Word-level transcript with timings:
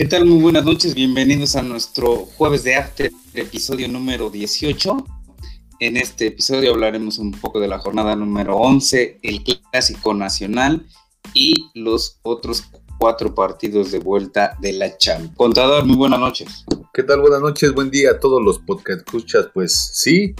¿Qué 0.00 0.06
tal? 0.06 0.24
Muy 0.24 0.40
buenas 0.40 0.64
noches, 0.64 0.94
bienvenidos 0.94 1.56
a 1.56 1.62
nuestro 1.62 2.24
jueves 2.24 2.64
de 2.64 2.74
After, 2.74 3.12
episodio 3.34 3.86
número 3.86 4.30
18. 4.30 5.06
En 5.78 5.98
este 5.98 6.28
episodio 6.28 6.70
hablaremos 6.70 7.18
un 7.18 7.32
poco 7.32 7.60
de 7.60 7.68
la 7.68 7.78
jornada 7.80 8.16
número 8.16 8.56
11, 8.56 9.18
el 9.22 9.44
clásico 9.44 10.14
nacional 10.14 10.86
y 11.34 11.52
los 11.74 12.18
otros 12.22 12.64
cuatro 12.98 13.34
partidos 13.34 13.90
de 13.92 13.98
vuelta 13.98 14.56
de 14.62 14.72
la 14.72 14.96
Champions. 14.96 15.36
Contador, 15.36 15.84
muy 15.84 15.98
buenas 15.98 16.18
noches. 16.18 16.64
¿Qué 16.94 17.02
tal? 17.02 17.20
Buenas 17.20 17.42
noches, 17.42 17.74
buen 17.74 17.90
día 17.90 18.12
a 18.12 18.18
todos 18.18 18.42
los 18.42 18.58
podcast 18.60 19.00
escuchas. 19.00 19.48
Pues 19.52 19.90
sí, 19.92 20.34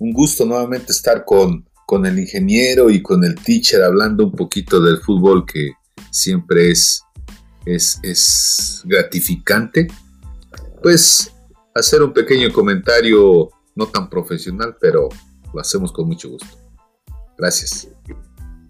un 0.00 0.12
gusto 0.12 0.44
nuevamente 0.44 0.92
estar 0.92 1.24
con, 1.24 1.66
con 1.86 2.04
el 2.04 2.18
ingeniero 2.18 2.90
y 2.90 3.00
con 3.00 3.24
el 3.24 3.36
teacher 3.36 3.84
hablando 3.84 4.26
un 4.26 4.32
poquito 4.32 4.82
del 4.82 4.98
fútbol 4.98 5.46
que 5.46 5.70
siempre 6.10 6.70
es 6.70 7.02
es, 7.64 8.82
gratificante, 8.84 9.88
pues 10.82 11.32
hacer 11.74 12.02
un 12.02 12.12
pequeño 12.12 12.52
comentario 12.52 13.50
no 13.74 13.86
tan 13.86 14.08
profesional, 14.08 14.76
pero 14.80 15.08
lo 15.52 15.60
hacemos 15.60 15.92
con 15.92 16.08
mucho 16.08 16.30
gusto. 16.30 16.58
Gracias. 17.36 17.88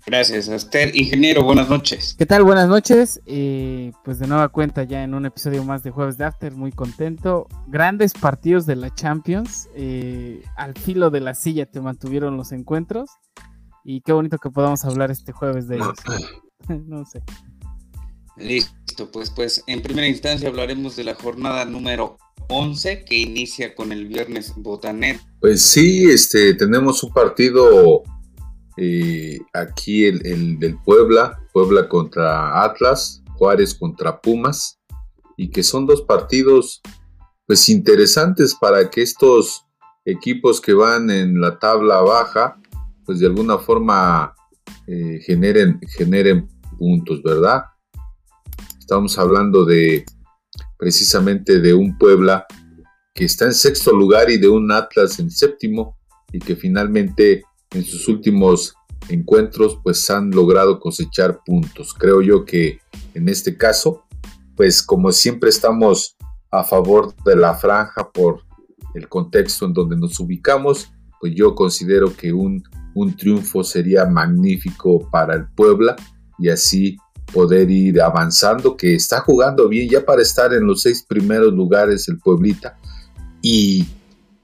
Gracias 0.07 0.49
a 0.49 0.57
usted, 0.57 0.95
ingeniero. 0.95 1.43
Buenas 1.45 1.69
noches. 1.69 2.15
¿Qué 2.19 2.25
tal? 2.25 2.43
Buenas 2.43 2.67
noches. 2.67 3.21
Eh, 3.27 3.93
pues 4.05 4.19
de 4.19 4.27
nueva 4.27 4.49
cuenta 4.49 4.85
ya 4.85 5.03
en 5.03 5.13
un 5.13 5.27
episodio 5.27 5.65
más 5.65 5.83
de 5.83 5.91
Jueves 5.91 6.17
de 6.17 6.25
After, 6.25 6.53
muy 6.55 6.73
contento. 6.73 7.47
Grandes 7.67 8.15
partidos 8.15 8.65
de 8.65 8.77
la 8.77 8.95
Champions. 8.95 9.69
Eh, 9.75 10.43
al 10.57 10.75
filo 10.75 11.11
de 11.11 11.21
la 11.21 11.35
silla 11.35 11.67
te 11.67 11.83
mantuvieron 11.83 12.39
los 12.39 12.53
encuentros. 12.53 13.11
Y 13.85 14.01
qué 14.01 14.13
bonito 14.13 14.39
que 14.39 14.51
podamos 14.51 14.85
hablar 14.87 15.11
este 15.11 15.33
jueves 15.33 15.69
de 15.69 15.77
ellos. 15.77 15.99
no 16.69 17.05
sé. 17.05 17.23
Listo, 18.39 19.11
pues, 19.13 19.31
pues 19.31 19.63
en 19.67 19.83
primera 19.83 20.07
instancia 20.07 20.49
hablaremos 20.49 20.97
de 20.97 21.05
la 21.05 21.15
jornada 21.15 21.65
número 21.65 22.19
11 22.49 23.05
que 23.05 23.17
inicia 23.17 23.75
con 23.75 23.93
el 23.93 24.07
viernes 24.07 24.55
botanero. 24.57 25.19
Pues 25.41 25.63
sí, 25.63 26.09
este, 26.11 26.55
tenemos 26.55 27.03
un 27.03 27.13
partido 27.13 28.03
eh, 28.77 29.39
aquí 29.53 30.07
el, 30.07 30.25
el, 30.27 30.59
del 30.59 30.79
Puebla, 30.83 31.41
Puebla 31.53 31.89
contra 31.89 32.63
Atlas, 32.63 33.23
Juárez 33.35 33.75
contra 33.75 34.21
Pumas, 34.21 34.79
y 35.37 35.51
que 35.51 35.63
son 35.63 35.87
dos 35.87 36.03
partidos 36.03 36.81
pues 37.47 37.69
interesantes 37.69 38.55
para 38.55 38.91
que 38.91 39.03
estos 39.03 39.65
equipos 40.05 40.61
que 40.61 40.75
van 40.75 41.11
en 41.11 41.41
la 41.41 41.59
tabla 41.59 42.01
baja, 42.01 42.61
pues 43.05 43.21
de 43.21 43.27
alguna 43.27 43.59
forma 43.59 44.35
eh, 44.87 45.21
generen, 45.25 45.81
generen 45.97 46.49
puntos, 46.79 47.23
¿verdad? 47.23 47.65
Estamos 48.89 49.19
hablando 49.19 49.67
de 49.67 50.07
precisamente 50.79 51.61
de 51.61 51.75
un 51.75 51.99
Puebla 51.99 52.47
que 53.15 53.27
está 53.27 53.45
en 53.45 53.53
sexto 53.53 53.95
lugar 53.95 54.31
y 54.31 54.39
de 54.39 54.49
un 54.49 54.73
Atlas 54.73 55.19
en 55.19 55.31
séptimo 55.31 55.99
y 56.33 56.39
que 56.39 56.57
finalmente 56.57 57.43
en 57.73 57.85
sus 57.85 58.09
últimos 58.09 58.75
encuentros 59.11 59.79
pues 59.85 60.09
han 60.09 60.31
logrado 60.31 60.81
cosechar 60.81 61.41
puntos. 61.45 61.93
Creo 61.93 62.23
yo 62.23 62.47
que 62.47 62.81
en 63.13 63.29
este 63.29 63.59
caso 63.59 64.05
pues 64.57 64.83
como 64.83 65.13
siempre 65.13 65.51
estamos 65.51 66.17
a 66.51 66.65
favor 66.65 67.15
de 67.27 67.37
la 67.37 67.53
franja 67.53 68.11
por 68.11 68.41
el 68.95 69.07
contexto 69.07 69.67
en 69.67 69.75
donde 69.75 69.99
nos 69.99 70.19
ubicamos, 70.19 70.91
pues 71.21 71.35
yo 71.37 71.55
considero 71.55 72.17
que 72.17 72.33
un, 72.33 72.63
un 72.95 73.15
triunfo 73.15 73.63
sería 73.65 74.07
magnífico 74.07 75.11
para 75.11 75.35
el 75.35 75.47
Puebla 75.49 75.95
y 76.39 76.49
así 76.49 76.97
poder 77.33 77.71
ir 77.71 78.01
avanzando, 78.01 78.77
que 78.77 78.95
está 78.95 79.21
jugando 79.21 79.69
bien 79.69 79.89
ya 79.89 80.05
para 80.05 80.23
estar 80.23 80.53
en 80.53 80.67
los 80.67 80.83
seis 80.83 81.05
primeros 81.07 81.53
lugares 81.53 82.09
el 82.09 82.19
Pueblita 82.19 82.79
y 83.43 83.87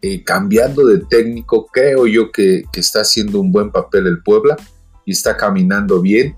eh, 0.03 0.23
cambiando 0.23 0.87
de 0.87 0.99
técnico, 0.99 1.67
creo 1.73 2.07
yo 2.07 2.31
que, 2.31 2.65
está 2.75 3.01
haciendo 3.01 3.41
un 3.41 3.51
buen 3.51 3.71
papel 3.71 4.07
el 4.07 4.23
Puebla 4.23 4.57
y 5.07 5.13
está 5.13 5.37
caminando 5.37 6.01
bien 6.01 6.37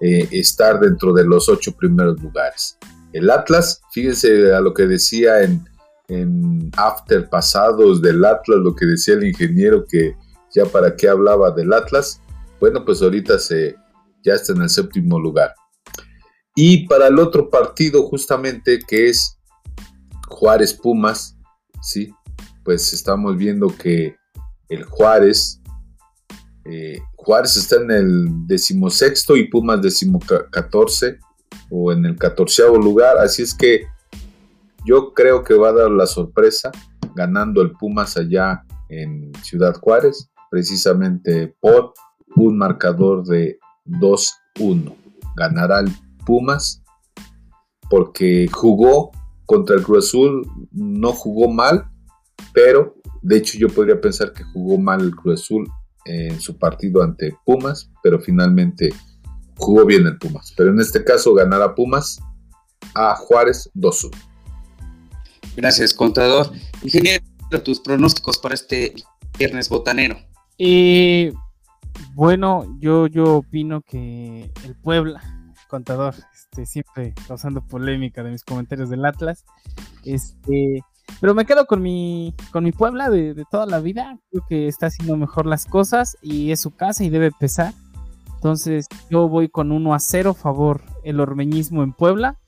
eh, 0.00 0.28
estar 0.32 0.80
dentro 0.80 1.12
de 1.12 1.24
los 1.24 1.48
ocho 1.48 1.72
primeros 1.72 2.20
lugares. 2.20 2.78
El 3.12 3.30
Atlas, 3.30 3.80
fíjense 3.92 4.52
a 4.52 4.60
lo 4.60 4.74
que 4.74 4.86
decía 4.86 5.42
en, 5.42 5.64
en 6.08 6.70
after 6.76 7.28
pasados 7.28 8.02
del 8.02 8.24
Atlas, 8.24 8.58
lo 8.58 8.74
que 8.74 8.86
decía 8.86 9.14
el 9.14 9.24
ingeniero 9.24 9.84
que 9.88 10.16
ya 10.54 10.64
para 10.64 10.96
qué 10.96 11.08
hablaba 11.08 11.50
del 11.50 11.72
Atlas, 11.72 12.20
bueno, 12.60 12.84
pues 12.84 13.02
ahorita 13.02 13.38
se, 13.38 13.76
ya 14.22 14.34
está 14.34 14.52
en 14.52 14.62
el 14.62 14.70
séptimo 14.70 15.20
lugar. 15.20 15.54
Y 16.58 16.88
para 16.88 17.08
el 17.08 17.18
otro 17.18 17.50
partido, 17.50 18.02
justamente, 18.04 18.78
que 18.78 19.10
es 19.10 19.38
Juárez 20.26 20.72
Pumas, 20.72 21.36
¿sí? 21.82 22.10
Pues 22.64 22.94
estamos 22.94 23.36
viendo 23.36 23.68
que 23.68 24.16
el 24.70 24.84
Juárez, 24.84 25.60
eh, 26.64 26.98
Juárez 27.14 27.58
está 27.58 27.76
en 27.76 27.90
el 27.90 28.46
decimosexto 28.46 29.36
y 29.36 29.48
Pumas 29.48 29.82
decimocatorce 29.82 31.18
o 31.70 31.92
en 31.92 32.06
el 32.06 32.16
catorceavo 32.16 32.78
lugar, 32.78 33.18
así 33.18 33.42
es 33.42 33.54
que 33.54 33.82
yo 34.86 35.12
creo 35.12 35.44
que 35.44 35.54
va 35.54 35.68
a 35.68 35.74
dar 35.74 35.90
la 35.90 36.06
sorpresa 36.06 36.72
ganando 37.14 37.60
el 37.60 37.72
Pumas 37.72 38.16
allá 38.16 38.64
en 38.88 39.30
Ciudad 39.42 39.74
Juárez, 39.74 40.30
precisamente 40.50 41.54
por 41.60 41.92
un 42.34 42.56
marcador 42.56 43.24
de 43.26 43.58
2-1. 43.84 44.96
Ganará 45.36 45.80
el 45.80 45.90
Pumas, 46.26 46.82
porque 47.88 48.46
jugó 48.52 49.12
contra 49.46 49.76
el 49.76 49.82
Cruz 49.82 50.08
Azul, 50.08 50.46
no 50.72 51.12
jugó 51.12 51.50
mal, 51.50 51.88
pero 52.52 52.96
de 53.22 53.38
hecho 53.38 53.56
yo 53.58 53.68
podría 53.68 54.00
pensar 54.00 54.32
que 54.32 54.44
jugó 54.44 54.76
mal 54.76 55.00
el 55.00 55.14
Cruz 55.14 55.40
Azul 55.40 55.70
en 56.04 56.38
su 56.40 56.58
partido 56.58 57.02
ante 57.02 57.34
Pumas, 57.44 57.90
pero 58.02 58.20
finalmente 58.20 58.90
jugó 59.56 59.86
bien 59.86 60.06
el 60.06 60.18
Pumas. 60.18 60.52
Pero 60.56 60.70
en 60.70 60.80
este 60.80 61.04
caso 61.04 61.32
ganará 61.32 61.74
Pumas 61.74 62.18
a 62.94 63.14
Juárez 63.16 63.70
2-1. 63.74 64.10
Gracias, 65.56 65.94
contador. 65.94 66.52
Ingeniero, 66.82 67.24
tus 67.64 67.80
pronósticos 67.80 68.38
para 68.38 68.54
este 68.54 68.94
viernes 69.38 69.68
botanero. 69.68 70.18
y 70.58 71.30
bueno, 72.14 72.66
yo, 72.78 73.06
yo 73.06 73.36
opino 73.36 73.82
que 73.82 74.50
el 74.64 74.74
Puebla 74.76 75.20
contador, 75.76 76.14
este, 76.34 76.64
siempre 76.64 77.14
causando 77.28 77.60
polémica 77.60 78.22
de 78.22 78.30
mis 78.30 78.44
comentarios 78.44 78.88
del 78.88 79.04
Atlas. 79.04 79.44
Este, 80.04 80.80
pero 81.20 81.34
me 81.34 81.44
quedo 81.44 81.66
con 81.66 81.82
mi, 81.82 82.34
con 82.50 82.64
mi 82.64 82.72
Puebla 82.72 83.10
de, 83.10 83.44
toda 83.50 83.66
la 83.66 83.80
vida. 83.80 84.18
Creo 84.30 84.42
que 84.48 84.68
está 84.68 84.86
haciendo 84.86 85.16
mejor 85.18 85.44
las 85.44 85.66
cosas 85.66 86.16
y 86.22 86.50
es 86.50 86.60
su 86.60 86.70
casa 86.70 87.04
y 87.04 87.10
debe 87.10 87.30
pesar. 87.30 87.74
Entonces 88.36 88.86
yo 89.10 89.28
voy 89.28 89.50
con 89.50 89.70
1 89.70 89.94
a 89.94 89.98
0 89.98 90.32
favor 90.32 90.80
el 91.04 91.20
ormeñismo 91.20 91.82
en 91.82 91.92
Puebla. 91.92 92.38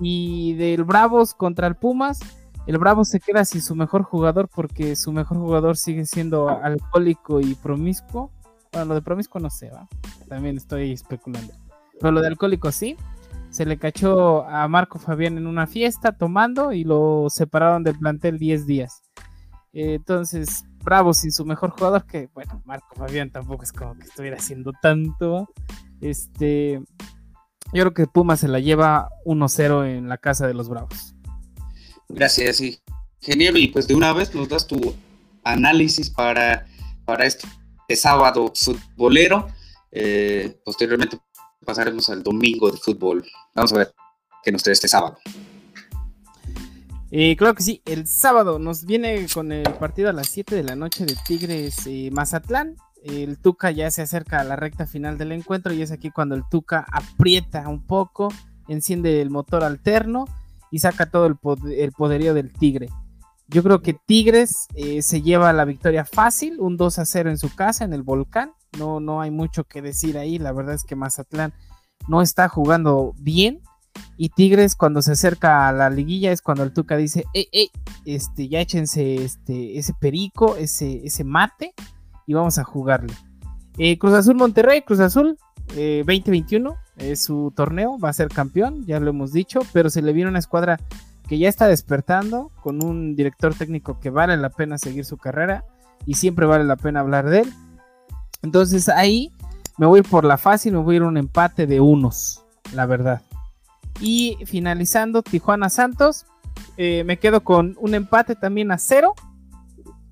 Y 0.00 0.54
del 0.54 0.84
Bravos 0.84 1.34
contra 1.34 1.66
el 1.66 1.74
Pumas, 1.74 2.20
el 2.66 2.78
Bravo 2.78 3.04
se 3.04 3.20
queda 3.20 3.44
sin 3.44 3.62
su 3.62 3.74
mejor 3.74 4.02
jugador 4.02 4.48
porque 4.48 4.96
su 4.96 5.12
mejor 5.12 5.38
jugador 5.38 5.76
sigue 5.76 6.04
siendo 6.04 6.48
alcohólico 6.48 7.40
y 7.40 7.56
promiscuo. 7.56 8.30
Bueno, 8.72 8.86
lo 8.86 8.94
de 8.94 9.02
promiscuo 9.02 9.40
no 9.40 9.50
sé, 9.50 9.70
¿va? 9.70 9.88
También 10.28 10.56
estoy 10.56 10.92
especulando. 10.92 11.63
Pero 12.04 12.12
lo 12.12 12.20
de 12.20 12.26
alcohólico 12.26 12.70
sí. 12.70 12.98
Se 13.48 13.64
le 13.64 13.78
cachó 13.78 14.44
a 14.44 14.68
Marco 14.68 14.98
Fabián 14.98 15.38
en 15.38 15.46
una 15.46 15.66
fiesta 15.66 16.12
tomando 16.12 16.70
y 16.70 16.84
lo 16.84 17.28
separaron 17.30 17.82
del 17.82 17.98
plantel 17.98 18.38
10 18.38 18.66
días. 18.66 19.00
entonces, 19.72 20.64
Bravo 20.82 21.14
sin 21.14 21.32
su 21.32 21.46
mejor 21.46 21.70
jugador, 21.70 22.04
que 22.04 22.28
bueno, 22.34 22.60
Marco 22.66 22.94
Fabián 22.94 23.30
tampoco 23.30 23.62
es 23.62 23.72
como 23.72 23.96
que 23.96 24.04
estuviera 24.04 24.36
haciendo 24.36 24.72
tanto. 24.82 25.48
Este, 26.02 26.82
yo 27.72 27.82
creo 27.84 27.94
que 27.94 28.06
Puma 28.06 28.36
se 28.36 28.48
la 28.48 28.60
lleva 28.60 29.08
1-0 29.24 29.96
en 29.96 30.06
la 30.10 30.18
casa 30.18 30.46
de 30.46 30.52
los 30.52 30.68
Bravos. 30.68 31.14
Gracias, 32.10 32.60
ingeniero. 33.22 33.56
Y 33.56 33.68
pues 33.68 33.88
de 33.88 33.94
una 33.94 34.12
vez 34.12 34.34
nos 34.34 34.50
das 34.50 34.66
tu 34.66 34.94
análisis 35.42 36.10
para, 36.10 36.66
para 37.06 37.24
este 37.24 37.48
sábado 37.96 38.52
futbolero. 38.54 39.48
Eh, 39.90 40.60
posteriormente 40.66 41.18
pasaremos 41.64 42.08
al 42.10 42.22
domingo 42.22 42.70
de 42.70 42.78
fútbol. 42.78 43.24
Vamos 43.54 43.72
a 43.72 43.78
ver 43.78 43.94
qué 44.42 44.52
nos 44.52 44.62
trae 44.62 44.74
este 44.74 44.88
sábado. 44.88 45.18
Eh, 47.16 47.36
claro 47.36 47.54
que 47.54 47.62
sí, 47.62 47.80
el 47.84 48.08
sábado 48.08 48.58
nos 48.58 48.86
viene 48.86 49.26
con 49.32 49.52
el 49.52 49.72
partido 49.74 50.10
a 50.10 50.12
las 50.12 50.28
7 50.30 50.56
de 50.56 50.64
la 50.64 50.74
noche 50.74 51.06
de 51.06 51.16
Tigres 51.26 51.86
y 51.86 52.10
Mazatlán. 52.10 52.76
El 53.04 53.38
Tuca 53.38 53.70
ya 53.70 53.90
se 53.90 54.02
acerca 54.02 54.40
a 54.40 54.44
la 54.44 54.56
recta 54.56 54.86
final 54.86 55.16
del 55.16 55.30
encuentro 55.30 55.72
y 55.72 55.82
es 55.82 55.92
aquí 55.92 56.10
cuando 56.10 56.34
el 56.34 56.42
Tuca 56.50 56.84
aprieta 56.90 57.68
un 57.68 57.86
poco, 57.86 58.32
enciende 58.66 59.22
el 59.22 59.30
motor 59.30 59.62
alterno 59.62 60.24
y 60.72 60.80
saca 60.80 61.08
todo 61.08 61.26
el, 61.26 61.36
poderío 61.92 62.34
del 62.34 62.52
Tigre. 62.52 62.88
Yo 63.46 63.62
creo 63.62 63.80
que 63.80 63.94
Tigres 63.94 64.66
eh, 64.74 65.00
se 65.02 65.22
lleva 65.22 65.52
la 65.52 65.64
victoria 65.64 66.04
fácil, 66.04 66.58
un 66.58 66.76
2 66.76 66.98
a 66.98 67.04
0 67.04 67.30
en 67.30 67.38
su 67.38 67.54
casa, 67.54 67.84
en 67.84 67.92
el 67.92 68.02
Volcán. 68.02 68.54
No, 68.78 69.00
no 69.00 69.20
hay 69.20 69.30
mucho 69.30 69.64
que 69.64 69.82
decir 69.82 70.18
ahí. 70.18 70.38
La 70.38 70.52
verdad 70.52 70.74
es 70.74 70.84
que 70.84 70.96
Mazatlán 70.96 71.52
no 72.08 72.22
está 72.22 72.48
jugando 72.48 73.14
bien. 73.18 73.60
Y 74.16 74.30
Tigres 74.30 74.74
cuando 74.74 75.02
se 75.02 75.12
acerca 75.12 75.68
a 75.68 75.72
la 75.72 75.88
liguilla 75.90 76.32
es 76.32 76.42
cuando 76.42 76.64
el 76.64 76.72
Tuca 76.72 76.96
dice, 76.96 77.24
ey, 77.32 77.48
ey, 77.52 77.70
este, 78.04 78.48
ya 78.48 78.60
échense 78.60 79.16
este, 79.16 79.78
ese 79.78 79.94
perico, 79.94 80.56
ese, 80.56 81.02
ese 81.04 81.22
mate 81.22 81.74
y 82.26 82.34
vamos 82.34 82.58
a 82.58 82.64
jugarle. 82.64 83.14
Eh, 83.78 83.98
Cruz 83.98 84.14
Azul 84.14 84.36
Monterrey, 84.36 84.82
Cruz 84.82 85.00
Azul 85.00 85.38
2021 85.68 86.70
eh, 86.70 87.12
es 87.12 87.22
su 87.22 87.52
torneo, 87.54 87.98
va 87.98 88.10
a 88.10 88.12
ser 88.12 88.28
campeón, 88.28 88.84
ya 88.86 89.00
lo 89.00 89.10
hemos 89.10 89.32
dicho, 89.32 89.60
pero 89.72 89.90
se 89.90 90.02
le 90.02 90.12
viene 90.12 90.30
una 90.30 90.38
escuadra 90.38 90.78
que 91.28 91.38
ya 91.38 91.48
está 91.48 91.66
despertando, 91.66 92.50
con 92.62 92.84
un 92.84 93.16
director 93.16 93.54
técnico 93.54 93.98
que 93.98 94.10
vale 94.10 94.36
la 94.36 94.50
pena 94.50 94.78
seguir 94.78 95.04
su 95.04 95.16
carrera 95.16 95.64
y 96.06 96.14
siempre 96.14 96.46
vale 96.46 96.64
la 96.64 96.76
pena 96.76 97.00
hablar 97.00 97.28
de 97.28 97.40
él. 97.40 97.52
Entonces 98.44 98.90
ahí 98.90 99.32
me 99.78 99.86
voy 99.86 100.02
por 100.02 100.24
la 100.24 100.36
fácil, 100.36 100.74
me 100.74 100.78
voy 100.78 100.94
a 100.94 100.96
ir 100.96 101.02
un 101.02 101.16
empate 101.16 101.66
de 101.66 101.80
unos, 101.80 102.44
la 102.74 102.84
verdad. 102.84 103.22
Y 104.00 104.36
finalizando, 104.44 105.22
Tijuana 105.22 105.70
Santos, 105.70 106.26
eh, 106.76 107.04
me 107.04 107.18
quedo 107.18 107.42
con 107.42 107.74
un 107.80 107.94
empate 107.94 108.36
también 108.36 108.70
a 108.70 108.78
cero. 108.78 109.14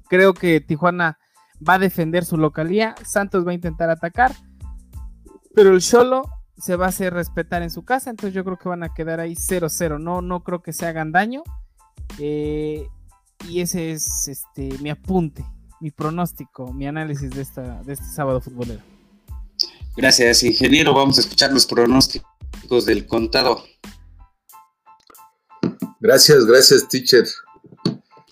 Creo 0.08 0.32
que 0.32 0.60
Tijuana 0.60 1.18
va 1.66 1.74
a 1.74 1.78
defender 1.78 2.24
su 2.24 2.38
localía, 2.38 2.94
Santos 3.04 3.46
va 3.46 3.50
a 3.50 3.54
intentar 3.54 3.90
atacar, 3.90 4.34
pero 5.54 5.74
el 5.74 5.80
Cholo 5.80 6.22
se 6.56 6.76
va 6.76 6.86
a 6.86 6.88
hacer 6.88 7.12
respetar 7.12 7.62
en 7.62 7.70
su 7.70 7.84
casa, 7.84 8.08
entonces 8.08 8.34
yo 8.34 8.44
creo 8.44 8.56
que 8.56 8.68
van 8.68 8.82
a 8.82 8.94
quedar 8.94 9.20
ahí 9.20 9.34
0-0, 9.34 10.00
no, 10.00 10.22
no 10.22 10.42
creo 10.42 10.62
que 10.62 10.72
se 10.72 10.86
hagan 10.86 11.12
daño. 11.12 11.42
Eh, 12.18 12.88
y 13.48 13.60
ese 13.60 13.92
es 13.92 14.28
este, 14.28 14.70
mi 14.78 14.90
apunte, 14.90 15.44
mi 15.82 15.90
pronóstico, 15.90 16.72
mi 16.72 16.86
análisis 16.86 17.28
de, 17.30 17.42
esta, 17.42 17.82
de 17.82 17.94
este 17.94 18.06
sábado 18.06 18.40
futbolero. 18.40 18.80
Gracias, 19.96 20.44
ingeniero. 20.44 20.94
Vamos 20.94 21.18
a 21.18 21.22
escuchar 21.22 21.52
los 21.52 21.66
pronósticos 21.66 22.86
del 22.86 23.04
contado. 23.04 23.64
Gracias, 25.98 26.46
gracias, 26.46 26.88
teacher. 26.88 27.24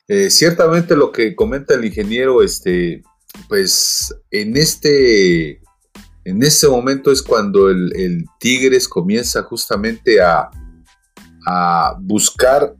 Eh, 0.07 0.31
ciertamente 0.31 0.95
lo 0.95 1.11
que 1.11 1.35
comenta 1.35 1.75
el 1.75 1.85
ingeniero, 1.85 2.41
este, 2.41 3.03
pues 3.49 4.15
en 4.31 4.57
este, 4.57 5.61
en 6.25 6.43
este 6.45 6.69
momento 6.69 7.11
es 7.11 7.21
cuando 7.21 7.69
el, 7.69 8.25
Tigres 8.39 8.89
comienza 8.89 9.43
justamente 9.43 10.23
a, 10.23 10.51
a 11.47 11.97
buscar 12.01 12.77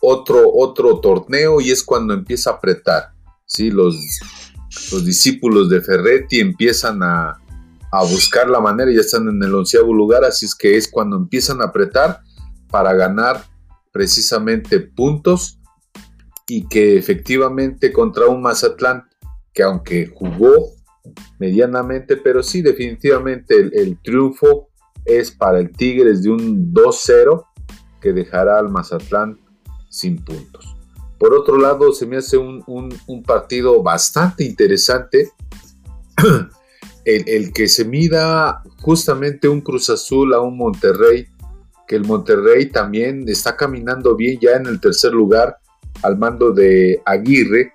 otro, 0.00 0.52
otro 0.52 0.98
torneo 0.98 1.60
y 1.60 1.70
es 1.70 1.84
cuando 1.84 2.14
empieza 2.14 2.50
a 2.50 2.54
apretar. 2.54 3.12
¿Sí? 3.52 3.70
Los, 3.70 3.96
los 4.90 5.04
discípulos 5.04 5.68
de 5.68 5.80
Ferretti 5.80 6.40
empiezan 6.40 7.02
a, 7.02 7.38
a 7.92 8.04
buscar 8.04 8.48
la 8.48 8.60
manera, 8.60 8.90
ya 8.90 9.00
están 9.00 9.28
en 9.28 9.42
el 9.42 9.54
onceavo 9.54 9.92
lugar, 9.92 10.24
así 10.24 10.46
es 10.46 10.54
que 10.54 10.76
es 10.76 10.88
cuando 10.88 11.16
empiezan 11.16 11.60
a 11.60 11.66
apretar 11.66 12.20
para 12.70 12.94
ganar 12.94 13.44
precisamente 13.92 14.80
puntos 14.80 15.58
y 16.48 16.66
que 16.66 16.96
efectivamente 16.96 17.92
contra 17.92 18.26
un 18.26 18.42
Mazatlán 18.42 19.04
que 19.52 19.62
aunque 19.62 20.06
jugó 20.06 20.72
medianamente, 21.38 22.16
pero 22.16 22.42
sí 22.42 22.62
definitivamente 22.62 23.54
el, 23.58 23.98
triunfo 24.02 24.70
es 25.04 25.30
para 25.30 25.58
el 25.58 25.70
Tigres 25.72 26.22
de 26.22 26.30
un 26.30 26.72
2-0 26.72 27.44
que 28.00 28.12
dejará 28.12 28.58
al 28.58 28.70
Mazatlán 28.70 29.38
sin 29.90 30.24
puntos. 30.24 30.71
Por 31.22 31.34
otro 31.34 31.56
lado, 31.56 31.92
se 31.92 32.04
me 32.04 32.16
hace 32.16 32.36
un, 32.36 33.22
partido 33.24 33.80
bastante 33.80 34.42
interesante. 34.42 35.30
El, 37.04 37.52
que 37.52 37.68
se 37.68 37.84
mida 37.84 38.60
justamente 38.80 39.46
un 39.46 39.60
Cruz 39.60 39.88
Azul 39.88 40.34
a 40.34 40.40
un 40.40 40.56
Monterrey, 40.56 41.28
que 41.86 41.94
el 41.94 42.04
Monterrey 42.04 42.70
también 42.70 43.24
está 43.28 43.56
caminando 43.56 44.16
bien 44.16 44.40
ya 44.40 44.56
en 44.56 44.66
el 44.66 44.80
tercer 44.80 45.12
lugar 45.12 45.58
al 46.02 46.18
mando 46.18 46.50
de 46.50 47.00
Aguirre, 47.04 47.72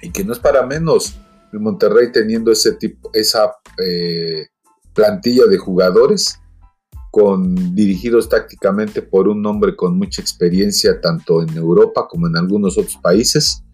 y 0.00 0.10
que 0.10 0.24
no 0.24 0.32
es 0.32 0.38
para 0.38 0.64
menos 0.64 1.18
el 1.52 1.60
Monterrey 1.60 2.10
teniendo 2.10 2.52
ese 2.52 2.72
tipo, 2.72 3.10
esa 3.12 3.52
eh, 3.84 4.46
plantilla 4.94 5.44
de 5.44 5.58
jugadores 5.58 6.40
con 7.10 7.74
dirigidos 7.74 8.28
tácticamente 8.28 9.02
por 9.02 9.28
un 9.28 9.44
hombre 9.44 9.74
con 9.74 9.98
mucha 9.98 10.22
experiencia 10.22 11.00
tanto 11.00 11.42
en 11.42 11.56
Europa 11.56 12.06
como 12.08 12.28
en 12.28 12.36
algunos 12.36 12.78
otros 12.78 12.96
países 13.02 13.64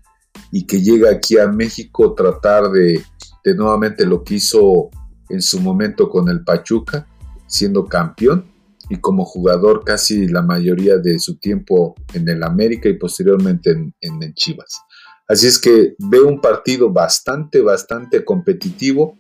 y 0.51 0.67
que 0.67 0.83
llega 0.83 1.11
aquí 1.11 1.39
a 1.39 1.47
México 1.49 2.15
tratar 2.15 2.71
de, 2.71 3.03
de 3.45 3.55
nuevamente 3.55 4.07
lo 4.07 4.25
que 4.25 4.37
hizo 4.37 4.91
en 5.29 5.43
su 5.43 5.61
momento 5.61 6.09
con 6.09 6.29
el 6.29 6.45
Pachuca, 6.45 7.07
siendo 7.47 7.87
campeón 7.87 8.45
y 8.89 8.97
como 8.97 9.25
jugador 9.25 9.85
casi 9.85 10.29
la 10.29 10.43
mayoría 10.43 10.99
de 10.99 11.19
su 11.19 11.39
tiempo 11.39 11.95
en 12.15 12.29
el 12.29 12.43
América 12.43 12.89
y 12.89 12.95
posteriormente 12.95 13.71
en, 13.71 13.95
en 14.01 14.35
Chivas. 14.35 14.81
Así 15.29 15.49
es 15.49 15.59
que 15.59 15.95
veo 15.99 16.29
un 16.29 16.41
partido 16.41 16.93
bastante, 16.93 17.61
bastante 17.61 18.25
competitivo, 18.25 19.19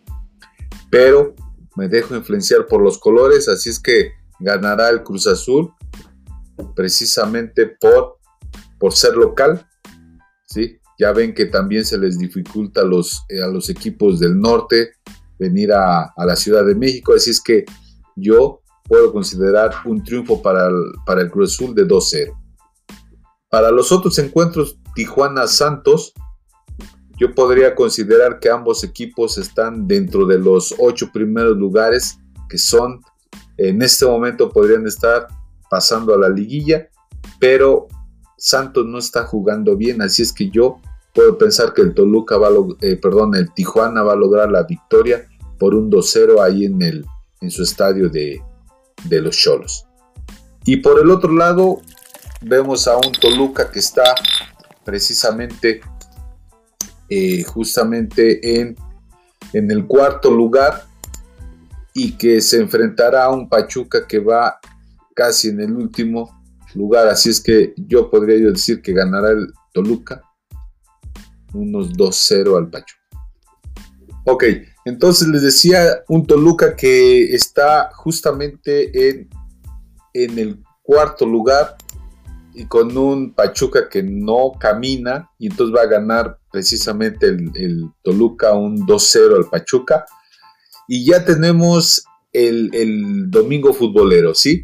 pero 0.89 1.35
me 1.77 1.89
dejo 1.89 2.17
influenciar 2.17 2.67
por 2.67 2.83
los 2.83 2.99
colores, 2.99 3.49
así 3.49 3.71
es 3.71 3.79
que 3.79 4.13
ganará 4.41 4.89
el 4.91 5.03
Cruz 5.03 5.27
Azul 5.27 5.73
precisamente 6.75 7.67
por, 7.67 8.19
por 8.79 8.93
ser 8.93 9.17
local, 9.17 9.67
¿sí? 10.47 10.79
Ya 10.99 11.13
ven 11.13 11.35
que 11.35 11.47
también 11.47 11.85
se 11.85 11.99
les 11.99 12.19
dificulta 12.19 12.81
a 12.81 12.85
los, 12.85 13.25
eh, 13.29 13.43
a 13.43 13.47
los 13.49 13.69
equipos 13.69 14.19
del 14.19 14.41
norte 14.41 14.93
venir 15.39 15.73
a, 15.73 16.05
a, 16.17 16.25
la 16.25 16.35
Ciudad 16.35 16.65
de 16.65 16.75
México, 16.75 17.13
así 17.15 17.31
es 17.31 17.43
que 17.43 17.67
yo 18.17 18.63
puedo 18.85 19.13
considerar 19.13 19.73
un 19.85 20.03
triunfo 20.03 20.41
para 20.41 20.69
el, 20.69 20.93
para 21.05 21.21
el 21.21 21.31
Cruz 21.31 21.55
Azul 21.55 21.75
de 21.75 21.87
2-0. 21.87 22.35
Para 23.51 23.71
los 23.71 23.93
otros 23.93 24.19
encuentros 24.19 24.79
Tijuana 24.95 25.47
Santos, 25.47 26.15
yo 27.19 27.35
podría 27.35 27.75
considerar 27.75 28.39
que 28.41 28.51
ambos 28.51 28.85
equipos 28.85 29.39
están 29.39 29.87
dentro 29.89 30.27
de 30.27 30.39
los 30.39 30.75
ocho 30.79 31.11
primeros 31.13 31.57
lugares 31.57 32.19
que 32.49 32.59
son 32.59 33.01
en 33.57 33.83
este 33.83 34.05
momento 34.05 34.51
podrían 34.51 34.87
estar 34.87 35.29
pasando 35.71 36.15
a 36.15 36.19
la 36.19 36.29
liguilla, 36.29 36.89
pero 37.41 37.89
Santos 38.37 38.85
no 38.87 38.99
está 38.99 39.25
jugando 39.25 39.77
bien, 39.77 40.03
así 40.03 40.23
es 40.23 40.33
que 40.33 40.51
yo 40.51 40.81
puedo 41.15 41.39
pensar 41.39 41.73
que 41.73 41.83
el 41.83 41.95
Toluca 41.95 42.37
va 42.37 42.49
a 42.49 42.53
eh, 42.83 42.97
perdón, 42.97 43.35
el 43.35 43.53
Tijuana 43.55 44.03
va 44.03 44.13
a 44.13 44.17
lograr 44.17 44.51
la 44.51 44.65
victoria 44.65 45.27
por 45.59 45.75
un 45.75 45.91
2-0 45.91 46.43
ahí 46.43 46.67
en 46.67 46.83
el 46.83 47.07
en 47.41 47.51
su 47.51 47.63
estadio 47.63 48.09
de, 48.09 48.41
de 49.05 49.21
los 49.21 49.37
Cholos. 49.37 49.87
Y 50.65 50.79
por 50.79 51.01
el 51.01 51.11
otro 51.11 51.33
lado 51.33 51.81
vemos 52.43 52.87
a 52.89 52.97
un 52.97 53.13
Toluca 53.13 53.71
que 53.71 53.79
está 53.79 54.15
precisamente 54.85 55.81
eh, 57.09 57.43
justamente 57.45 58.61
en, 58.61 58.77
en 59.53 59.71
el 59.71 59.87
cuarto 59.87 60.31
lugar 60.31 60.85
y 61.95 62.13
que 62.13 62.41
se 62.41 62.61
enfrentará 62.61 63.25
a 63.25 63.33
un 63.33 63.49
Pachuca 63.49 64.07
que 64.07 64.19
va 64.19 64.59
casi 65.15 65.49
en 65.49 65.61
el 65.61 65.73
último 65.73 66.43
lugar. 66.75 67.09
Así 67.09 67.31
es 67.31 67.41
que 67.41 67.73
yo 67.77 68.11
podría 68.11 68.51
decir 68.51 68.83
que 68.83 68.93
ganará 68.93 69.31
el 69.31 69.53
Toluca 69.73 70.23
unos 71.55 71.93
2-0 71.93 72.57
al 72.57 72.71
Pachuca. 72.71 73.01
Ok, 74.25 74.45
entonces 74.85 75.29
les 75.29 75.43
decía 75.43 76.03
un 76.09 76.27
Toluca 76.27 76.77
que 76.77 77.35
está 77.35 77.91
justamente 77.95 79.09
en, 79.09 79.29
en 80.13 80.39
el 80.39 80.63
cuarto 80.83 81.25
lugar 81.25 81.77
y 82.57 82.67
con 82.67 82.97
un 82.97 83.35
Pachuca 83.35 83.89
que 83.91 84.03
no 84.03 84.53
camina 84.59 85.31
y 85.39 85.49
entonces 85.49 85.77
va 85.77 85.83
a 85.83 85.87
ganar 85.87 86.39
precisamente 86.51 87.27
el, 87.29 87.91
Toluca 88.03 88.55
un 88.55 88.87
2-0 88.87 89.37
al 89.37 89.51
Pachuca. 89.51 90.07
Y 90.89 91.05
ya 91.05 91.25
tenemos 91.25 92.03
el, 92.33 93.31
domingo 93.31 93.75
futbolero, 93.75 94.35
¿sí? 94.35 94.63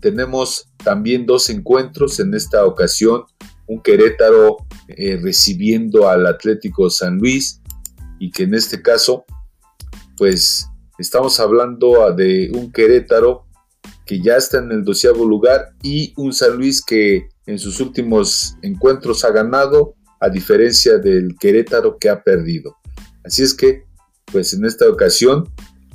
Tenemos 0.00 0.68
también 0.84 1.26
dos 1.26 1.50
encuentros 1.50 2.20
en 2.20 2.32
esta 2.34 2.64
ocasión, 2.64 3.24
un 3.66 3.82
Querétaro 3.82 4.58
eh, 4.86 5.18
recibiendo 5.20 6.08
al 6.08 6.26
Atlético 6.26 6.90
San 6.90 7.18
Luis 7.18 7.60
y 8.20 8.30
que 8.30 8.44
en 8.44 8.54
este 8.54 8.82
caso, 8.82 9.24
pues 10.16 10.68
estamos 10.98 11.40
hablando 11.40 12.12
de 12.14 12.52
un 12.54 12.70
Querétaro 12.70 13.46
que 14.06 14.20
ya 14.20 14.36
está 14.36 14.58
en 14.58 14.70
el 14.70 14.84
doceavo 14.84 15.24
lugar 15.24 15.74
y 15.82 16.12
un 16.16 16.32
San 16.32 16.56
Luis 16.56 16.84
que 16.84 17.31
en 17.46 17.58
sus 17.58 17.80
últimos 17.80 18.56
encuentros 18.62 19.24
ha 19.24 19.30
ganado, 19.30 19.94
a 20.20 20.28
diferencia 20.28 20.98
del 20.98 21.36
Querétaro 21.38 21.98
que 21.98 22.08
ha 22.08 22.22
perdido. 22.22 22.76
Así 23.24 23.42
es 23.42 23.54
que, 23.54 23.84
pues 24.26 24.54
en 24.54 24.64
esta 24.64 24.88
ocasión, 24.88 25.48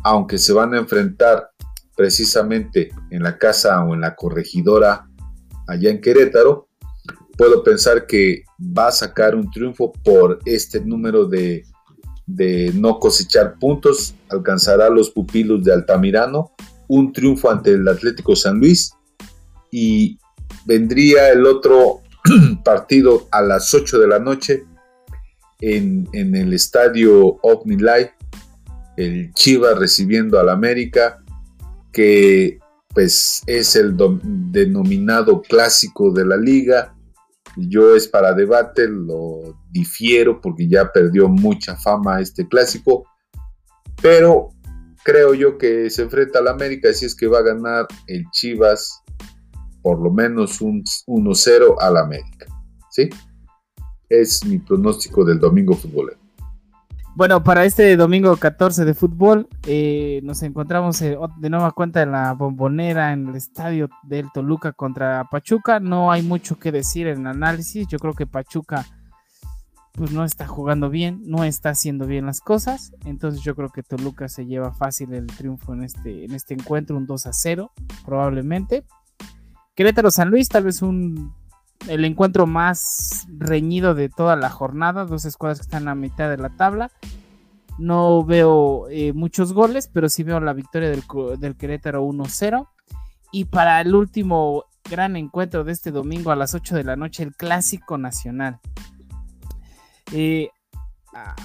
aunque 0.04 0.38
se 0.38 0.52
van 0.52 0.74
a 0.74 0.80
enfrentar 0.80 1.52
precisamente 1.96 2.90
en 3.10 3.24
la 3.24 3.38
casa 3.38 3.82
o 3.84 3.94
en 3.94 4.02
la 4.02 4.16
corregidora 4.16 5.08
allá 5.66 5.90
en 5.90 6.02
Querétaro, 6.02 6.68
puedo 7.38 7.64
pensar 7.64 8.06
que 8.06 8.44
va 8.60 8.88
a 8.88 8.92
sacar 8.92 9.34
un 9.34 9.50
triunfo 9.50 9.94
por 10.04 10.40
este 10.46 10.82
número 10.82 11.26
de, 11.26 11.64
de 12.26 12.72
no 12.76 13.00
cosechar 13.00 13.58
puntos, 13.58 14.14
alcanzará 14.30 14.90
los 14.90 15.10
pupilos 15.10 15.64
de 15.64 15.72
Altamirano, 15.72 16.52
un 16.88 17.14
triunfo 17.14 17.50
ante 17.50 17.72
el 17.72 17.88
Atlético 17.88 18.36
San 18.36 18.60
Luis 18.60 18.92
y 19.72 20.18
vendría 20.66 21.30
el 21.30 21.46
otro 21.46 22.02
partido 22.64 23.28
a 23.32 23.42
las 23.42 23.74
8 23.74 24.00
de 24.00 24.08
la 24.08 24.20
noche 24.20 24.66
en, 25.60 26.08
el 26.14 26.54
estadio 26.54 27.40
OmniLife, 27.42 28.14
el 28.98 29.34
Chivas 29.34 29.78
recibiendo 29.78 30.40
al 30.40 30.50
América, 30.50 31.24
que 31.92 32.60
pues 32.94 33.44
es 33.46 33.76
el 33.76 33.96
denominado 34.52 35.42
clásico 35.42 36.12
de 36.12 36.26
la 36.26 36.38
liga. 36.38 36.96
Yo 37.56 37.96
es 37.96 38.08
para 38.08 38.34
debate, 38.34 38.88
lo 38.88 39.60
difiero 39.72 40.42
porque 40.42 40.68
ya 40.68 40.92
perdió 40.92 41.28
mucha 41.28 41.76
fama 41.76 42.22
este 42.22 42.48
clásico, 42.48 43.06
pero 44.02 44.50
creo 45.04 45.34
yo 45.34 45.58
que 45.58 45.90
se 45.90 46.04
enfrenta 46.04 46.40
al 46.40 46.48
América, 46.48 46.90
así 46.90 47.06
es 47.06 47.16
que 47.16 47.28
va 47.28 47.40
a 47.40 47.44
ganar 47.44 47.88
el 48.08 48.26
Chivas 48.32 49.04
por 49.88 50.02
lo 50.02 50.12
menos 50.12 50.60
un 50.60 50.84
1-0 50.84 51.76
al 51.80 51.96
América. 51.96 52.46
¿Sí? 52.90 53.10
Es 54.10 54.46
mi 54.46 54.58
pronóstico 54.58 55.24
del 55.24 55.40
domingo 55.40 55.76
futbolero. 55.76 56.20
Bueno, 57.16 57.42
para 57.42 57.64
este 57.64 57.96
domingo 57.96 58.36
14 58.36 58.84
de 58.84 58.94
fútbol, 58.94 59.48
eh, 59.66 60.20
nos 60.26 60.44
encontramos 60.44 61.02
eh, 61.02 61.18
de 61.40 61.50
nueva 61.50 61.72
cuenta 61.72 62.02
en 62.02 62.12
la 62.12 62.34
bombonera, 62.34 63.14
en 63.14 63.30
el 63.30 63.38
estadio 63.38 63.88
del 64.04 64.30
Toluca 64.34 64.74
contra 64.74 65.24
Pachuca. 65.32 65.80
No 65.80 66.12
hay 66.12 66.22
mucho 66.22 66.60
que 66.60 66.74
decir 66.74 67.08
en 67.08 67.26
análisis. 67.26 67.88
Yo 67.88 67.98
creo 67.98 68.14
que 68.14 68.28
Pachuca 68.28 68.86
pues 69.94 70.12
no 70.12 70.26
está 70.26 70.48
jugando 70.48 70.90
bien, 70.90 71.22
no 71.24 71.46
está 71.46 71.70
haciendo 71.70 72.08
bien 72.08 72.26
las 72.26 72.42
cosas. 72.42 72.92
Entonces 73.06 73.42
yo 73.42 73.56
creo 73.56 73.70
que 73.70 73.84
Toluca 73.84 74.28
se 74.28 74.46
lleva 74.46 74.74
fácil 74.74 75.14
el 75.14 75.28
triunfo 75.28 75.74
en 75.74 75.86
este, 75.86 76.26
en 76.26 76.34
este 76.34 76.56
encuentro, 76.56 76.98
un 76.98 77.08
2 77.08 77.26
a 77.26 77.32
0 77.32 77.72
probablemente. 78.06 78.84
Querétaro 79.78 80.10
San 80.10 80.32
Luis, 80.32 80.50
tal 80.50 80.64
vez 80.64 80.82
un 80.82 81.36
el 81.88 82.04
encuentro 82.04 82.48
más 82.48 83.28
reñido 83.38 83.94
de 83.94 84.10
toda 84.10 84.36
la 84.36 84.50
jornada, 84.50 85.06
dos 85.06 85.24
escuadras 85.24 85.60
que 85.60 85.66
están 85.66 85.88
a 85.88 85.94
mitad 85.94 86.32
de 86.32 86.38
la 86.38 86.50
tabla. 86.50 86.90
No 87.78 88.26
veo 88.26 88.90
eh, 88.90 89.14
muchos 89.14 89.54
goles, 89.54 89.88
pero 89.94 90.10
sí 90.10 90.24
veo 90.24 90.40
la 90.40 90.54
victoria 90.54 90.90
del, 90.90 91.04
del 91.40 91.56
Querétaro 91.56 92.04
1-0. 92.04 92.68
Y 93.32 93.46
para 93.46 93.80
el 93.80 93.94
último 93.94 94.66
gran 94.90 95.16
encuentro 95.16 95.64
de 95.64 95.74
este 95.74 95.92
domingo 95.92 96.32
a 96.32 96.36
las 96.36 96.56
8 96.56 96.76
de 96.76 96.84
la 96.84 96.96
noche, 96.96 97.22
el 97.22 97.36
Clásico 97.36 98.00
Nacional. 98.00 98.60
Eh, 100.12 100.50
ah, 101.14 101.36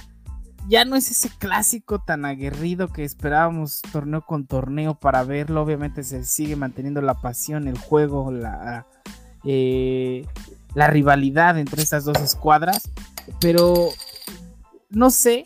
ya 0.69 0.85
no 0.85 0.97
es 0.97 1.11
ese 1.11 1.28
clásico 1.38 2.00
tan 2.00 2.25
aguerrido 2.25 2.88
que 2.88 3.04
esperábamos 3.04 3.83
torneo 3.92 4.23
con 4.23 4.47
torneo 4.47 4.95
para 4.95 5.25
verlo. 5.25 5.62
Obviamente 5.62 6.04
se 6.04 6.25
sigue 6.25 6.57
manteniendo 6.57 7.00
la 7.02 7.14
pasión, 7.14 7.69
el 7.69 7.78
juego, 7.78 8.31
la, 8.31 8.87
eh, 9.45 10.26
la 10.75 10.87
rivalidad 10.87 11.59
entre 11.59 11.83
estas 11.83 12.04
dos 12.04 12.21
escuadras. 12.21 12.90
Pero 13.40 13.88
no 14.90 15.11
sé, 15.11 15.45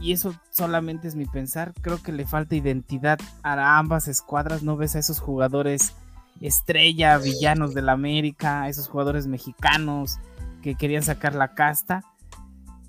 y 0.00 0.12
eso 0.12 0.34
solamente 0.50 1.08
es 1.08 1.14
mi 1.14 1.26
pensar, 1.26 1.72
creo 1.80 2.02
que 2.02 2.12
le 2.12 2.26
falta 2.26 2.56
identidad 2.56 3.20
a 3.42 3.78
ambas 3.78 4.08
escuadras. 4.08 4.62
No 4.62 4.76
ves 4.76 4.96
a 4.96 4.98
esos 4.98 5.20
jugadores 5.20 5.92
estrella, 6.40 7.18
villanos 7.18 7.72
de 7.74 7.82
la 7.82 7.92
América, 7.92 8.68
esos 8.68 8.88
jugadores 8.88 9.26
mexicanos 9.26 10.18
que 10.62 10.74
querían 10.74 11.02
sacar 11.02 11.34
la 11.34 11.54
casta. 11.54 12.02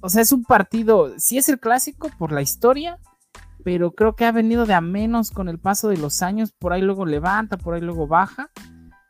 O 0.06 0.10
sea, 0.10 0.22
es 0.22 0.34
un 0.34 0.44
partido, 0.44 1.14
sí 1.18 1.38
es 1.38 1.48
el 1.48 1.62
clásico 1.62 2.10
por 2.20 2.34
la 2.34 2.42
historia, 2.42 3.00
pero 3.64 3.92
creo 3.92 4.18
que 4.18 4.26
ha 4.26 4.34
venido 4.34 4.66
de 4.66 4.74
a 4.74 4.82
menos 4.82 5.32
con 5.32 5.48
el 5.48 5.60
paso 5.60 5.88
de 5.88 5.96
los 5.96 6.22
años. 6.22 6.52
Por 6.52 6.74
ahí 6.74 6.82
luego 6.82 7.06
levanta, 7.06 7.56
por 7.58 7.74
ahí 7.74 7.80
luego 7.80 8.06
baja. 8.06 8.50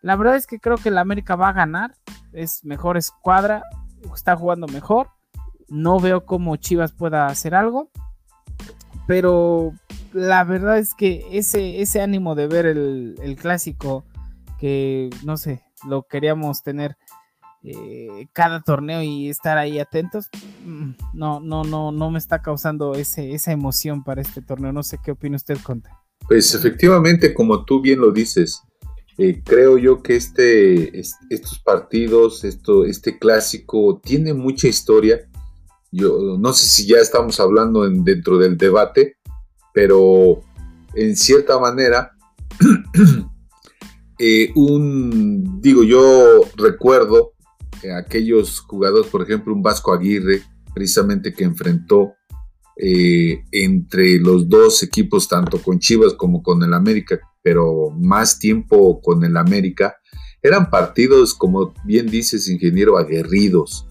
La 0.03 0.15
verdad 0.15 0.35
es 0.35 0.45
que 0.45 0.59
creo 0.59 0.77
que 0.77 0.91
la 0.91 1.01
América 1.01 1.35
va 1.35 1.50
a 1.50 1.53
ganar. 1.53 1.95
Es 2.31 2.63
mejor 2.63 2.97
escuadra, 2.97 3.63
está 4.13 4.35
jugando 4.35 4.67
mejor. 4.67 5.09
No 5.67 6.00
veo 6.00 6.27
cómo 6.27 6.57
Chivas 6.57 6.91
pueda 6.91 7.25
hacer 7.25 7.55
algo. 7.55 7.89
Pero 9.07 9.73
la 10.12 10.43
verdad 10.43 10.77
es 10.77 10.93
que 10.93 11.25
ese, 11.31 11.81
ese 11.81 12.01
ánimo 12.01 12.35
de 12.35 12.45
ver 12.45 12.67
el, 12.67 13.35
clásico, 13.41 14.05
que 14.59 15.09
no 15.23 15.38
sé, 15.38 15.63
lo 15.88 16.03
queríamos 16.03 16.62
tener 16.62 16.97
eh, 17.65 18.27
cada 18.34 18.62
torneo 18.62 19.01
y 19.01 19.29
estar 19.29 19.58
ahí 19.58 19.79
atentos, 19.79 20.29
mm, 20.65 20.91
no, 21.13 21.39
no, 21.39 21.63
no, 21.63 21.91
no 21.91 22.12
me 22.12 22.20
está 22.20 22.41
causando 22.41 22.93
ese, 22.96 23.34
esa 23.34 23.51
emoción 23.51 24.03
para 24.03 24.22
este 24.22 24.41
torneo. 24.41 24.74
No 24.74 24.84
sé 24.84 25.00
qué 25.03 25.12
opina 25.12 25.38
usted, 25.38 25.58
Conta. 25.63 25.89
Pues 26.27 26.53
efectivamente, 26.53 27.34
como 27.34 27.63
tú 27.63 27.82
bien 27.82 28.00
lo 28.00 28.12
dices, 28.12 28.62
eh, 29.17 29.41
creo 29.46 29.77
yo 29.77 30.01
que 30.01 30.15
este, 30.15 31.00
estos 31.00 31.60
partidos, 31.63 32.43
esto, 32.43 32.86
este 32.86 33.17
clásico, 33.20 34.01
tiene 34.03 34.34
mucha 34.34 34.67
historia. 34.67 35.20
Yo 35.91 36.38
no 36.39 36.53
sé 36.53 36.67
si 36.67 36.88
ya 36.88 36.98
estamos 36.98 37.39
hablando 37.39 37.88
dentro 37.89 38.39
del 38.39 38.58
debate, 38.58 39.17
pero 39.74 40.41
en 40.96 41.15
cierta 41.15 41.60
manera, 41.60 42.12
eh, 44.20 44.51
un, 44.55 45.62
digo, 45.62 45.84
yo 45.84 46.41
recuerdo 46.58 47.32
aquellos 47.91 48.59
jugadores, 48.61 49.09
por 49.09 49.23
ejemplo, 49.23 49.53
un 49.53 49.61
Vasco 49.61 49.93
Aguirre, 49.93 50.41
precisamente 50.73 51.33
que 51.33 51.43
enfrentó 51.43 52.13
eh, 52.77 53.43
entre 53.51 54.17
los 54.19 54.47
dos 54.47 54.81
equipos, 54.83 55.27
tanto 55.27 55.61
con 55.61 55.79
Chivas 55.79 56.13
como 56.13 56.41
con 56.41 56.63
el 56.63 56.73
América, 56.73 57.19
pero 57.41 57.89
más 57.91 58.39
tiempo 58.39 59.01
con 59.01 59.23
el 59.23 59.37
América, 59.37 59.95
eran 60.41 60.69
partidos, 60.69 61.33
como 61.33 61.73
bien 61.85 62.07
dices, 62.07 62.49
ingeniero, 62.49 62.97
aguerridos, 62.97 63.87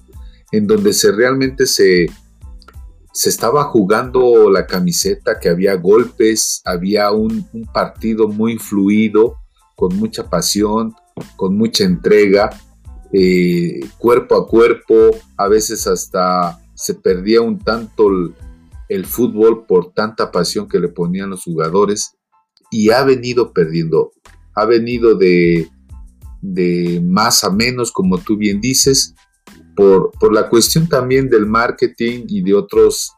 en 0.51 0.67
donde 0.67 0.93
se 0.93 1.13
realmente 1.13 1.67
se, 1.67 2.07
se 3.13 3.29
estaba 3.29 3.65
jugando 3.65 4.51
la 4.51 4.67
camiseta, 4.67 5.39
que 5.39 5.49
había 5.49 5.75
golpes, 5.77 6.61
había 6.65 7.11
un, 7.11 7.47
partido 7.73 8.29
muy 8.29 8.59
fluido, 8.59 9.37
con 9.77 9.97
mucha 9.97 10.29
pasión, 10.29 10.95
con 11.37 11.57
mucha 11.57 11.85
entrega, 11.85 12.51
eh, 13.13 13.81
cuerpo 13.99 14.37
a 14.37 14.47
cuerpo, 14.47 15.11
a 15.37 15.49
veces 15.49 15.87
hasta 15.87 16.61
se 16.75 16.95
perdía 16.95 17.41
un 17.41 17.59
tanto 17.59 18.09
el 18.89 19.07
fútbol 19.07 19.65
por 19.67 19.93
tanta 19.93 20.31
pasión 20.31 20.69
que 20.69 20.79
le 20.79 20.89
ponían 20.89 21.31
los 21.31 21.45
jugadores 21.45 22.17
y 22.71 22.91
ha 22.91 23.05
venido 23.05 23.53
perdiendo, 23.53 24.13
ha 24.55 24.65
venido 24.67 25.15
de, 25.15 25.69
de 26.41 27.01
más 27.05 27.45
a 27.45 27.51
menos, 27.51 27.93
como 27.93 28.19
tú 28.19 28.37
bien 28.37 28.61
dices, 28.61 29.15
por, 29.77 30.11
por 30.19 30.33
la 30.33 30.49
cuestión 30.49 30.89
también 30.89 31.29
del 31.29 31.47
marketing 31.47 32.25
y 32.29 32.43
de 32.43 32.55
otros 32.55 33.13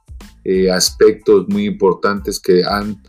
eh, 0.45 0.71
aspectos 0.71 1.47
muy 1.49 1.65
importantes 1.65 2.39
que 2.39 2.65
han 2.65 3.01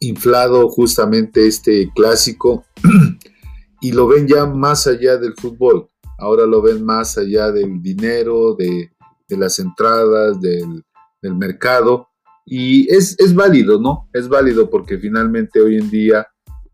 inflado 0.00 0.68
justamente 0.68 1.46
este 1.46 1.90
clásico 1.94 2.64
y 3.80 3.92
lo 3.92 4.08
ven 4.08 4.26
ya 4.26 4.46
más 4.46 4.86
allá 4.86 5.16
del 5.16 5.34
fútbol, 5.34 5.88
ahora 6.18 6.46
lo 6.46 6.62
ven 6.62 6.84
más 6.84 7.18
allá 7.18 7.52
del 7.52 7.80
dinero, 7.82 8.54
de, 8.54 8.90
las 9.28 9.58
entradas, 9.58 10.40
del, 10.40 10.82
del 11.20 11.34
mercado 11.34 12.08
y 12.50 12.90
es, 12.90 13.34
válido, 13.34 13.78
¿no? 13.78 14.08
Es 14.14 14.26
válido 14.26 14.70
porque 14.70 14.98
finalmente 14.98 15.60
hoy 15.60 15.76
en 15.76 15.90
día, 15.90 16.26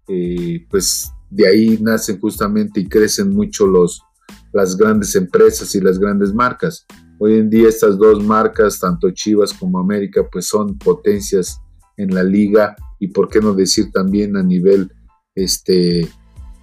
eh, 0.07 0.65
pues 0.71 1.11
de 1.31 1.49
ahí 1.49 1.79
nacen 1.81 2.21
justamente 2.21 2.79
y 2.79 2.89
crecen 2.89 3.31
mucho 3.31 3.67
los, 3.67 4.01
las 4.53 4.77
grandes 4.77 5.17
empresas 5.17 5.75
y 5.75 5.81
las 5.81 5.99
grandes 5.99 6.33
marcas. 6.33 6.87
Hoy 7.19 7.39
en 7.39 7.51
día 7.51 7.69
estas 7.69 7.99
dos 7.99 8.23
marcas, 8.23 8.79
tanto 8.79 9.11
Chivas 9.11 9.53
como 9.53 9.81
América, 9.81 10.23
pues 10.31 10.47
son 10.47 10.79
potencias 10.79 11.61
en 11.97 12.15
la 12.15 12.23
liga 12.23 12.77
y 13.01 13.09
por 13.09 13.29
qué 13.29 13.41
no 13.41 13.53
decir 13.53 13.91
también 13.91 14.37
a 14.37 14.45
nivel 14.45 14.93
este, 15.35 16.09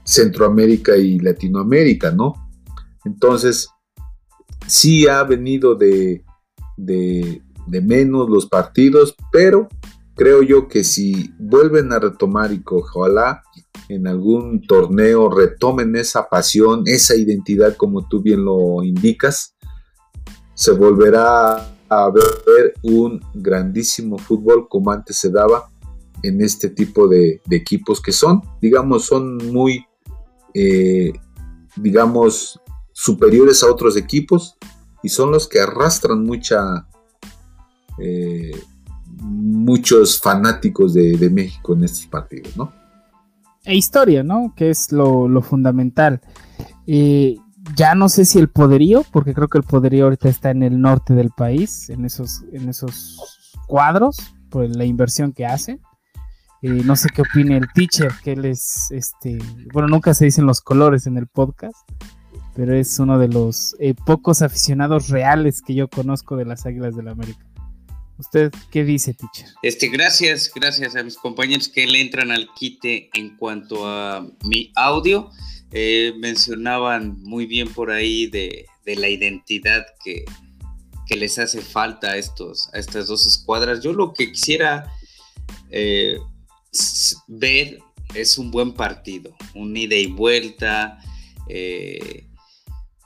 Centroamérica 0.03 0.97
y 0.97 1.19
Latinoamérica, 1.19 2.11
¿no? 2.11 2.33
Entonces, 3.05 3.69
sí 4.67 5.07
ha 5.07 5.23
venido 5.23 5.75
de, 5.75 6.23
de, 6.77 7.41
de 7.67 7.81
menos 7.81 8.29
los 8.29 8.47
partidos, 8.47 9.15
pero 9.31 9.67
creo 10.15 10.43
yo 10.43 10.67
que 10.67 10.83
si 10.83 11.33
vuelven 11.39 11.91
a 11.91 11.99
retomar 11.99 12.51
y 12.51 12.61
ojalá 12.65 13.43
en 13.89 14.07
algún 14.07 14.61
torneo 14.61 15.29
retomen 15.29 15.95
esa 15.95 16.29
pasión, 16.29 16.83
esa 16.85 17.15
identidad 17.15 17.75
como 17.75 18.07
tú 18.07 18.21
bien 18.21 18.45
lo 18.45 18.83
indicas, 18.83 19.55
se 20.53 20.71
volverá 20.71 21.75
a 21.89 22.09
ver 22.09 22.73
un 22.83 23.19
grandísimo 23.33 24.17
fútbol 24.17 24.67
como 24.69 24.91
antes 24.91 25.17
se 25.17 25.29
daba 25.29 25.69
en 26.23 26.41
este 26.41 26.69
tipo 26.69 27.07
de, 27.07 27.41
equipos 27.49 28.01
que 28.01 28.11
son, 28.11 28.41
digamos, 28.61 29.05
son 29.05 29.37
muy, 29.51 29.85
eh, 30.53 31.13
digamos, 31.75 32.59
superiores 32.91 33.63
a 33.63 33.71
otros 33.71 33.97
equipos 33.97 34.57
y 35.03 35.09
son 35.09 35.31
los 35.31 35.47
que 35.47 35.59
arrastran 35.59 36.23
mucha, 36.23 36.87
eh, 37.97 38.51
muchos 39.21 40.19
fanáticos 40.19 40.93
de, 40.93 41.29
México 41.29 41.73
en 41.73 41.83
estos 41.83 42.05
partidos, 42.07 42.55
¿no? 42.55 42.71
e 43.63 43.75
historia, 43.75 44.23
¿no? 44.23 44.53
Que 44.55 44.69
es 44.69 44.91
lo, 44.91 45.41
fundamental. 45.41 46.21
Eh, 46.87 47.35
ya 47.75 47.95
no 47.95 48.09
sé 48.09 48.25
si 48.25 48.39
el 48.39 48.49
poderío, 48.49 49.03
porque 49.11 49.33
creo 49.33 49.47
que 49.47 49.59
el 49.59 49.63
poderío 49.63 50.05
ahorita 50.05 50.29
está 50.29 50.49
en 50.51 50.63
el 50.63 50.81
norte 50.81 51.13
del 51.13 51.29
país, 51.29 51.89
en 51.89 52.05
esos, 52.05 52.43
en 52.51 52.69
esos 52.69 53.19
cuadros, 53.67 54.17
por 54.49 54.67
la 54.75 54.85
inversión 54.85 55.31
que 55.31 55.45
hacen. 55.45 55.79
Eh, 56.63 56.83
no 56.85 56.95
sé 56.95 57.09
qué 57.13 57.23
opine 57.23 57.57
el 57.57 57.67
teacher, 57.73 58.11
que 58.23 58.33
él 58.33 58.45
es, 58.45 58.91
este, 58.91 59.39
bueno, 59.73 59.87
nunca 59.87 60.13
se 60.13 60.25
dicen 60.25 60.45
los 60.45 60.61
colores 60.61 61.07
en 61.07 61.17
el 61.17 61.25
podcast, 61.25 61.89
pero 62.55 62.75
es 62.75 62.99
uno 62.99 63.17
de 63.17 63.27
los 63.29 63.75
eh, 63.79 63.95
pocos 64.05 64.43
aficionados 64.43 65.09
reales 65.09 65.63
que 65.63 65.73
yo 65.73 65.87
conozco 65.87 66.37
de 66.37 66.45
las 66.45 66.67
Águilas 66.67 66.95
del 66.95 67.05
la 67.05 67.11
América. 67.13 67.43
¿Usted 68.19 68.51
qué 68.69 68.83
dice, 68.83 69.15
teacher? 69.15 69.47
Este, 69.63 69.87
gracias, 69.87 70.51
gracias 70.53 70.95
a 70.95 71.01
mis 71.01 71.17
compañeros 71.17 71.67
que 71.67 71.87
le 71.87 71.99
entran 71.99 72.29
al 72.29 72.47
quite 72.53 73.09
en 73.15 73.35
cuanto 73.37 73.87
a 73.87 74.27
mi 74.43 74.71
audio. 74.75 75.31
Eh, 75.71 76.13
mencionaban 76.19 77.19
muy 77.23 77.47
bien 77.47 77.73
por 77.73 77.89
ahí 77.89 78.27
de, 78.27 78.67
la 78.85 79.09
identidad 79.09 79.83
que, 80.03 80.25
que, 81.07 81.15
les 81.15 81.39
hace 81.39 81.61
falta 81.61 82.11
a, 82.11 82.17
estos, 82.17 82.69
a 82.73 82.77
estas 82.77 83.07
dos 83.07 83.25
escuadras. 83.25 83.81
Yo 83.81 83.93
lo 83.93 84.13
que 84.13 84.31
quisiera 84.31 84.91
ver 87.27 87.79
es 88.13 88.37
un 88.37 88.51
buen 88.51 88.73
partido, 88.73 89.35
un 89.53 89.75
ida 89.75 89.95
y 89.95 90.07
vuelta, 90.07 90.99
eh, 91.47 92.27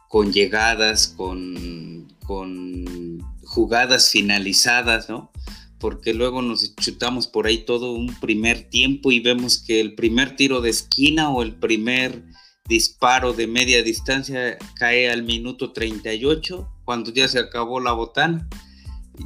con 0.10 0.32
llegadas, 0.32 1.08
con, 1.08 2.08
con 2.26 3.20
jugadas 3.44 4.10
finalizadas, 4.10 5.10
¿no? 5.10 5.32
Porque 5.80 6.14
luego 6.14 6.42
nos 6.42 6.76
chutamos 6.76 7.28
por 7.28 7.48
ahí 7.48 7.60
todo 7.60 7.92
un 7.92 8.18
primer 8.20 8.70
tiempo 8.70 9.12
y 9.12 9.20
vemos 9.20 9.58
que 9.58 9.82
el 9.82 9.94
primer 9.94 10.36
tiro 10.36 10.62
de 10.62 10.70
esquina 10.70 11.30
o 11.30 11.44
el 11.44 11.56
primer 11.56 12.24
disparo 12.68 13.34
de 13.34 13.48
media 13.48 13.84
distancia 13.84 14.58
cae 14.76 15.12
al 15.12 15.24
minuto 15.24 15.72
38, 15.72 16.68
cuando 16.84 17.14
ya 17.14 17.28
se 17.28 17.40
acabó 17.40 17.80
la 17.80 17.92
botana, 17.92 18.48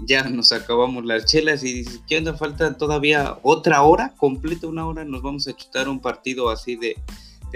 ya 0.06 0.24
nos 0.24 0.52
acabamos 0.52 1.06
las 1.06 1.26
chelas 1.26 1.64
y 1.64 1.74
dices, 1.74 2.02
¿qué 2.08 2.18
onda? 2.18 2.36
Falta 2.36 2.78
todavía 2.78 3.38
otra 3.44 3.82
hora, 3.84 4.14
completa 4.18 4.68
una 4.68 4.88
hora, 4.88 5.06
nos 5.06 5.22
vamos 5.22 5.48
a 5.48 5.56
chutar 5.56 5.90
un 5.90 6.00
partido 6.00 6.50
así 6.50 6.76
de, 6.76 6.96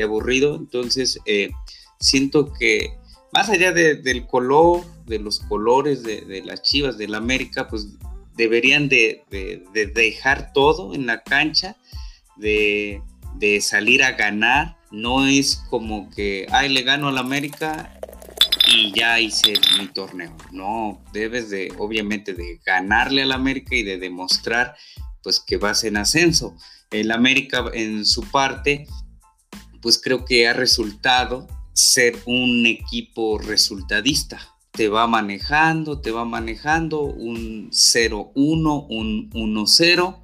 aburrido. 0.01 0.55
Entonces, 0.55 1.19
eh, 1.25 1.51
siento 1.99 2.51
que 2.53 2.97
más 3.33 3.49
allá 3.49 3.71
del 3.71 4.27
color, 4.27 4.83
de 5.07 5.19
los 5.19 5.39
colores 5.39 6.03
de, 6.03 6.43
las 6.45 6.61
chivas 6.61 6.97
del 6.97 7.15
América, 7.15 7.67
pues 7.67 7.87
deberían 8.35 8.89
de, 8.89 9.23
dejar 9.95 10.53
todo 10.53 10.93
en 10.93 11.07
la 11.07 11.23
cancha, 11.23 11.75
de, 12.37 13.01
salir 13.61 14.03
a 14.03 14.11
ganar. 14.11 14.77
No 14.91 15.25
es 15.25 15.63
como 15.69 16.11
que, 16.11 16.45
ay, 16.51 16.69
le 16.69 16.83
gano 16.83 17.07
al 17.07 17.17
América 17.17 17.99
y 18.67 18.93
ya 18.93 19.19
hice 19.19 19.53
mi 19.77 19.87
torneo. 19.87 20.35
No, 20.51 21.03
debes 21.13 21.49
de, 21.49 21.73
obviamente, 21.77 22.33
de 22.33 22.59
ganarle 22.65 23.23
al 23.23 23.31
América 23.31 23.75
y 23.75 23.83
de 23.83 23.97
demostrar, 23.97 24.75
pues, 25.21 25.39
que 25.39 25.57
vas 25.57 25.83
en 25.83 25.97
ascenso. 25.97 26.55
El 26.91 27.11
América, 27.11 27.65
en 27.73 28.05
su 28.05 28.21
parte, 28.29 28.87
pues 29.81 29.99
creo 30.01 30.23
que 30.23 30.47
ha 30.47 30.53
resultado 30.53 31.47
ser 31.73 32.17
un 32.25 32.65
equipo 32.65 33.37
resultadista. 33.37 34.39
Te 34.71 34.87
va 34.87 35.07
manejando, 35.07 35.99
te 35.99 36.11
va 36.11 36.23
manejando 36.23 37.01
un 37.01 37.69
0-1, 37.71 38.87
un 38.89 39.29
1-0. 39.31 40.23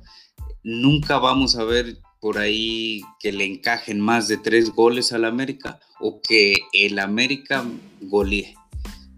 Nunca 0.64 1.20
vamos 1.20 1.56
a 1.56 1.64
ver 1.66 2.00
por 2.20 2.38
ahí 2.38 3.02
que 3.20 3.32
le 3.32 3.46
encajen 3.46 4.00
más 4.00 4.28
de 4.28 4.38
tres 4.38 4.72
goles 4.72 5.12
al 5.14 5.26
América 5.26 5.80
o 6.00 6.22
que 6.22 6.56
el 6.74 7.00
América 7.00 7.66
golee. 8.02 8.56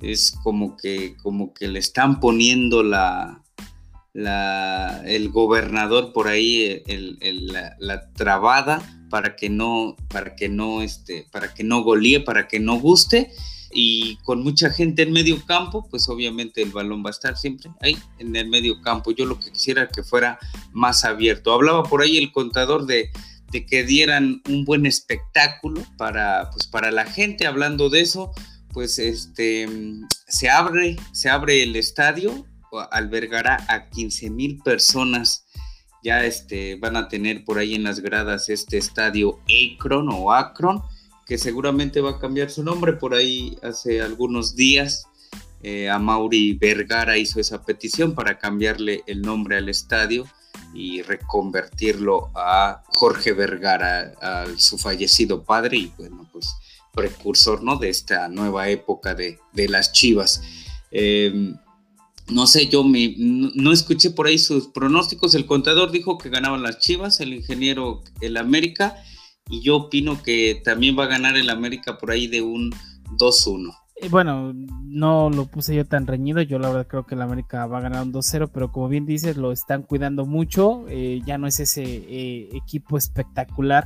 Es 0.01 0.31
como 0.43 0.77
que, 0.77 1.15
como 1.21 1.53
que 1.53 1.67
le 1.67 1.79
están 1.79 2.19
poniendo 2.19 2.83
la, 2.83 3.43
la, 4.13 5.01
el 5.05 5.29
gobernador 5.29 6.11
por 6.11 6.27
ahí, 6.27 6.83
la, 6.87 7.75
la, 7.79 8.11
trabada 8.13 8.81
para 9.09 9.35
que 9.35 9.49
no, 9.49 9.95
para 10.09 10.35
que 10.35 10.49
no, 10.49 10.81
este, 10.81 11.27
para 11.31 11.53
que 11.53 11.63
no 11.63 11.83
golee, 11.83 12.19
para 12.19 12.47
que 12.47 12.59
no 12.59 12.79
guste. 12.79 13.31
Y 13.73 14.17
con 14.17 14.43
mucha 14.43 14.69
gente 14.69 15.03
en 15.03 15.12
medio 15.12 15.43
campo, 15.45 15.88
pues 15.89 16.10
obviamente 16.10 16.62
el 16.62 16.71
balón 16.71 17.03
va 17.03 17.10
a 17.10 17.12
estar 17.12 17.38
siempre 17.38 17.71
ahí 17.81 17.97
en 18.19 18.36
el 18.36 18.49
medio 18.49 18.81
campo. 18.81 19.12
Yo 19.12 19.25
lo 19.25 19.39
que 19.39 19.51
quisiera 19.51 19.88
que 19.88 20.03
fuera 20.03 20.39
más 20.71 21.05
abierto. 21.05 21.53
Hablaba 21.53 21.84
por 21.84 22.01
ahí 22.01 22.17
el 22.17 22.31
contador 22.31 22.86
de, 22.86 23.10
de 23.51 23.65
que 23.65 23.84
dieran 23.84 24.41
un 24.47 24.65
buen 24.65 24.86
espectáculo 24.86 25.84
para, 25.97 26.49
pues 26.51 26.67
para 26.67 26.91
la 26.91 27.05
gente. 27.05 27.47
Hablando 27.47 27.89
de 27.89 28.01
eso, 28.01 28.31
pues 28.73 28.99
este 28.99 29.67
se 30.27 30.49
abre, 30.49 30.97
se 31.12 31.29
abre 31.29 31.63
el 31.63 31.75
estadio, 31.75 32.45
albergará 32.91 33.65
a 33.67 33.89
15 33.89 34.29
mil 34.29 34.60
personas 34.63 35.45
ya 36.03 36.23
este, 36.25 36.75
van 36.75 36.95
a 36.95 37.07
tener 37.07 37.43
por 37.45 37.60
ahí 37.60 37.75
en 37.75 37.84
las 37.84 37.99
gradas 37.99 38.49
este 38.49 38.77
estadio 38.77 39.39
Akron 39.45 40.10
o 40.10 40.34
Akron, 40.34 40.81
que 41.25 41.38
seguramente 41.38 42.01
va 42.01 42.12
a 42.12 42.19
cambiar 42.19 42.49
su 42.49 42.63
nombre. 42.63 42.93
Por 42.93 43.13
ahí 43.13 43.57
hace 43.62 44.01
algunos 44.01 44.55
días 44.55 45.07
eh, 45.63 45.89
a 45.89 45.99
Mauri 45.99 46.53
Vergara 46.53 47.17
hizo 47.17 47.39
esa 47.39 47.63
petición 47.63 48.15
para 48.15 48.39
cambiarle 48.39 49.03
el 49.07 49.21
nombre 49.21 49.57
al 49.57 49.69
estadio 49.69 50.25
y 50.73 51.01
reconvertirlo 51.01 52.31
a 52.36 52.84
Jorge 52.88 53.34
Vergara, 53.34 54.13
a 54.21 54.45
su 54.57 54.77
fallecido 54.77 55.43
padre 55.43 55.77
y 55.77 55.93
bueno, 55.97 56.27
pues 56.31 56.47
precursor 56.93 57.63
¿no? 57.63 57.77
de 57.77 57.89
esta 57.89 58.27
nueva 58.27 58.69
época 58.69 59.13
de, 59.13 59.39
de 59.53 59.69
las 59.69 59.91
Chivas. 59.91 60.41
Eh, 60.91 61.53
no 62.31 62.47
sé, 62.47 62.67
yo 62.67 62.84
me, 62.84 63.13
no, 63.17 63.71
escuché 63.71 64.12
por 64.12 64.27
ahí 64.27 64.38
sus 64.38 64.67
pronósticos. 64.67 65.36
El 65.36 65.45
contador 65.45 65.91
dijo 65.91 66.17
que 66.17 66.29
ganaban 66.29 66.63
las 66.63 66.79
Chivas, 66.79 67.19
el 67.19 67.34
ingeniero 67.34 68.03
el 68.21 68.38
América, 68.38 68.95
y 69.49 69.62
yo 69.62 69.77
opino 69.77 70.21
que 70.21 70.62
también 70.63 70.97
va 70.97 71.06
a 71.06 71.08
ganar 71.08 71.38
el 71.38 71.49
América 71.49 71.97
por 71.97 72.12
ahí 72.12 72.27
de 72.27 72.41
un 72.41 72.71
2-1. 73.17 73.73
Eh, 74.01 74.10
bueno, 74.10 74.54
no 74.84 75.30
lo 75.30 75.45
puse 75.45 75.75
yo 75.75 75.86
tan 75.86 76.08
reñido, 76.08 76.41
yo 76.41 76.58
la 76.58 76.69
verdad 76.69 76.88
creo 76.88 77.06
que 77.06 77.15
el 77.15 77.21
América 77.21 77.67
va 77.67 77.77
a 77.77 77.82
ganar 77.82 78.04
un 78.04 78.13
2-0, 78.13 78.49
pero 78.51 78.71
como 78.71 78.89
bien 78.89 79.06
dices, 79.06 79.38
lo 79.38 79.51
están 79.51 79.84
cuidando 79.84 80.25
mucho, 80.25 80.86
eh, 80.89 81.21
ya 81.25 81.38
no 81.38 81.47
es 81.47 81.60
ese 81.60 81.84
eh, 81.84 82.49
equipo 82.54 82.97
espectacular 82.97 83.86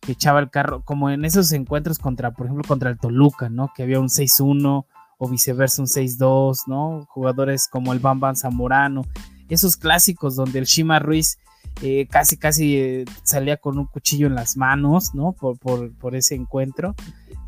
que 0.00 0.12
echaba 0.12 0.38
el 0.38 0.50
carro, 0.50 0.82
como 0.84 1.10
en 1.10 1.24
esos 1.24 1.50
encuentros 1.52 1.98
contra, 1.98 2.30
por 2.30 2.46
ejemplo, 2.46 2.64
contra 2.68 2.90
el 2.90 2.98
Toluca, 2.98 3.48
¿no? 3.48 3.72
Que 3.74 3.82
había 3.82 3.98
un 3.98 4.08
6-1 4.08 4.86
o 5.18 5.28
viceversa 5.28 5.82
un 5.82 5.88
6-2, 5.88 6.68
¿no? 6.68 7.04
Jugadores 7.08 7.66
como 7.68 7.92
el 7.92 7.98
Bam 7.98 8.20
Bam 8.20 8.36
Zamorano, 8.36 9.02
esos 9.48 9.76
clásicos 9.76 10.36
donde 10.36 10.60
el 10.60 10.66
Shima 10.66 11.00
Ruiz 11.00 11.38
eh, 11.82 12.08
casi 12.10 12.36
casi 12.36 12.76
eh, 12.76 13.04
salía 13.22 13.56
con 13.56 13.78
un 13.78 13.86
cuchillo 13.86 14.26
en 14.26 14.34
las 14.34 14.56
manos, 14.56 15.14
¿no? 15.14 15.32
Por, 15.32 15.58
por, 15.58 16.16
ese 16.16 16.34
encuentro, 16.34 16.94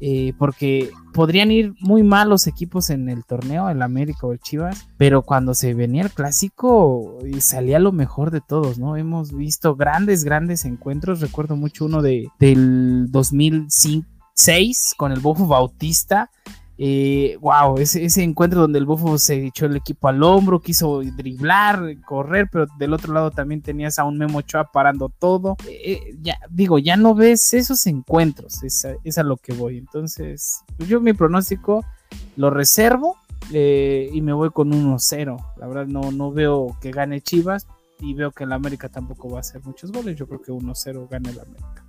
eh, 0.01 0.35
porque 0.39 0.91
podrían 1.13 1.51
ir 1.51 1.75
muy 1.81 2.03
mal 2.03 2.29
los 2.29 2.47
equipos 2.47 2.91
en 2.91 3.09
el 3.09 3.25
torneo, 3.25 3.69
el 3.69 3.83
América 3.83 4.27
o 4.27 4.33
el 4.33 4.39
Chivas, 4.39 4.89
pero 4.97 5.23
cuando 5.23 5.55
se 5.55 5.75
venía 5.75 6.03
el 6.03 6.11
clásico 6.11 7.19
salía 7.41 7.79
lo 7.81 7.91
mejor 7.91 8.31
de 8.31 8.41
todos, 8.41 8.79
¿no? 8.79 8.97
Hemos 8.97 9.35
visto 9.35 9.75
grandes, 9.75 10.25
grandes 10.25 10.65
encuentros, 10.65 11.21
recuerdo 11.21 11.57
mucho 11.57 11.87
uno 11.87 12.01
de, 12.01 12.29
del 12.39 13.11
2006 13.11 14.95
con 14.97 15.11
el 15.11 15.21
Bofo 15.21 15.47
Bautista, 15.47 16.31
wow, 17.41 17.77
ese, 17.79 18.23
encuentro 18.23 18.63
donde 18.63 18.79
el 18.79 18.87
Bufo 18.87 19.19
se 19.19 19.47
echó 19.47 19.67
el 19.67 19.77
equipo 19.77 20.09
al 20.09 20.23
hombro, 20.23 20.61
quiso 20.61 21.03
driblar, 21.03 22.01
correr, 22.07 22.49
pero 22.51 22.67
del 22.79 22.95
otro 22.95 23.13
lado 23.13 23.31
también 23.31 23.61
tenías 23.61 23.99
a 23.99 24.05
un 24.05 24.17
Memo 24.17 24.39
Ochoa 24.39 24.65
parando 24.73 25.11
todo. 25.11 25.57
Eh, 25.69 25.81
eh, 25.85 26.17
ya, 26.23 26.39
digo, 26.49 26.79
ya 26.79 26.97
no 26.97 27.15
ves 27.15 27.53
esos 27.53 27.87
encuentros, 27.87 28.63
es 28.63 29.19
a, 29.19 29.23
lo 29.23 29.37
que 29.37 29.53
voy. 29.53 29.77
Entonces, 29.77 30.63
yo 30.79 31.01
mi 31.01 31.13
pronóstico 31.13 31.85
lo 32.37 32.49
reservo 32.49 33.17
eh, 33.53 34.09
y 34.13 34.23
me 34.23 34.33
voy 34.33 34.51
con 34.51 34.73
1-0. 34.73 35.57
La 35.59 35.67
verdad, 35.67 35.87
no, 35.87 36.13
no 36.13 36.33
veo 36.33 36.79
que 36.81 36.93
gane 36.93 37.21
Chivas 37.21 37.67
y 38.01 38.15
veo 38.15 38.31
que 38.31 38.45
el 38.45 38.53
América 38.53 38.89
tampoco 38.89 39.29
va 39.29 39.39
a 39.39 39.41
hacer 39.41 39.63
muchos 39.65 39.93
goles. 39.93 40.17
Yo 40.17 40.27
creo 40.27 40.41
que 40.41 40.51
1-0 40.51 41.09
gana 41.11 41.31
el 41.31 41.41
América. 41.41 41.85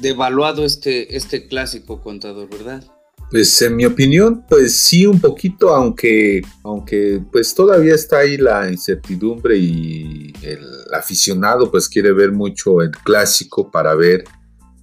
Devaluado 0.00 0.64
este, 0.64 1.16
este 1.16 1.48
clásico 1.48 2.00
contador, 2.00 2.48
¿verdad? 2.48 2.82
Pues 3.30 3.60
en 3.62 3.74
mi 3.74 3.84
opinión, 3.84 4.44
pues 4.48 4.80
sí 4.80 5.04
un 5.04 5.20
poquito, 5.20 5.74
aunque, 5.74 6.42
aunque 6.62 7.20
pues 7.32 7.54
todavía 7.54 7.94
está 7.94 8.18
ahí 8.18 8.36
la 8.36 8.70
incertidumbre 8.70 9.56
y 9.56 10.32
el 10.42 10.64
aficionado 10.92 11.70
pues 11.70 11.88
quiere 11.88 12.12
ver 12.12 12.30
mucho 12.30 12.80
el 12.82 12.92
clásico 12.92 13.70
para 13.70 13.94
ver 13.96 14.24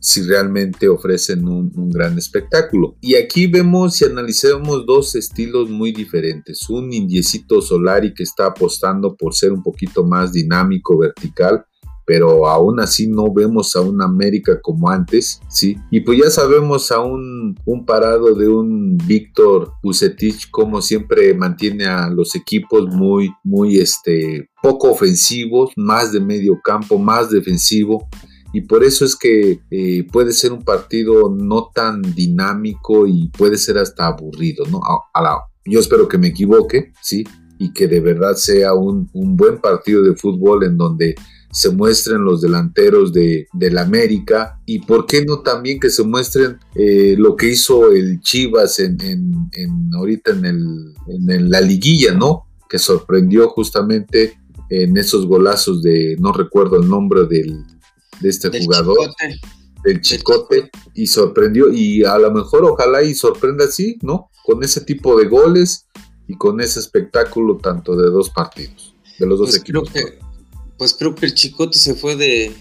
si 0.04 0.22
realmente 0.24 0.90
ofrecen 0.90 1.48
un, 1.48 1.90
gran 1.90 2.18
espectáculo. 2.18 2.98
Y 3.00 3.16
aquí 3.16 3.48
vemos 3.48 4.02
y 4.02 4.06
analizamos 4.06 4.86
dos 4.86 5.16
estilos 5.16 5.70
muy 5.70 5.94
diferentes. 5.94 6.70
Un 6.70 6.92
indiecito 6.92 7.62
Solari 7.62 8.14
que 8.14 8.24
está 8.24 8.48
apostando 8.48 9.16
por 9.16 9.34
ser 9.34 9.54
un 9.54 9.64
poquito 9.64 10.04
más 10.04 10.34
dinámico, 10.34 10.98
vertical, 10.98 11.66
pero 12.06 12.48
aún 12.48 12.80
así 12.80 13.08
no 13.08 13.34
vemos 13.34 13.76
a 13.76 13.82
una 13.82 14.06
América 14.06 14.60
como 14.62 14.90
antes, 14.90 15.40
¿sí? 15.50 15.78
Y 15.92 16.02
pues 16.02 16.20
ya 16.24 16.30
sabemos 16.30 16.92
a 16.92 17.00
un, 17.00 17.58
un 17.66 17.86
parado 17.86 18.34
de 18.34 18.48
un 18.48 18.98
Víctor 18.98 19.74
Bucetich 19.82 20.50
como 20.52 20.82
siempre 20.82 21.34
mantiene 21.34 21.86
a 21.86 22.10
los 22.10 22.36
equipos 22.36 22.88
muy, 22.88 23.32
muy, 23.44 23.80
este, 23.80 24.50
poco 24.62 24.92
ofensivos, 24.92 25.72
más 25.76 26.12
de 26.12 26.20
medio 26.20 26.60
campo, 26.64 26.98
más 26.98 27.30
defensivo 27.30 28.08
y 28.54 28.62
por 28.62 28.84
eso 28.84 29.04
es 29.04 29.16
que 29.16 29.62
eh, 29.72 30.08
puede 30.12 30.32
ser 30.32 30.54
un 30.54 30.64
partido 30.64 31.36
no 31.36 31.72
tan 31.74 32.02
dinámico 32.02 33.08
y 33.08 33.30
puede 33.30 33.58
ser 33.58 33.80
hasta 33.80 34.06
aburrido, 34.08 34.64
¿no? 34.72 34.80
yo 35.66 35.80
espero 35.80 36.08
que 36.08 36.20
me 36.20 36.28
equivoque, 36.28 36.94
¿sí? 37.02 37.24
Y 37.58 37.74
que 37.74 37.88
de 37.88 38.00
verdad 38.00 38.36
sea 38.36 38.74
un, 38.74 39.10
un 39.14 39.36
buen 39.36 39.60
partido 39.60 40.04
de 40.04 40.16
fútbol 40.16 40.66
en 40.66 40.78
donde 40.78 41.16
se 41.54 41.70
muestren 41.70 42.24
los 42.24 42.42
delanteros 42.42 43.14
de, 43.14 43.48
del 43.54 43.78
América 43.78 44.60
y 44.66 44.80
por 44.80 45.06
qué 45.06 45.24
no 45.24 45.42
también 45.42 45.80
que 45.80 45.92
se 45.92 46.04
muestren 46.04 46.58
eh, 46.74 47.16
lo 47.18 47.36
que 47.36 47.50
hizo 47.50 47.92
el 47.92 48.20
Chivas 48.22 48.80
en, 48.80 48.98
en, 49.02 49.90
ahorita 49.96 50.32
en, 50.32 50.46
el, 50.46 50.94
en 51.08 51.50
la 51.52 51.62
liguilla, 51.62 52.14
¿no? 52.16 52.48
Que 52.68 52.80
sorprendió 52.80 53.50
justamente 53.50 54.40
en 54.70 54.98
esos 54.98 55.28
golazos 55.28 55.84
de, 55.84 56.18
no 56.20 56.34
recuerdo 56.34 56.82
el 56.82 56.90
nombre 56.90 57.26
del, 57.28 57.64
de 58.20 58.30
este 58.30 58.50
jugador, 58.60 59.14
del 59.84 60.02
chicote, 60.02 60.72
y 60.96 61.06
sorprendió, 61.06 61.72
y 61.72 62.04
a 62.04 62.18
lo 62.18 62.32
mejor 62.32 62.66
ojalá 62.66 63.04
y 63.04 63.14
sorprenda 63.14 63.66
así, 63.66 64.00
¿no? 64.02 64.32
Con 64.44 64.64
ese 64.64 64.82
tipo 64.82 65.20
de 65.20 65.28
goles 65.28 65.86
y 66.28 66.36
con 66.36 66.62
ese 66.62 66.80
espectáculo 66.80 67.58
tanto 67.58 67.96
de 67.96 68.10
dos 68.10 68.32
partidos, 68.32 68.96
de 69.20 69.28
los 69.28 69.38
dos 69.38 69.50
pues 69.50 69.62
equipos 69.62 69.92
pues 70.78 70.94
creo 70.94 71.16
que 71.16 71.26
el 71.26 71.34
Chicote 71.34 71.78
se 71.78 71.96
fue 71.96 72.16
de, 72.16 72.56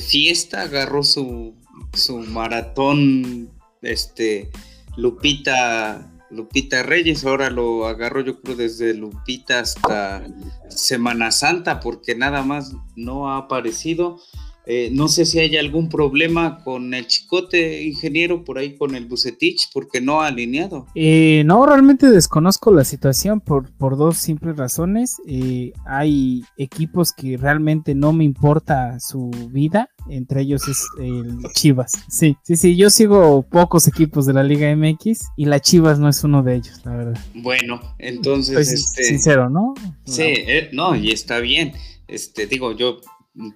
fiesta, 0.00 0.62
agarró 0.62 1.02
su, 1.02 1.54
su 1.94 2.18
maratón, 2.18 3.50
este, 3.82 4.50
Lupita, 4.96 6.10
Lupita 6.30 6.82
Reyes, 6.82 7.24
ahora 7.24 7.48
lo 7.48 7.86
agarró 7.86 8.20
yo 8.20 8.40
creo 8.42 8.56
desde 8.56 8.92
Lupita 8.94 9.60
hasta 9.60 10.26
Semana 10.68 11.30
Santa, 11.30 11.80
porque 11.80 12.14
nada 12.14 12.42
más 12.42 12.74
no 12.96 13.30
ha 13.30 13.38
aparecido. 13.38 14.20
Eh, 14.70 14.90
no 14.92 15.08
sé 15.08 15.24
si 15.24 15.38
hay 15.38 15.56
algún 15.56 15.88
problema 15.88 16.62
con 16.62 16.92
el 16.92 17.06
chicote 17.06 17.82
ingeniero 17.84 18.44
por 18.44 18.58
ahí 18.58 18.76
con 18.76 18.94
el 18.94 19.06
Bucetich 19.06 19.70
porque 19.72 20.02
no 20.02 20.20
ha 20.20 20.26
alineado. 20.26 20.86
Eh, 20.94 21.42
no, 21.46 21.64
realmente 21.64 22.10
desconozco 22.10 22.70
la 22.70 22.84
situación 22.84 23.40
por, 23.40 23.72
por 23.78 23.96
dos 23.96 24.18
simples 24.18 24.58
razones. 24.58 25.22
Eh, 25.26 25.72
hay 25.86 26.42
equipos 26.58 27.12
que 27.12 27.38
realmente 27.38 27.94
no 27.94 28.12
me 28.12 28.24
importa 28.24 29.00
su 29.00 29.30
vida, 29.50 29.88
entre 30.10 30.42
ellos 30.42 30.68
es 30.68 30.84
el 31.00 31.38
Chivas. 31.54 31.92
Sí, 32.10 32.36
sí, 32.42 32.56
sí, 32.56 32.76
yo 32.76 32.90
sigo 32.90 33.46
pocos 33.48 33.88
equipos 33.88 34.26
de 34.26 34.34
la 34.34 34.42
Liga 34.42 34.74
MX 34.76 35.28
y 35.38 35.46
la 35.46 35.60
Chivas 35.60 35.98
no 35.98 36.10
es 36.10 36.22
uno 36.24 36.42
de 36.42 36.56
ellos, 36.56 36.82
la 36.84 36.94
verdad. 36.94 37.20
Bueno, 37.36 37.80
entonces... 37.98 38.70
este, 38.70 39.04
sincero, 39.04 39.48
¿no? 39.48 39.72
Sí, 40.04 40.34
no, 40.72 40.94
y 40.94 41.10
está 41.10 41.38
bien. 41.38 41.72
Este, 42.06 42.46
digo, 42.46 42.72
yo 42.72 43.00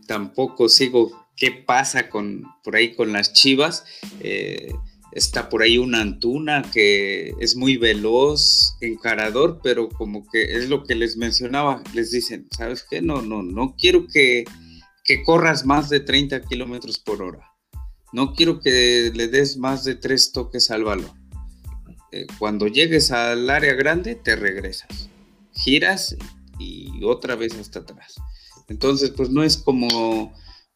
tampoco 0.06 0.68
sigo 0.68 1.26
qué 1.36 1.50
pasa 1.50 2.08
con 2.08 2.44
por 2.62 2.76
ahí 2.76 2.94
con 2.94 3.12
las 3.12 3.32
chivas. 3.32 3.84
Eh, 4.20 4.72
está 5.12 5.48
por 5.48 5.62
ahí 5.62 5.78
una 5.78 6.00
Antuna 6.00 6.62
que 6.72 7.34
es 7.40 7.56
muy 7.56 7.76
veloz, 7.76 8.76
encarador, 8.80 9.60
pero 9.62 9.88
como 9.88 10.26
que 10.30 10.56
es 10.56 10.68
lo 10.68 10.84
que 10.84 10.94
les 10.94 11.16
mencionaba, 11.16 11.82
les 11.94 12.10
dicen, 12.10 12.48
¿sabes 12.56 12.84
qué? 12.88 13.02
No, 13.02 13.22
no, 13.22 13.42
no 13.42 13.76
quiero 13.78 14.06
que, 14.06 14.44
que 15.04 15.22
corras 15.22 15.66
más 15.66 15.88
de 15.90 16.00
30 16.00 16.42
kilómetros 16.42 16.98
por 16.98 17.22
hora. 17.22 17.52
No 18.12 18.34
quiero 18.34 18.60
que 18.60 19.10
le 19.14 19.28
des 19.28 19.56
más 19.56 19.84
de 19.84 19.94
tres 19.94 20.32
toques 20.32 20.70
al 20.70 20.84
balón. 20.84 21.22
Eh, 22.12 22.26
cuando 22.38 22.66
llegues 22.66 23.10
al 23.10 23.48
área 23.48 23.72
grande, 23.72 24.14
te 24.14 24.36
regresas. 24.36 25.08
Giras 25.54 26.16
y 26.58 27.02
otra 27.04 27.36
vez 27.36 27.54
hasta 27.54 27.80
atrás. 27.80 28.16
Entonces, 28.68 29.10
pues 29.10 29.30
no 29.30 29.42
es 29.42 29.56
como, 29.56 30.32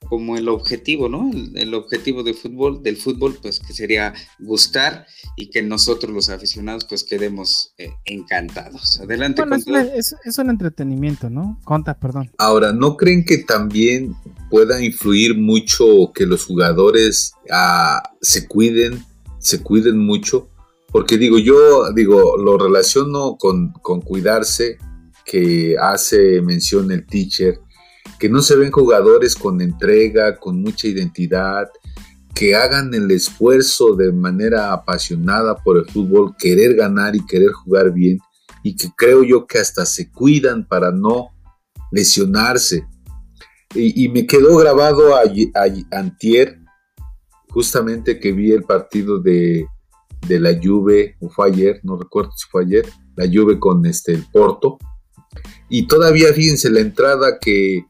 como 0.09 0.37
el 0.37 0.49
objetivo, 0.49 1.09
¿no? 1.09 1.31
El, 1.55 1.75
objetivo 1.75 2.23
de 2.23 2.35
fútbol, 2.35 2.83
del 2.83 2.97
fútbol, 2.97 3.39
pues 3.41 3.61
que 3.61 3.73
sería 3.73 4.15
gustar 4.39 5.07
y 5.37 5.51
que 5.51 5.63
nosotros 5.63 6.13
los 6.13 6.29
aficionados 6.29 6.85
pues 6.85 7.05
quedemos 7.05 7.75
eh, 7.79 7.91
encantados. 8.05 9.01
Adelante. 9.01 9.43
Bueno, 9.43 9.57
es, 9.95 10.15
es, 10.25 10.39
un 10.39 10.51
entretenimiento, 10.51 11.31
¿no? 11.31 11.61
Conta, 11.65 11.99
perdón. 11.99 12.31
Ahora, 12.39 12.73
¿no 12.73 12.97
creen 12.97 13.25
que 13.25 13.39
también 13.39 14.15
pueda 14.51 14.83
influir 14.83 15.37
mucho 15.37 16.13
que 16.15 16.27
los 16.27 16.45
jugadores 16.45 17.33
ah, 17.51 18.03
se 18.21 18.47
cuiden, 18.47 19.05
se 19.39 19.63
cuiden 19.63 19.99
mucho? 19.99 20.49
Porque 20.93 21.19
digo, 21.19 21.39
yo 21.39 21.93
digo, 21.93 22.37
lo 22.39 22.57
relaciono 22.57 23.37
con, 23.37 23.73
con 23.83 24.01
cuidarse, 24.01 24.79
que 25.25 25.77
hace 25.79 26.41
mención 26.41 26.91
el 26.93 27.05
teacher, 27.05 27.59
que 28.19 28.29
no 28.29 28.43
se 28.43 28.57
ven 28.57 28.71
jugadores 28.71 29.35
con 29.35 29.61
entrega, 29.61 30.37
con 30.37 30.63
mucha 30.63 30.89
identidad, 30.89 31.69
que 32.35 32.55
hagan 32.55 32.93
el 32.93 33.11
esfuerzo 33.11 33.95
de 33.97 34.13
manera 34.13 34.73
apasionada 34.73 35.57
por 35.57 35.79
el 35.79 35.87
fútbol, 35.87 36.35
querer 36.39 36.75
ganar 36.75 37.17
y 37.17 37.25
querer 37.25 37.53
jugar 37.53 37.93
bien, 37.93 38.19
y 38.63 38.77
que 38.77 38.89
creo 38.97 39.23
yo 39.23 39.47
que 39.47 39.59
hasta 39.59 39.87
se 39.87 40.11
cuidan 40.11 40.67
para 40.67 40.91
no 40.91 41.31
lesionarse. 41.91 42.87
Y, 43.75 44.09
me 44.09 44.27
quedó 44.27 44.57
grabado 44.57 45.17
a, 45.17 45.23
antier, 45.91 46.59
justamente 47.49 48.19
que 48.21 48.33
vi 48.33 48.53
el 48.53 48.63
partido 48.63 49.19
de, 49.19 49.67
de 50.27 50.41
la 50.41 50.59
Juve, 50.63 51.17
o 51.21 51.29
fue 51.29 51.49
ayer, 51.49 51.81
no 51.83 51.99
recuerdo 51.99 52.33
si 52.37 52.47
fue 52.51 52.65
ayer, 52.65 52.87
la 53.17 53.27
Juve 53.27 53.59
con 53.59 53.85
este, 53.85 54.13
el 54.13 54.25
Porto, 54.33 54.79
y 55.69 55.87
todavía 55.87 56.33
fíjense 56.33 56.71
la 56.71 56.81
entrada 56.81 57.39
que 57.41 57.87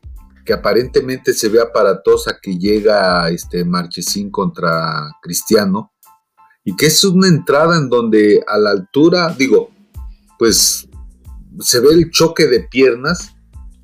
que 0.47 0.55
aparentemente 0.55 1.35
se 1.35 1.49
ve 1.49 1.61
aparatosa 1.61 2.39
que 2.41 2.57
llega 2.57 3.29
este 3.29 3.65
Marchesín 3.65 4.31
contra 4.31 5.11
Cristiano 5.21 5.93
y 6.65 6.75
que 6.77 6.87
es 6.87 7.05
una 7.05 7.29
entrada 7.29 7.77
en 7.77 7.91
donde 7.91 8.43
a 8.47 8.57
la 8.57 8.71
altura, 8.71 9.35
digo, 9.37 9.71
pues 10.39 10.89
se 11.61 11.81
ve 11.81 11.89
el 11.91 12.11
choque 12.11 12.47
de 12.47 12.61
piernas 12.61 13.35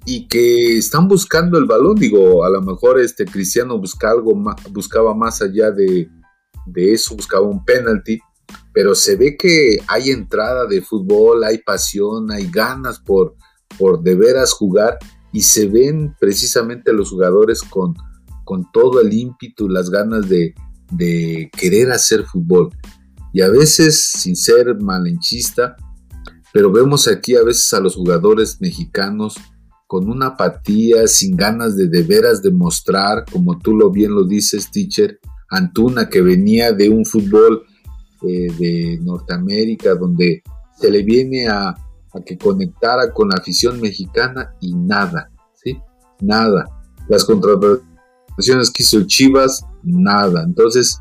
y 0.07 0.29
que 0.29 0.79
están 0.79 1.09
buscando 1.09 1.59
el 1.59 1.67
balón, 1.67 1.97
digo, 1.97 2.45
a 2.45 2.51
lo 2.51 2.63
mejor 2.63 3.01
este 3.01 3.25
Cristiano 3.25 3.79
busca 3.79 4.11
algo 4.11 4.33
buscaba 4.71 5.15
más 5.15 5.43
allá 5.43 5.71
de, 5.73 6.09
de 6.67 6.93
eso, 6.93 7.17
buscaba 7.17 7.45
un 7.45 7.65
penalti, 7.65 8.21
pero 8.73 8.95
se 8.95 9.17
ve 9.17 9.37
que 9.37 9.79
hay 9.89 10.11
entrada 10.11 10.67
de 10.67 10.81
fútbol, 10.81 11.43
hay 11.43 11.59
pasión, 11.59 12.31
hay 12.31 12.49
ganas 12.49 13.01
por, 13.01 13.35
por 13.77 14.01
de 14.01 14.15
veras 14.15 14.53
jugar 14.53 14.99
y 15.33 15.43
se 15.43 15.67
ven 15.67 16.15
precisamente 16.21 16.93
los 16.93 17.11
jugadores 17.11 17.63
con, 17.63 17.95
con 18.45 18.71
todo 18.73 19.01
el 19.01 19.13
ímpetu, 19.13 19.69
las 19.69 19.91
ganas 19.91 20.29
de, 20.29 20.55
de 20.91 21.51
querer 21.57 21.91
hacer 21.91 22.25
fútbol. 22.25 22.71
Y 23.33 23.41
a 23.41 23.49
veces, 23.49 24.03
sin 24.03 24.37
ser 24.37 24.79
malenchista, 24.81 25.77
pero 26.53 26.71
vemos 26.71 27.09
aquí 27.09 27.35
a 27.35 27.43
veces 27.43 27.73
a 27.73 27.81
los 27.81 27.97
jugadores 27.97 28.61
mexicanos 28.61 29.37
con 29.87 30.09
una 30.09 30.29
apatía, 30.29 31.07
sin 31.07 31.37
ganas 31.37 31.77
de 31.77 31.89
de 31.89 32.03
veras 32.03 32.43
demostrar, 32.43 33.25
como 33.31 33.59
tú 33.59 33.77
lo 33.77 33.91
bien 33.91 34.15
lo 34.15 34.25
dices, 34.25 34.71
teacher, 34.71 35.19
Antuna, 35.51 36.09
que 36.09 36.23
venía 36.23 36.73
de 36.73 36.89
un 36.89 37.05
fútbol 37.05 37.65
eh, 38.23 38.49
de 38.59 38.99
Norteamérica, 39.03 39.95
donde 39.95 40.43
se 40.79 40.91
le 40.91 41.03
viene 41.03 41.47
a, 41.47 41.75
a 42.15 42.21
que 42.21 42.37
conectara 42.37 43.13
con 43.13 43.29
la 43.29 43.37
afición 43.39 43.81
mexicana 43.81 44.55
y 44.61 44.75
nada, 44.75 45.31
¿sí? 45.55 45.79
Nada. 46.21 46.67
Las 47.09 47.25
contrataciones 47.25 48.71
que 48.71 48.83
hizo 48.83 49.03
Chivas, 49.07 49.65
nada. 49.83 50.43
Entonces, 50.43 51.01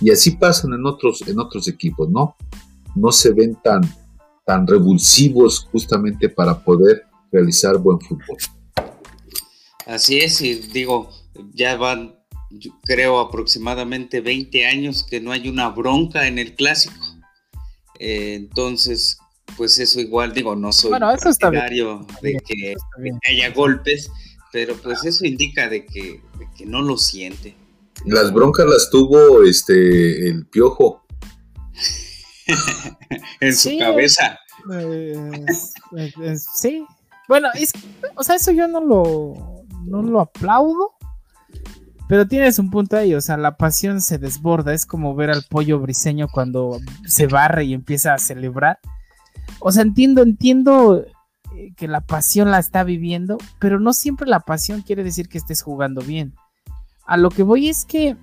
y 0.00 0.10
así 0.10 0.32
pasan 0.32 0.72
en 0.72 0.86
otros, 0.86 1.22
en 1.26 1.38
otros 1.38 1.68
equipos, 1.68 2.08
¿no? 2.10 2.36
No 2.94 3.12
se 3.12 3.32
ven 3.32 3.56
tan, 3.62 3.82
tan 4.44 4.66
revulsivos 4.66 5.68
justamente 5.70 6.28
para 6.28 6.58
poder 6.58 7.04
realizar 7.30 7.78
buen 7.78 8.00
fútbol. 8.00 8.36
Así 9.86 10.18
es, 10.18 10.40
y 10.40 10.54
digo, 10.54 11.10
ya 11.54 11.76
van, 11.76 12.14
creo, 12.84 13.20
aproximadamente 13.20 14.20
20 14.20 14.66
años 14.66 15.04
que 15.04 15.20
no 15.20 15.32
hay 15.32 15.48
una 15.48 15.68
bronca 15.68 16.26
en 16.26 16.38
el 16.38 16.54
clásico. 16.54 16.94
Eh, 17.98 18.34
entonces, 18.34 19.18
pues 19.60 19.78
eso 19.78 20.00
igual, 20.00 20.32
digo, 20.32 20.56
no 20.56 20.72
soy 20.72 20.88
bueno, 20.88 21.10
de, 21.10 22.40
que, 22.46 22.74
haya 23.28 23.50
golpes, 23.50 24.10
pero 24.50 24.74
pues 24.76 25.04
eso 25.04 25.26
indica 25.26 25.68
de 25.68 25.84
que, 25.84 26.22
no 26.64 26.80
lo 26.80 26.96
siente. 26.96 27.54
Las 28.06 28.32
broncas 28.32 28.64
las 28.64 28.88
tuvo 28.88 29.42
este 29.42 30.28
el 30.28 30.46
piojo. 30.46 31.04
en 33.40 33.54
su 33.54 33.76
cabeza. 33.78 34.38
sí. 36.54 36.86
Bueno, 37.28 37.48
o 38.14 38.22
sea, 38.22 38.36
eso 38.36 38.52
yo 38.52 38.66
no 38.66 38.80
lo, 38.80 39.66
no 39.84 40.00
lo 40.02 40.20
aplaudo, 40.22 40.94
Pero 42.08 42.26
tienes 42.26 42.58
un 42.58 42.70
punto 42.70 42.96
ahí, 42.96 43.14
o 43.14 43.20
sea, 43.20 43.36
la 43.36 43.58
pasión 43.58 44.00
se 44.00 44.16
desborda, 44.16 44.72
es 44.72 44.86
como 44.86 45.14
ver 45.14 45.28
al 45.28 45.44
pollo 45.50 45.78
briseño 45.80 46.28
cuando 46.32 46.80
se 47.04 47.26
barre 47.26 47.64
y 47.64 47.74
empieza 47.74 48.14
a 48.14 48.18
celebrar. 48.18 48.78
O 49.58 49.72
sea, 49.72 49.82
entiendo, 49.82 50.22
entiendo 50.22 51.04
eh, 51.54 51.72
que 51.76 51.88
la 51.88 52.00
pasión 52.00 52.50
la 52.50 52.58
está 52.58 52.84
viviendo, 52.84 53.38
pero 53.58 53.80
no 53.80 53.92
siempre 53.92 54.28
la 54.28 54.40
pasión 54.40 54.82
quiere 54.82 55.04
decir 55.04 55.28
que 55.28 55.38
estés 55.38 55.62
jugando 55.62 56.00
bien. 56.02 56.34
A 57.06 57.16
lo 57.16 57.30
que 57.30 57.42
voy 57.42 57.68
es 57.68 57.84
que 57.84 58.16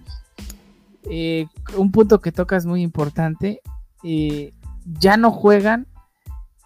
eh, 1.09 1.47
un 1.75 1.91
punto 1.91 2.21
que 2.21 2.31
toca 2.31 2.55
es 2.55 2.65
muy 2.65 2.81
importante, 2.81 3.61
eh, 4.03 4.53
ya 4.85 5.17
no 5.17 5.31
juegan 5.31 5.87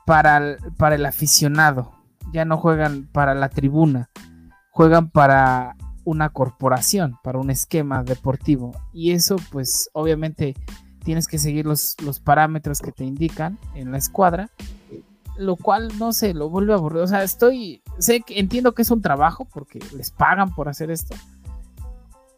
para 0.06 0.58
para 0.78 0.96
el 0.96 1.06
aficionado, 1.06 1.92
ya 2.34 2.46
no 2.46 2.58
juegan 2.58 3.08
para 3.12 3.34
la 3.34 3.50
tribuna, 3.50 4.10
juegan 4.72 5.10
para 5.10 5.76
una 6.04 6.30
corporación, 6.30 7.18
para 7.24 7.40
un 7.40 7.50
esquema 7.50 8.04
deportivo. 8.04 8.72
Y 8.94 9.12
eso, 9.12 9.36
pues, 9.52 9.90
obviamente 9.94 10.56
tienes 11.04 11.28
que 11.28 11.38
seguir 11.38 11.66
los, 11.66 11.96
los 12.04 12.20
parámetros 12.20 12.80
que 12.80 12.92
te 12.92 13.04
indican 13.04 13.60
en 13.76 13.92
la 13.92 13.98
escuadra, 13.98 14.50
lo 15.38 15.56
cual, 15.56 15.92
no 15.98 16.14
sé, 16.14 16.34
lo 16.34 16.50
vuelve 16.50 16.74
a 16.74 16.78
aburrir. 16.78 17.02
O 17.02 17.08
sea, 17.08 17.24
estoy, 17.24 17.82
sé 18.00 18.22
que 18.22 18.40
entiendo 18.40 18.74
que 18.74 18.82
es 18.82 18.92
un 18.92 19.02
trabajo 19.02 19.46
porque 19.46 19.80
les 19.96 20.12
pagan 20.12 20.54
por 20.54 20.70
hacer 20.70 20.92
esto, 20.92 21.16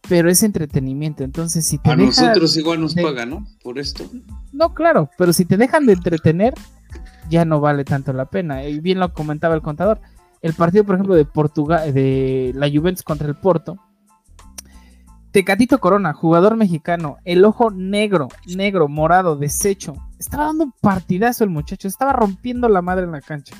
pero 0.08 0.30
es 0.30 0.44
entretenimiento. 0.44 1.24
Entonces, 1.24 1.66
si 1.66 1.78
te 1.78 1.92
a 1.92 1.96
nosotros 1.96 2.56
igual 2.58 2.82
nos 2.82 2.96
pagan, 2.96 3.30
¿no? 3.30 3.48
Por 3.64 3.80
esto. 3.80 4.10
No, 4.52 4.74
claro, 4.74 5.10
pero 5.18 5.34
si 5.34 5.46
te 5.46 5.58
dejan 5.58 5.86
de 5.86 5.94
entretener, 5.94 6.54
ya 7.30 7.46
no 7.46 7.60
vale 7.60 7.84
tanto 7.84 8.14
la 8.14 8.26
pena. 8.26 8.66
Y 8.66 8.80
bien 8.80 9.00
lo 9.00 9.14
comentaba 9.14 9.56
el 9.56 9.62
contador 9.62 10.00
el 10.44 10.54
partido, 10.54 10.84
por 10.84 10.96
ejemplo, 10.96 11.16
de 11.16 11.26
Portugal, 11.26 11.94
de 11.94 12.52
la 12.54 12.70
Juventus 12.70 13.02
contra 13.02 13.28
el 13.28 13.36
Porto. 13.36 13.80
Tecatito 15.34 15.80
Corona, 15.80 16.14
jugador 16.14 16.56
mexicano, 16.56 17.18
el 17.26 17.44
ojo 17.44 17.72
negro, 17.72 18.28
negro, 18.56 18.88
morado, 18.88 19.36
deshecho. 19.36 19.96
Estaba 20.20 20.46
dando 20.46 20.66
un 20.66 20.74
partidazo 20.80 21.44
el 21.44 21.50
muchacho, 21.50 21.88
estaba 21.88 22.14
rompiendo 22.14 22.70
la 22.70 22.84
madre 22.84 23.06
en 23.06 23.14
la 23.14 23.22
cancha. 23.22 23.56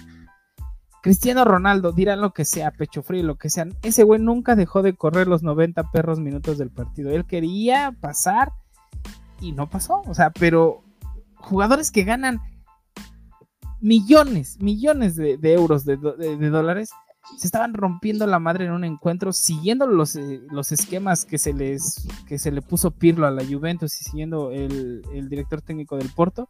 Cristiano 1.02 1.44
Ronaldo, 1.44 1.92
dirán 1.92 2.22
lo 2.22 2.32
que 2.32 2.46
sea, 2.46 2.70
pecho 2.70 3.02
frío, 3.02 3.24
lo 3.24 3.38
que 3.38 3.50
sea. 3.50 3.66
Ese 3.82 4.04
güey 4.04 4.22
nunca 4.22 4.56
dejó 4.56 4.84
de 4.84 4.96
correr 4.96 5.28
los 5.28 5.42
90 5.42 5.90
perros 5.92 6.20
minutos 6.20 6.60
del 6.60 6.70
partido. 6.70 7.10
Él 7.10 7.26
quería 7.26 7.92
pasar 8.00 8.52
y 9.42 9.52
no 9.52 9.68
pasó. 9.68 10.04
O 10.06 10.14
sea, 10.14 10.30
pero 10.30 10.84
jugadores 11.38 11.90
que 11.90 12.04
ganan 12.04 12.40
millones, 13.82 14.60
millones 14.62 15.16
de, 15.16 15.38
euros, 15.42 15.86
de, 15.86 15.98
dólares, 15.98 16.92
se 17.38 17.48
estaban 17.48 17.74
rompiendo 17.74 18.28
la 18.28 18.40
madre 18.40 18.66
en 18.66 18.72
un 18.72 18.84
encuentro, 18.84 19.34
siguiendo 19.34 19.88
los, 19.88 20.16
eh, 20.16 20.42
los 20.50 20.72
esquemas 20.72 21.26
que 21.26 21.38
se 21.38 21.54
les 21.54 22.08
que 22.28 22.38
se 22.38 22.52
le 22.52 22.62
puso 22.62 22.92
Pirlo 22.92 23.26
a 23.26 23.32
la 23.32 23.46
Juventus 23.46 24.00
y 24.02 24.04
siguiendo 24.04 24.52
el, 24.52 25.04
el 25.14 25.30
director 25.30 25.62
técnico 25.62 25.98
del 25.98 26.10
Porto. 26.10 26.50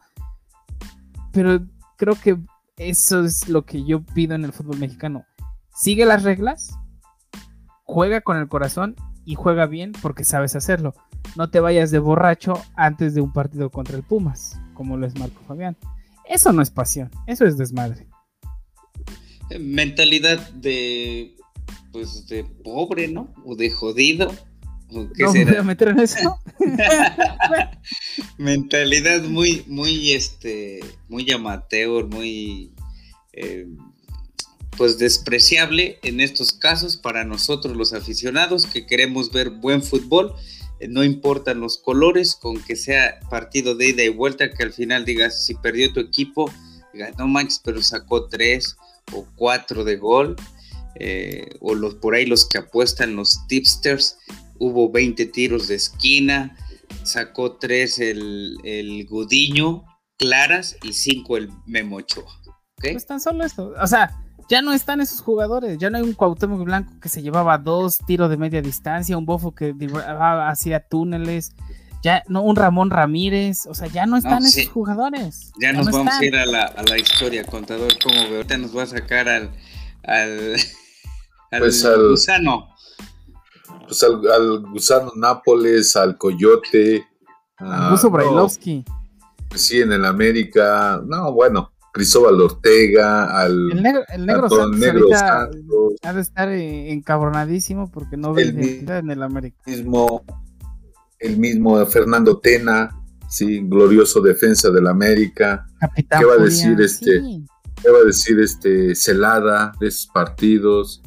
Pero 1.31 1.61
creo 1.97 2.15
que 2.15 2.39
eso 2.77 3.23
es 3.23 3.49
lo 3.49 3.65
que 3.65 3.83
yo 3.83 4.03
pido 4.03 4.35
en 4.35 4.45
el 4.45 4.53
fútbol 4.53 4.79
mexicano. 4.79 5.25
Sigue 5.73 6.05
las 6.05 6.23
reglas, 6.23 6.77
juega 7.83 8.21
con 8.21 8.37
el 8.37 8.47
corazón 8.47 8.95
y 9.25 9.35
juega 9.35 9.65
bien 9.65 9.93
porque 10.01 10.23
sabes 10.23 10.55
hacerlo. 10.55 10.93
No 11.35 11.49
te 11.49 11.59
vayas 11.59 11.91
de 11.91 11.99
borracho 11.99 12.53
antes 12.75 13.13
de 13.13 13.21
un 13.21 13.31
partido 13.31 13.69
contra 13.69 13.95
el 13.95 14.03
Pumas, 14.03 14.59
como 14.73 14.97
lo 14.97 15.05
es 15.05 15.17
Marco 15.17 15.41
Fabián. 15.47 15.77
Eso 16.25 16.51
no 16.53 16.61
es 16.61 16.71
pasión, 16.71 17.09
eso 17.27 17.45
es 17.45 17.57
desmadre. 17.57 18.07
Mentalidad 19.59 20.39
de, 20.51 21.35
pues, 21.91 22.27
de 22.27 22.43
pobre, 22.43 23.07
¿no? 23.07 23.33
O 23.45 23.55
de 23.55 23.69
jodido. 23.69 24.33
¿O 24.89 25.09
qué 25.11 25.23
no 25.23 25.31
voy 25.31 25.55
a 25.55 25.63
meter 25.63 25.89
en 25.89 25.99
eso. 25.99 26.39
Mentalidad 28.37 29.23
muy, 29.23 29.63
muy, 29.67 30.11
este, 30.11 30.81
muy 31.09 31.29
amateur, 31.31 32.05
muy, 32.07 32.71
eh, 33.33 33.67
pues 34.77 34.97
despreciable 34.97 35.99
en 36.03 36.19
estos 36.19 36.51
casos 36.51 36.97
para 36.97 37.23
nosotros 37.23 37.75
los 37.75 37.93
aficionados 37.93 38.65
que 38.65 38.85
queremos 38.85 39.31
ver 39.31 39.49
buen 39.49 39.81
fútbol 39.83 40.35
eh, 40.83 40.87
no 40.87 41.03
importan 41.03 41.59
los 41.59 41.77
colores, 41.77 42.35
con 42.35 42.61
que 42.61 42.75
sea 42.75 43.19
partido 43.29 43.75
de 43.75 43.89
ida 43.89 44.03
y 44.03 44.09
vuelta, 44.09 44.51
que 44.51 44.63
al 44.63 44.73
final 44.73 45.05
digas, 45.05 45.45
si 45.45 45.55
perdió 45.55 45.93
tu 45.93 45.99
equipo, 45.99 46.51
no 47.17 47.27
manches, 47.27 47.59
pero 47.63 47.81
sacó 47.81 48.27
tres 48.27 48.77
o 49.13 49.25
cuatro 49.35 49.83
de 49.83 49.97
gol, 49.97 50.35
eh, 50.95 51.49
o 51.59 51.75
los 51.75 51.95
por 51.95 52.15
ahí 52.15 52.25
los 52.25 52.47
que 52.47 52.59
apuestan 52.59 53.15
los 53.15 53.47
tipsters, 53.47 54.17
hubo 54.59 54.91
20 54.91 55.25
tiros 55.27 55.67
de 55.67 55.75
esquina, 55.75 56.57
sacó 57.03 57.53
tres 57.53 57.99
el, 57.99 58.57
el 58.63 59.05
Gudiño, 59.07 59.83
claras, 60.17 60.77
y 60.83 60.93
cinco 60.93 61.37
el 61.37 61.49
Memocho. 61.65 62.25
¿okay? 62.77 62.93
Pues 62.93 63.05
tan 63.05 63.19
solo 63.19 63.43
esto, 63.43 63.73
o 63.81 63.87
sea, 63.87 64.15
ya 64.49 64.61
no 64.61 64.73
están 64.73 65.01
esos 65.01 65.21
jugadores, 65.21 65.77
ya 65.77 65.89
no 65.89 65.97
hay 65.97 66.03
un 66.03 66.13
Cuauhtémoc 66.13 66.63
Blanco 66.63 66.93
que 67.01 67.09
se 67.09 67.21
llevaba 67.21 67.57
dos 67.57 67.99
tiros 68.05 68.29
de 68.29 68.37
media 68.37 68.61
distancia, 68.61 69.17
un 69.17 69.25
Bofo 69.25 69.53
que 69.53 69.75
hacía 70.47 70.79
túneles, 70.87 71.53
ya 72.03 72.23
no 72.27 72.41
un 72.41 72.55
Ramón 72.55 72.89
Ramírez, 72.89 73.65
o 73.65 73.73
sea, 73.73 73.87
ya 73.87 74.05
no 74.05 74.17
están 74.17 74.45
esos 74.45 74.67
jugadores. 74.67 75.51
Ya, 75.59 75.73
nos 75.73 75.89
vamos 75.89 76.13
a 76.13 76.25
ir 76.25 76.35
a 76.35 76.45
la, 76.45 76.65
a 76.65 76.83
la, 76.83 76.97
historia, 76.97 77.45
contador, 77.45 77.91
como 78.03 78.15
veo, 78.15 78.35
ahorita 78.35 78.57
nos 78.57 78.77
va 78.77 78.83
a 78.83 78.87
sacar 78.87 79.29
al 79.29 79.51
al, 80.03 80.55
pues 81.59 81.85
al 81.85 82.09
gusano. 82.09 82.67
Pues 83.87 84.03
al, 84.03 84.61
gusano 84.61 85.11
Nápoles, 85.15 85.95
al 85.95 86.17
Coyote, 86.17 87.07
a 87.57 87.91
Buso 87.91 88.09
Brailovsky. 88.09 88.83
sí, 89.55 89.81
en 89.81 89.93
el 89.93 90.05
América, 90.05 91.01
no, 91.05 91.31
bueno, 91.31 91.71
Cristóbal 91.93 92.41
Ortega, 92.41 93.39
al 93.39 93.71
el 93.71 93.83
negro, 93.83 94.03
el 94.09 94.25
negro, 94.25 94.49
Santos, 94.49 95.93
ha 96.01 96.13
de 96.13 96.21
estar 96.21 96.49
encabronadísimo 96.49 97.91
porque 97.91 98.17
no 98.17 98.33
ve 98.33 98.45
identidad 98.45 98.99
en 98.99 99.11
el 99.11 99.21
América. 99.21 99.57
Mismo, 99.65 100.23
el 101.23 101.37
mismo 101.37 101.83
Fernando 101.85 102.39
Tena, 102.39 102.89
sí, 103.29 103.61
glorioso 103.63 104.21
defensa 104.21 104.69
del 104.69 104.87
América. 104.87 105.65
¿Qué 105.95 106.25
va 106.25 106.33
a 106.33 106.43
decir 106.43 106.79
este? 106.81 107.21
¿Qué 107.81 107.89
va 107.89 107.99
a 107.99 108.05
decir 108.05 108.39
este 108.39 108.93
Celada 108.95 109.73
de 109.79 109.87
esos 109.87 110.07
partidos? 110.13 111.01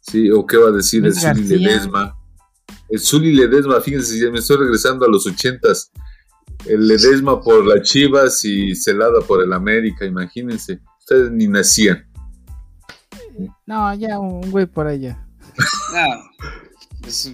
Sí, 0.00 0.30
o 0.30 0.46
qué 0.46 0.56
va 0.56 0.68
a 0.68 0.72
decir 0.72 1.04
el 1.06 1.14
Zuli 1.14 1.44
Ledesma. 1.44 2.16
El 2.88 2.98
Zuli 3.00 3.32
Ledesma, 3.32 3.80
fíjense, 3.80 4.30
me 4.30 4.40
estoy 4.40 4.58
regresando 4.58 5.06
a 5.06 5.08
los 5.08 5.26
ochentas 5.26 5.90
el 6.66 6.86
Ledesma 6.86 7.40
por 7.40 7.66
las 7.66 7.88
Chivas 7.88 8.44
y 8.44 8.74
Celada 8.74 9.20
por 9.26 9.42
el 9.42 9.52
América, 9.52 10.04
imagínense. 10.04 10.80
Ustedes 10.98 11.30
ni 11.30 11.48
nacían. 11.48 12.06
No, 13.66 13.94
ya 13.94 14.18
un 14.18 14.50
güey 14.50 14.66
por 14.66 14.86
allá. 14.86 15.24
No, 15.92 16.48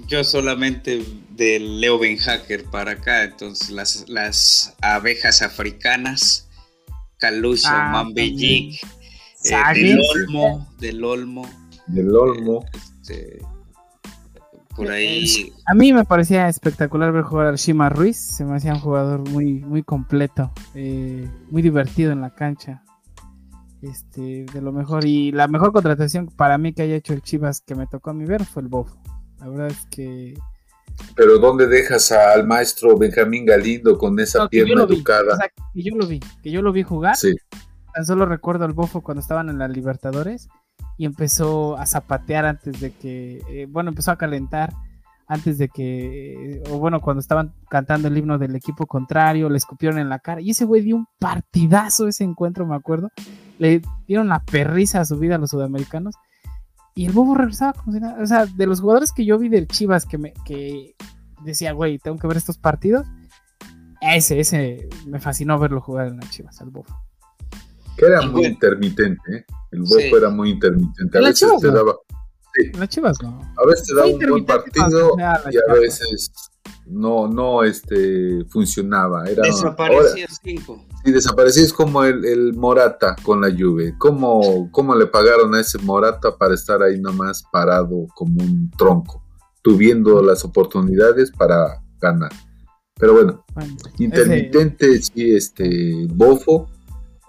yo 0.06 0.24
solamente 0.24 1.04
de 1.30 1.58
Leo 1.60 1.98
Benhacker 1.98 2.64
para 2.64 2.92
acá, 2.92 3.24
entonces 3.24 3.70
las, 3.70 4.08
las 4.08 4.74
abejas 4.80 5.42
africanas, 5.42 6.48
Calucha, 7.18 7.88
ah, 7.88 7.92
Mambellic, 7.92 8.80
eh, 9.44 9.74
del 9.74 10.00
Olmo, 10.14 10.68
del 10.78 11.04
Olmo. 11.04 11.48
Del 11.86 12.16
Olmo. 12.16 12.64
Este, 12.74 13.40
por 14.74 14.90
ahí. 14.90 15.52
A 15.66 15.74
mí 15.74 15.92
me 15.92 16.04
parecía 16.04 16.48
espectacular 16.48 17.12
ver 17.12 17.24
jugar 17.24 17.48
a 17.48 17.56
Shima 17.56 17.88
Ruiz. 17.88 18.16
Se 18.16 18.44
me 18.44 18.56
hacía 18.56 18.72
un 18.74 18.80
jugador 18.80 19.28
muy, 19.28 19.60
muy 19.60 19.82
completo, 19.82 20.52
eh, 20.74 21.28
muy 21.50 21.62
divertido 21.62 22.12
en 22.12 22.20
la 22.20 22.34
cancha. 22.34 22.82
Este, 23.82 24.44
de 24.52 24.60
lo 24.60 24.72
mejor. 24.72 25.04
Y 25.04 25.32
la 25.32 25.48
mejor 25.48 25.72
contratación 25.72 26.28
para 26.28 26.58
mí 26.58 26.72
que 26.72 26.82
haya 26.82 26.96
hecho 26.96 27.12
el 27.12 27.22
Chivas 27.22 27.60
que 27.60 27.74
me 27.74 27.86
tocó 27.86 28.10
a 28.10 28.14
mí 28.14 28.24
ver 28.24 28.44
fue 28.44 28.62
el 28.62 28.68
Bofo. 28.68 29.00
La 29.40 29.48
verdad 29.48 29.68
es 29.68 29.86
que. 29.90 30.34
Pero 31.14 31.38
¿dónde 31.38 31.66
dejas 31.66 32.10
al 32.12 32.46
maestro 32.46 32.96
Benjamín 32.98 33.44
Galindo 33.44 33.96
con 33.98 34.18
esa 34.18 34.48
pierna 34.48 34.82
educada? 34.82 35.38
que 35.72 35.82
yo 35.82 35.94
lo 35.96 36.06
vi, 36.06 36.20
que 36.42 36.50
yo 36.50 36.60
lo 36.62 36.72
vi 36.72 36.82
jugar. 36.82 37.16
Sí. 37.16 37.36
Tan 37.94 38.04
solo 38.04 38.26
recuerdo 38.26 38.64
al 38.64 38.72
Bofo 38.72 39.00
cuando 39.00 39.20
estaban 39.20 39.48
en 39.48 39.58
la 39.58 39.68
Libertadores 39.68 40.48
y 40.96 41.04
empezó 41.04 41.76
a 41.78 41.86
zapatear 41.86 42.44
antes 42.44 42.80
de 42.80 42.90
que, 42.92 43.42
eh, 43.48 43.66
bueno, 43.68 43.90
empezó 43.90 44.10
a 44.10 44.18
calentar 44.18 44.72
antes 45.28 45.58
de 45.58 45.68
que, 45.68 46.62
o 46.70 46.78
bueno, 46.78 47.00
cuando 47.00 47.20
estaban 47.20 47.52
cantando 47.68 48.08
el 48.08 48.16
himno 48.16 48.38
del 48.38 48.56
equipo 48.56 48.86
contrario, 48.86 49.50
le 49.50 49.58
escupieron 49.58 49.98
en 49.98 50.08
la 50.08 50.18
cara. 50.18 50.40
Y 50.40 50.50
ese 50.50 50.64
güey 50.64 50.82
dio 50.82 50.96
un 50.96 51.06
partidazo 51.18 52.08
ese 52.08 52.24
encuentro, 52.24 52.66
me 52.66 52.74
acuerdo. 52.74 53.10
Le 53.58 53.82
dieron 54.06 54.28
la 54.28 54.42
perrisa 54.42 55.00
a 55.00 55.04
su 55.04 55.18
vida 55.18 55.34
a 55.34 55.38
los 55.38 55.50
sudamericanos. 55.50 56.14
Y 56.98 57.06
el 57.06 57.12
bobo 57.12 57.36
regresaba 57.36 57.74
como 57.74 57.92
si 57.92 58.00
nada. 58.00 58.20
O 58.20 58.26
sea, 58.26 58.44
de 58.44 58.66
los 58.66 58.80
jugadores 58.80 59.12
que 59.12 59.24
yo 59.24 59.38
vi 59.38 59.48
del 59.48 59.68
Chivas 59.68 60.04
que 60.04 60.18
me 60.18 60.32
que 60.44 60.96
decía, 61.44 61.70
güey, 61.70 62.00
tengo 62.00 62.18
que 62.18 62.26
ver 62.26 62.36
estos 62.36 62.58
partidos. 62.58 63.06
Ese, 64.00 64.40
ese 64.40 64.88
me 65.06 65.20
fascinó 65.20 65.60
verlo 65.60 65.80
jugar 65.80 66.08
en 66.08 66.16
la 66.16 66.28
Chivas, 66.28 66.60
al 66.60 66.70
bobo. 66.70 66.88
Que 67.96 68.04
era 68.04 68.22
muy 68.22 68.46
intermitente, 68.46 69.22
¿eh? 69.32 69.44
El 69.70 69.82
Bofo 69.82 70.16
era 70.16 70.28
muy 70.30 70.50
intermitente. 70.50 71.18
A 71.18 71.20
veces 71.20 71.48
te 71.60 71.70
daba 71.70 71.94
Las 72.76 72.88
Chivas 72.88 73.22
no. 73.22 73.42
A 73.56 73.66
veces 73.68 73.86
te 73.86 73.94
da 73.94 74.04
un 74.04 74.18
buen 74.18 74.44
partido 74.44 75.14
y 75.16 75.56
a 75.56 75.74
veces 75.74 76.32
no, 76.84 77.28
no 77.28 77.62
este, 77.62 78.44
funcionaba. 78.46 79.24
Era, 79.30 79.44
Desaparecía 79.44 80.26
cinco. 80.42 80.84
Sí, 81.04 81.12
desaparecía 81.12 81.64
es 81.64 81.72
como 81.72 82.04
el, 82.04 82.54
Morata 82.54 83.16
con 83.22 83.40
la 83.40 83.50
Juve. 83.50 83.94
¿Cómo, 83.98 84.68
¿Cómo 84.72 84.94
le 84.94 85.06
pagaron 85.06 85.54
a 85.54 85.60
ese 85.60 85.78
Morata 85.78 86.36
para 86.36 86.54
estar 86.54 86.82
ahí 86.82 87.00
nomás 87.00 87.44
parado 87.52 88.06
como 88.14 88.42
un 88.42 88.70
tronco, 88.76 89.22
tuviendo 89.62 90.22
las 90.22 90.44
oportunidades 90.44 91.30
para 91.30 91.82
ganar? 92.00 92.32
Pero 92.98 93.12
bueno, 93.14 93.44
intermitente, 93.98 95.00
sí, 95.00 95.34
este, 95.34 96.06
bofo. 96.08 96.68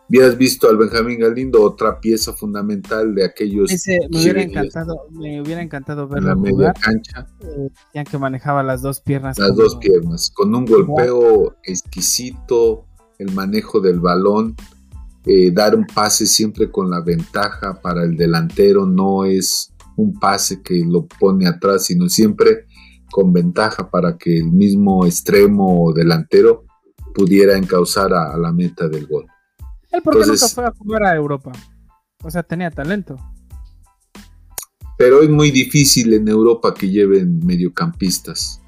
Hubieras 0.09 0.35
visto 0.39 0.67
al 0.67 0.77
Benjamín 0.77 1.19
Galindo, 1.19 1.61
otra 1.61 1.99
pieza 1.99 2.33
fundamental 2.33 3.13
de 3.13 3.25
aquellos. 3.25 3.71
Ese, 3.71 3.99
me 4.09 4.19
hubiera 4.19 4.41
encantado, 4.41 5.05
me 5.11 5.39
hubiera 5.39 5.61
encantado 5.61 6.07
verlo. 6.07 6.31
En 6.31 6.35
la 6.35 6.41
media 6.41 6.73
cancha. 6.73 7.27
Eh, 7.41 7.69
ya 7.93 8.03
que 8.03 8.17
manejaba 8.17 8.63
las 8.63 8.81
dos 8.81 9.01
piernas. 9.01 9.37
Las 9.37 9.55
dos 9.55 9.75
piernas, 9.75 10.31
con 10.31 10.55
un 10.55 10.65
golpeo 10.65 11.55
exquisito, 11.63 12.87
el 13.19 13.33
manejo 13.33 13.79
del 13.79 13.99
balón, 13.99 14.55
eh, 15.25 15.51
dar 15.51 15.75
un 15.75 15.85
pase 15.85 16.25
siempre 16.25 16.71
con 16.71 16.89
la 16.89 17.01
ventaja 17.01 17.79
para 17.81 18.03
el 18.03 18.15
delantero, 18.15 18.85
no 18.85 19.25
es 19.25 19.71
un 19.97 20.17
pase 20.17 20.61
que 20.61 20.83
lo 20.85 21.05
pone 21.05 21.45
atrás, 21.45 21.85
sino 21.85 22.07
siempre 22.07 22.65
con 23.11 23.33
ventaja 23.33 23.89
para 23.89 24.17
que 24.17 24.37
el 24.37 24.51
mismo 24.51 25.05
extremo 25.05 25.83
o 25.83 25.93
delantero 25.93 26.65
pudiera 27.13 27.57
encauzar 27.57 28.13
a, 28.13 28.37
la 28.37 28.53
meta 28.53 28.87
del 28.87 29.05
gol. 29.05 29.25
Él 29.91 30.01
porque 30.01 30.25
nunca 30.25 30.47
fue 30.47 30.65
a 30.65 30.71
jugar 30.71 31.03
a 31.03 31.15
Europa. 31.15 31.51
O 32.23 32.31
sea, 32.31 32.43
tenía 32.43 32.71
talento. 32.71 33.17
Pero 34.97 35.21
es 35.21 35.29
muy 35.29 35.51
difícil 35.51 36.13
en 36.13 36.27
Europa 36.27 36.73
que 36.73 36.89
lleven 36.89 37.39
mediocampistas. 37.45 38.61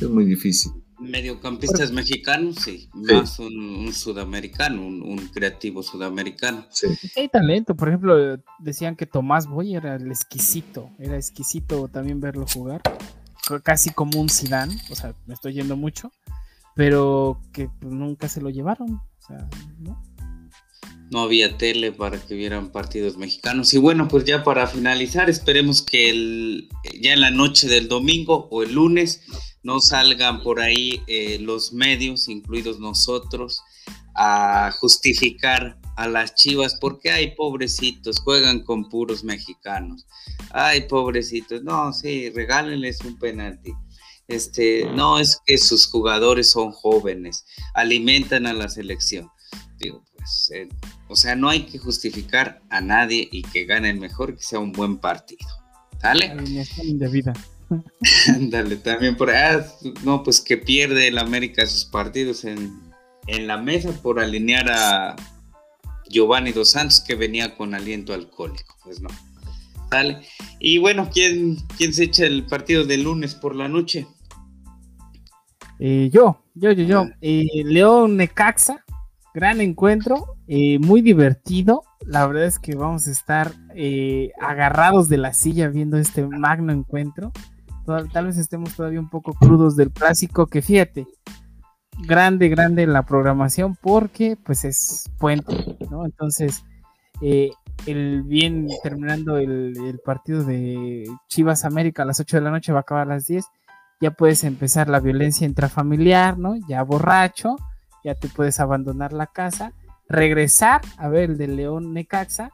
Es 0.00 0.08
muy 0.08 0.24
difícil. 0.24 0.72
Mediocampistas 1.08 1.92
mexicanos, 1.92 2.56
sí. 2.56 2.88
Más 2.92 3.38
un, 3.38 3.92
sudamericano, 3.92 4.86
un, 4.86 5.18
creativo 5.32 5.82
sudamericano. 5.82 6.66
Sí. 6.70 6.86
Hay 7.16 7.28
talento. 7.28 7.74
Por 7.74 7.88
ejemplo, 7.88 8.38
decían 8.58 8.96
que 8.96 9.06
Tomás 9.06 9.46
Boy 9.46 9.74
era 9.74 9.96
el 9.96 10.08
exquisito. 10.08 10.90
Era 10.98 11.16
exquisito 11.16 11.88
también 11.88 12.20
verlo 12.20 12.46
jugar 12.52 12.82
casi 13.62 13.90
como 13.90 14.20
un 14.20 14.28
Zidane, 14.28 14.76
o 14.90 14.94
sea, 14.94 15.14
me 15.26 15.34
estoy 15.34 15.54
yendo 15.54 15.76
mucho, 15.76 16.12
pero 16.74 17.40
que 17.52 17.68
pues, 17.80 17.92
nunca 17.92 18.28
se 18.28 18.40
lo 18.40 18.50
llevaron, 18.50 18.92
o 18.92 19.26
sea, 19.26 19.48
¿no? 19.78 20.02
No 21.10 21.20
había 21.20 21.56
tele 21.56 21.90
para 21.90 22.18
que 22.18 22.34
vieran 22.34 22.70
partidos 22.70 23.16
mexicanos. 23.16 23.72
Y 23.72 23.78
bueno, 23.78 24.08
pues 24.08 24.26
ya 24.26 24.44
para 24.44 24.66
finalizar, 24.66 25.30
esperemos 25.30 25.80
que 25.80 26.10
el, 26.10 26.68
ya 27.00 27.14
en 27.14 27.22
la 27.22 27.30
noche 27.30 27.66
del 27.66 27.88
domingo 27.88 28.46
o 28.50 28.62
el 28.62 28.74
lunes 28.74 29.22
no 29.62 29.80
salgan 29.80 30.42
por 30.42 30.60
ahí 30.60 31.02
eh, 31.06 31.38
los 31.40 31.72
medios, 31.72 32.28
incluidos 32.28 32.78
nosotros, 32.78 33.60
a 34.14 34.72
justificar 34.80 35.78
a 35.96 36.08
las 36.08 36.34
Chivas 36.34 36.76
porque 36.80 37.10
hay 37.10 37.34
pobrecitos, 37.34 38.20
juegan 38.20 38.62
con 38.64 38.88
puros 38.88 39.24
mexicanos. 39.24 40.06
Ay, 40.50 40.82
pobrecitos, 40.82 41.62
no, 41.62 41.92
sí, 41.92 42.30
regálenles 42.30 43.00
un 43.04 43.18
penalti. 43.18 43.72
Este, 44.28 44.84
no 44.94 45.18
es 45.18 45.40
que 45.46 45.56
sus 45.56 45.86
jugadores 45.86 46.50
son 46.50 46.70
jóvenes, 46.72 47.46
alimentan 47.74 48.46
a 48.46 48.52
la 48.52 48.68
selección. 48.68 49.30
Digo, 49.78 50.04
pues, 50.16 50.50
eh, 50.54 50.68
o 51.08 51.16
sea, 51.16 51.34
no 51.34 51.48
hay 51.48 51.64
que 51.66 51.78
justificar 51.78 52.60
a 52.68 52.80
nadie 52.80 53.28
y 53.32 53.42
que 53.42 53.64
gane 53.64 53.90
el 53.90 53.98
mejor, 53.98 54.36
que 54.36 54.42
sea 54.42 54.58
un 54.58 54.72
buen 54.72 54.98
partido. 54.98 55.48
¿Sale? 56.00 56.34
Ándale, 58.28 58.76
también 58.76 59.16
por 59.16 59.30
ahí, 59.30 59.58
no, 60.04 60.22
pues 60.22 60.40
que 60.40 60.56
pierde 60.56 61.08
el 61.08 61.18
América 61.18 61.66
sus 61.66 61.84
partidos 61.84 62.44
en, 62.44 62.80
en 63.26 63.46
la 63.46 63.58
mesa 63.58 63.92
por 64.02 64.20
alinear 64.20 64.70
a 64.70 65.16
Giovanni 66.08 66.52
Dos 66.52 66.70
Santos 66.70 67.00
que 67.00 67.14
venía 67.14 67.56
con 67.56 67.74
aliento 67.74 68.14
alcohólico. 68.14 68.76
Pues 68.84 69.00
no. 69.00 69.08
Dale. 69.90 70.20
Y 70.58 70.78
bueno, 70.78 71.10
¿quién, 71.12 71.56
quién 71.76 71.92
se 71.92 72.04
echa 72.04 72.26
el 72.26 72.44
partido 72.46 72.84
de 72.84 72.98
lunes 72.98 73.34
por 73.34 73.54
la 73.54 73.68
noche? 73.68 74.06
Eh, 75.78 76.10
yo, 76.12 76.42
yo, 76.54 76.72
yo, 76.72 76.84
yo. 76.84 77.06
Eh, 77.20 77.62
León 77.64 78.16
Necaxa, 78.16 78.84
gran 79.34 79.60
encuentro, 79.60 80.36
eh, 80.46 80.78
muy 80.78 81.00
divertido. 81.00 81.82
La 82.00 82.26
verdad 82.26 82.46
es 82.46 82.58
que 82.58 82.74
vamos 82.74 83.06
a 83.06 83.10
estar 83.10 83.54
agarrados 84.40 85.08
de 85.08 85.18
la 85.18 85.32
silla 85.32 85.68
viendo 85.68 85.98
este 85.98 86.26
magno 86.26 86.72
encuentro. 86.72 87.32
Tal, 88.12 88.26
vez 88.26 88.36
estemos 88.36 88.74
todavía 88.74 89.00
un 89.00 89.08
poco 89.08 89.32
crudos 89.32 89.74
del 89.74 89.90
clásico, 89.90 90.46
que 90.46 90.60
fíjate, 90.60 91.06
grande, 92.06 92.50
grande 92.50 92.86
la 92.86 93.02
programación 93.02 93.76
porque 93.80 94.36
pues 94.44 94.66
es 94.66 95.10
puente, 95.18 95.78
¿no? 95.90 96.04
Entonces, 96.04 96.64
eh, 97.22 97.50
el 97.86 98.24
bien 98.24 98.68
terminando 98.82 99.38
el, 99.38 99.98
partido 100.04 100.44
de 100.44 101.10
Chivas 101.28 101.64
América 101.64 102.02
a 102.02 102.06
las 102.06 102.20
8 102.20 102.36
de 102.36 102.42
la 102.42 102.50
noche 102.50 102.72
va 102.72 102.80
a 102.80 102.82
acabar 102.82 103.06
a 103.06 103.14
las 103.14 103.26
10, 103.26 103.46
ya 104.02 104.10
puedes 104.10 104.44
empezar 104.44 104.90
la 104.90 105.00
violencia 105.00 105.46
intrafamiliar, 105.46 106.36
¿no? 106.36 106.56
Ya 106.68 106.82
borracho, 106.82 107.56
ya 108.04 108.14
te 108.14 108.28
puedes 108.28 108.60
abandonar 108.60 109.14
la 109.14 109.28
casa, 109.28 109.72
regresar 110.10 110.82
a 110.98 111.08
ver 111.08 111.30
el 111.30 111.38
de 111.38 111.48
León 111.48 111.94
Necaxa, 111.94 112.50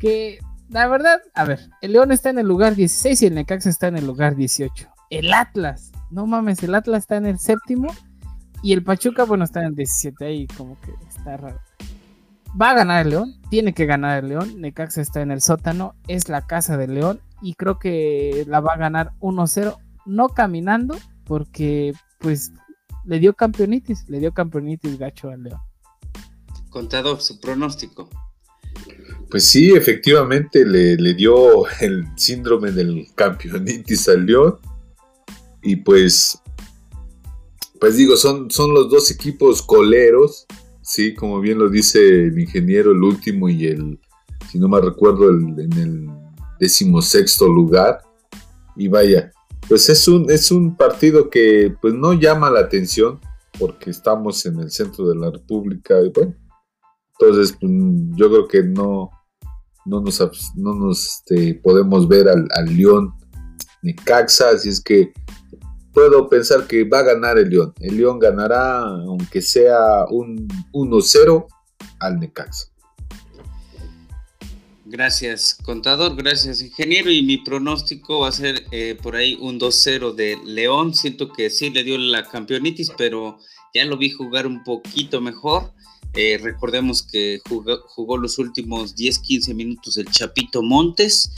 que 0.00 0.40
la 0.70 0.86
verdad, 0.86 1.20
a 1.34 1.44
ver, 1.44 1.68
el 1.82 1.92
León 1.92 2.12
está 2.12 2.30
en 2.30 2.38
el 2.38 2.46
lugar 2.46 2.76
16 2.76 3.22
y 3.22 3.26
el 3.26 3.34
Necaxa 3.34 3.68
está 3.68 3.88
en 3.88 3.96
el 3.96 4.06
lugar 4.06 4.36
18. 4.36 4.88
El 5.10 5.32
Atlas, 5.32 5.90
no 6.10 6.26
mames, 6.26 6.62
el 6.62 6.74
Atlas 6.74 7.02
está 7.02 7.16
en 7.16 7.26
el 7.26 7.38
séptimo 7.38 7.92
y 8.62 8.72
el 8.72 8.84
Pachuca, 8.84 9.24
bueno, 9.24 9.44
está 9.44 9.64
en 9.64 9.74
17 9.74 10.24
ahí, 10.24 10.46
como 10.46 10.80
que 10.80 10.92
está 11.08 11.36
raro. 11.36 11.60
Va 12.60 12.70
a 12.70 12.74
ganar 12.74 13.04
el 13.04 13.10
León, 13.10 13.40
tiene 13.48 13.74
que 13.74 13.86
ganar 13.86 14.22
el 14.22 14.30
León. 14.30 14.60
Necaxa 14.60 15.00
está 15.00 15.22
en 15.22 15.30
el 15.30 15.40
sótano, 15.40 15.94
es 16.08 16.28
la 16.28 16.46
casa 16.46 16.76
del 16.76 16.94
León 16.94 17.20
y 17.42 17.54
creo 17.54 17.78
que 17.78 18.44
la 18.46 18.60
va 18.60 18.74
a 18.74 18.78
ganar 18.78 19.12
1-0, 19.20 19.76
no 20.06 20.28
caminando, 20.28 20.96
porque 21.24 21.94
pues 22.18 22.52
le 23.04 23.18
dio 23.18 23.34
campeonitis, 23.34 24.08
le 24.08 24.20
dio 24.20 24.32
campeonitis 24.32 24.98
gacho 24.98 25.30
al 25.30 25.42
León. 25.42 25.60
Contador, 26.70 27.20
su 27.20 27.40
pronóstico. 27.40 28.08
Pues 29.30 29.48
sí, 29.48 29.72
efectivamente 29.72 30.66
le, 30.66 30.96
le 30.96 31.14
dio 31.14 31.66
el 31.80 32.04
síndrome 32.16 32.72
del 32.72 33.06
campeonitis 33.14 34.08
al 34.08 34.26
León. 34.26 34.58
Y 35.62 35.76
pues 35.76 36.40
pues 37.80 37.96
digo, 37.96 38.16
son, 38.16 38.50
son 38.50 38.74
los 38.74 38.90
dos 38.90 39.10
equipos 39.10 39.62
coleros, 39.62 40.46
sí, 40.82 41.14
como 41.14 41.40
bien 41.40 41.58
lo 41.58 41.70
dice 41.70 42.26
el 42.26 42.38
ingeniero, 42.38 42.92
el 42.92 43.02
último 43.02 43.48
y 43.48 43.66
el, 43.66 43.98
si 44.50 44.58
no 44.58 44.68
me 44.68 44.80
recuerdo, 44.80 45.30
en 45.30 45.72
el 45.72 46.08
decimosexto 46.60 47.48
lugar. 47.48 48.02
Y 48.76 48.88
vaya, 48.88 49.32
pues 49.66 49.88
es 49.88 50.06
un, 50.08 50.30
es 50.30 50.50
un 50.50 50.76
partido 50.76 51.30
que 51.30 51.74
pues 51.80 51.94
no 51.94 52.12
llama 52.12 52.50
la 52.50 52.60
atención 52.60 53.18
porque 53.58 53.90
estamos 53.90 54.44
en 54.44 54.60
el 54.60 54.70
centro 54.70 55.08
de 55.08 55.16
la 55.16 55.30
República 55.30 56.00
y 56.02 56.10
bueno, 56.10 56.34
entonces 57.18 57.56
pues, 57.58 57.72
yo 58.14 58.30
creo 58.30 58.46
que 58.46 58.62
no, 58.62 59.10
no 59.84 60.00
nos, 60.00 60.20
no 60.56 60.74
nos 60.74 61.06
este, 61.06 61.54
podemos 61.54 62.06
ver 62.08 62.26
al, 62.28 62.76
León 62.76 63.12
ni 63.82 63.94
Caxa, 63.94 64.50
así 64.50 64.68
es 64.68 64.80
que 64.80 65.12
puedo 65.92 66.28
pensar 66.28 66.66
que 66.66 66.84
va 66.84 67.00
a 67.00 67.02
ganar 67.02 67.38
el 67.38 67.48
León. 67.48 67.72
El 67.80 67.96
León 67.96 68.18
ganará, 68.18 68.80
aunque 68.80 69.42
sea 69.42 70.04
un 70.10 70.48
1-0 70.72 71.46
al 71.98 72.20
Necaxa. 72.20 72.70
Gracias, 74.84 75.56
contador. 75.62 76.16
Gracias, 76.16 76.62
ingeniero. 76.62 77.12
Y 77.12 77.22
mi 77.22 77.38
pronóstico 77.38 78.20
va 78.20 78.28
a 78.28 78.32
ser 78.32 78.64
eh, 78.72 78.98
por 79.00 79.14
ahí 79.14 79.38
un 79.40 79.60
2-0 79.60 80.14
de 80.14 80.36
León. 80.44 80.94
Siento 80.94 81.32
que 81.32 81.48
sí 81.48 81.70
le 81.70 81.84
dio 81.84 81.96
la 81.96 82.26
campeonitis, 82.26 82.90
pero 82.98 83.38
ya 83.72 83.84
lo 83.84 83.96
vi 83.96 84.10
jugar 84.10 84.48
un 84.48 84.64
poquito 84.64 85.20
mejor. 85.20 85.72
Eh, 86.14 86.38
recordemos 86.42 87.02
que 87.02 87.40
jugó, 87.44 88.16
los 88.16 88.38
últimos 88.38 88.96
10-15 88.96 89.54
minutos 89.54 89.96
el 89.96 90.10
Chapito 90.10 90.62
Montes 90.62 91.30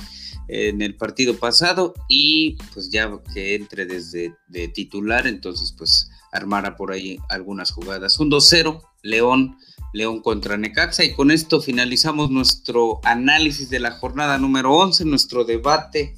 en 0.49 0.83
el 0.83 0.97
partido 0.97 1.37
pasado 1.37 1.95
y 2.09 2.57
pues 2.73 2.91
ya 2.91 3.11
que 3.33 3.55
entre 3.55 3.87
desde 3.87 4.35
de 4.49 4.68
titular, 4.68 5.27
entonces 5.27 5.75
pues 5.77 6.11
armara 6.33 6.77
por 6.77 6.93
ahí 6.93 7.18
algunas 7.29 7.70
jugadas. 7.70 8.18
Un 8.18 8.31
2-0, 8.31 8.83
León, 9.03 9.57
León 9.93 10.20
contra 10.20 10.57
Necaxa 10.57 11.05
y 11.05 11.14
con 11.14 11.31
esto 11.31 11.61
finalizamos 11.61 12.31
nuestro 12.31 13.01
análisis 13.05 13.68
de 13.70 13.81
la 13.81 13.93
jornada 13.93 14.39
número 14.39 14.73
11, 14.75 15.05
nuestro 15.05 15.45
debate 15.45 16.16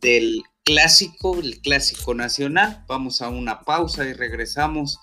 del 0.00 0.42
clásico, 0.64 1.38
el 1.38 1.60
clásico 1.60 2.14
nacional. 2.14 2.84
Vamos 2.86 3.22
a 3.22 3.30
una 3.30 3.62
pausa 3.62 4.06
y 4.06 4.12
regresamos 4.12 4.98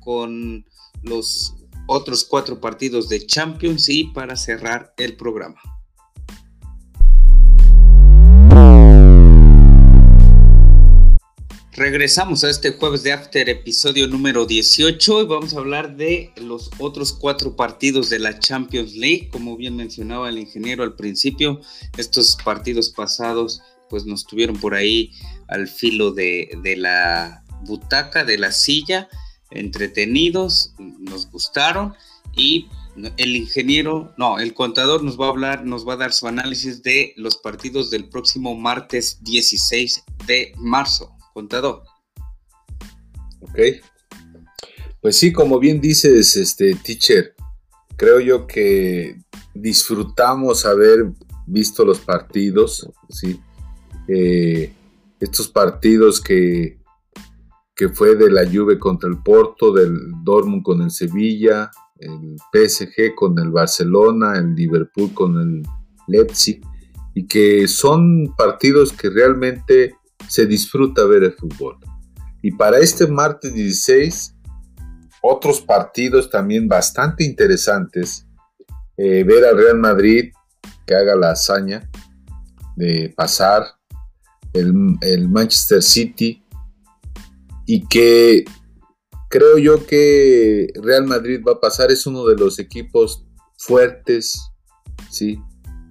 con 0.00 0.64
los 1.02 1.54
otros 1.86 2.24
cuatro 2.24 2.60
partidos 2.60 3.08
de 3.08 3.26
Champions 3.26 3.88
y 3.88 4.04
para 4.04 4.36
cerrar 4.36 4.94
el 4.96 5.16
programa. 5.16 5.60
Regresamos 11.74 12.44
a 12.44 12.50
este 12.50 12.72
jueves 12.72 13.02
de 13.02 13.12
After, 13.12 13.48
episodio 13.48 14.06
número 14.06 14.44
18, 14.44 15.22
y 15.22 15.24
vamos 15.24 15.54
a 15.54 15.58
hablar 15.58 15.96
de 15.96 16.30
los 16.36 16.70
otros 16.78 17.14
cuatro 17.14 17.56
partidos 17.56 18.10
de 18.10 18.18
la 18.18 18.38
Champions 18.38 18.94
League. 18.94 19.30
Como 19.32 19.56
bien 19.56 19.76
mencionaba 19.76 20.28
el 20.28 20.38
ingeniero 20.38 20.82
al 20.84 20.94
principio, 20.96 21.60
estos 21.96 22.36
partidos 22.44 22.90
pasados 22.90 23.62
pues 23.88 24.04
nos 24.04 24.26
tuvieron 24.26 24.60
por 24.60 24.74
ahí 24.74 25.12
al 25.48 25.66
filo 25.66 26.12
de 26.12 26.50
la 26.76 27.42
butaca, 27.62 28.24
de 28.24 28.36
la 28.36 28.52
silla, 28.52 29.08
entretenidos, 29.54 30.74
nos 30.78 31.30
gustaron 31.30 31.94
y 32.36 32.68
el 33.16 33.36
ingeniero, 33.36 34.12
no, 34.18 34.38
el 34.38 34.54
contador 34.54 35.02
nos 35.02 35.18
va 35.18 35.26
a 35.26 35.30
hablar, 35.30 35.64
nos 35.64 35.86
va 35.86 35.94
a 35.94 35.96
dar 35.96 36.12
su 36.12 36.26
análisis 36.26 36.82
de 36.82 37.14
los 37.16 37.36
partidos 37.36 37.90
del 37.90 38.08
próximo 38.08 38.54
martes 38.54 39.18
16 39.22 40.04
de 40.26 40.52
marzo. 40.58 41.16
Contador. 41.32 41.82
Ok. 43.40 43.58
Pues 45.00 45.16
sí, 45.16 45.32
como 45.32 45.58
bien 45.58 45.80
dices, 45.80 46.36
este 46.36 46.74
teacher, 46.74 47.34
creo 47.96 48.20
yo 48.20 48.46
que 48.46 49.16
disfrutamos 49.54 50.64
haber 50.66 51.12
visto 51.46 51.84
los 51.84 51.98
partidos, 51.98 52.88
sí. 53.08 53.40
Eh, 54.08 54.72
estos 55.18 55.48
partidos 55.48 56.20
que, 56.20 56.78
que 57.74 57.88
fue 57.88 58.16
de 58.16 58.30
la 58.30 58.44
Juve 58.44 58.78
contra 58.78 59.08
el 59.08 59.22
Porto, 59.22 59.72
del 59.72 59.96
Dortmund 60.22 60.62
con 60.62 60.82
el 60.82 60.90
Sevilla, 60.90 61.70
el 61.98 62.36
PSG 62.52 63.14
con 63.14 63.38
el 63.38 63.50
Barcelona, 63.50 64.38
el 64.38 64.54
Liverpool 64.54 65.12
con 65.14 65.38
el 65.38 65.62
Leipzig, 66.08 66.60
y 67.14 67.26
que 67.26 67.66
son 67.68 68.34
partidos 68.36 68.92
que 68.92 69.08
realmente 69.10 69.96
se 70.28 70.46
disfruta 70.46 71.04
ver 71.04 71.24
el 71.24 71.32
fútbol. 71.32 71.78
Y 72.42 72.52
para 72.52 72.78
este 72.78 73.06
martes 73.06 73.54
16, 73.54 74.34
otros 75.22 75.60
partidos 75.60 76.28
también 76.28 76.68
bastante 76.68 77.24
interesantes. 77.24 78.26
Eh, 78.96 79.24
ver 79.24 79.44
al 79.44 79.56
Real 79.56 79.78
Madrid 79.78 80.32
que 80.86 80.94
haga 80.94 81.14
la 81.14 81.30
hazaña 81.30 81.88
de 82.76 83.12
pasar 83.16 83.64
el, 84.52 84.74
el 85.00 85.28
Manchester 85.28 85.82
City 85.82 86.41
y 87.66 87.86
que 87.86 88.44
creo 89.28 89.58
yo 89.58 89.86
que 89.86 90.68
Real 90.82 91.06
Madrid 91.06 91.40
va 91.46 91.52
a 91.52 91.60
pasar, 91.60 91.90
es 91.90 92.06
uno 92.06 92.26
de 92.26 92.36
los 92.36 92.58
equipos 92.58 93.24
fuertes, 93.56 94.38
¿sí? 95.10 95.38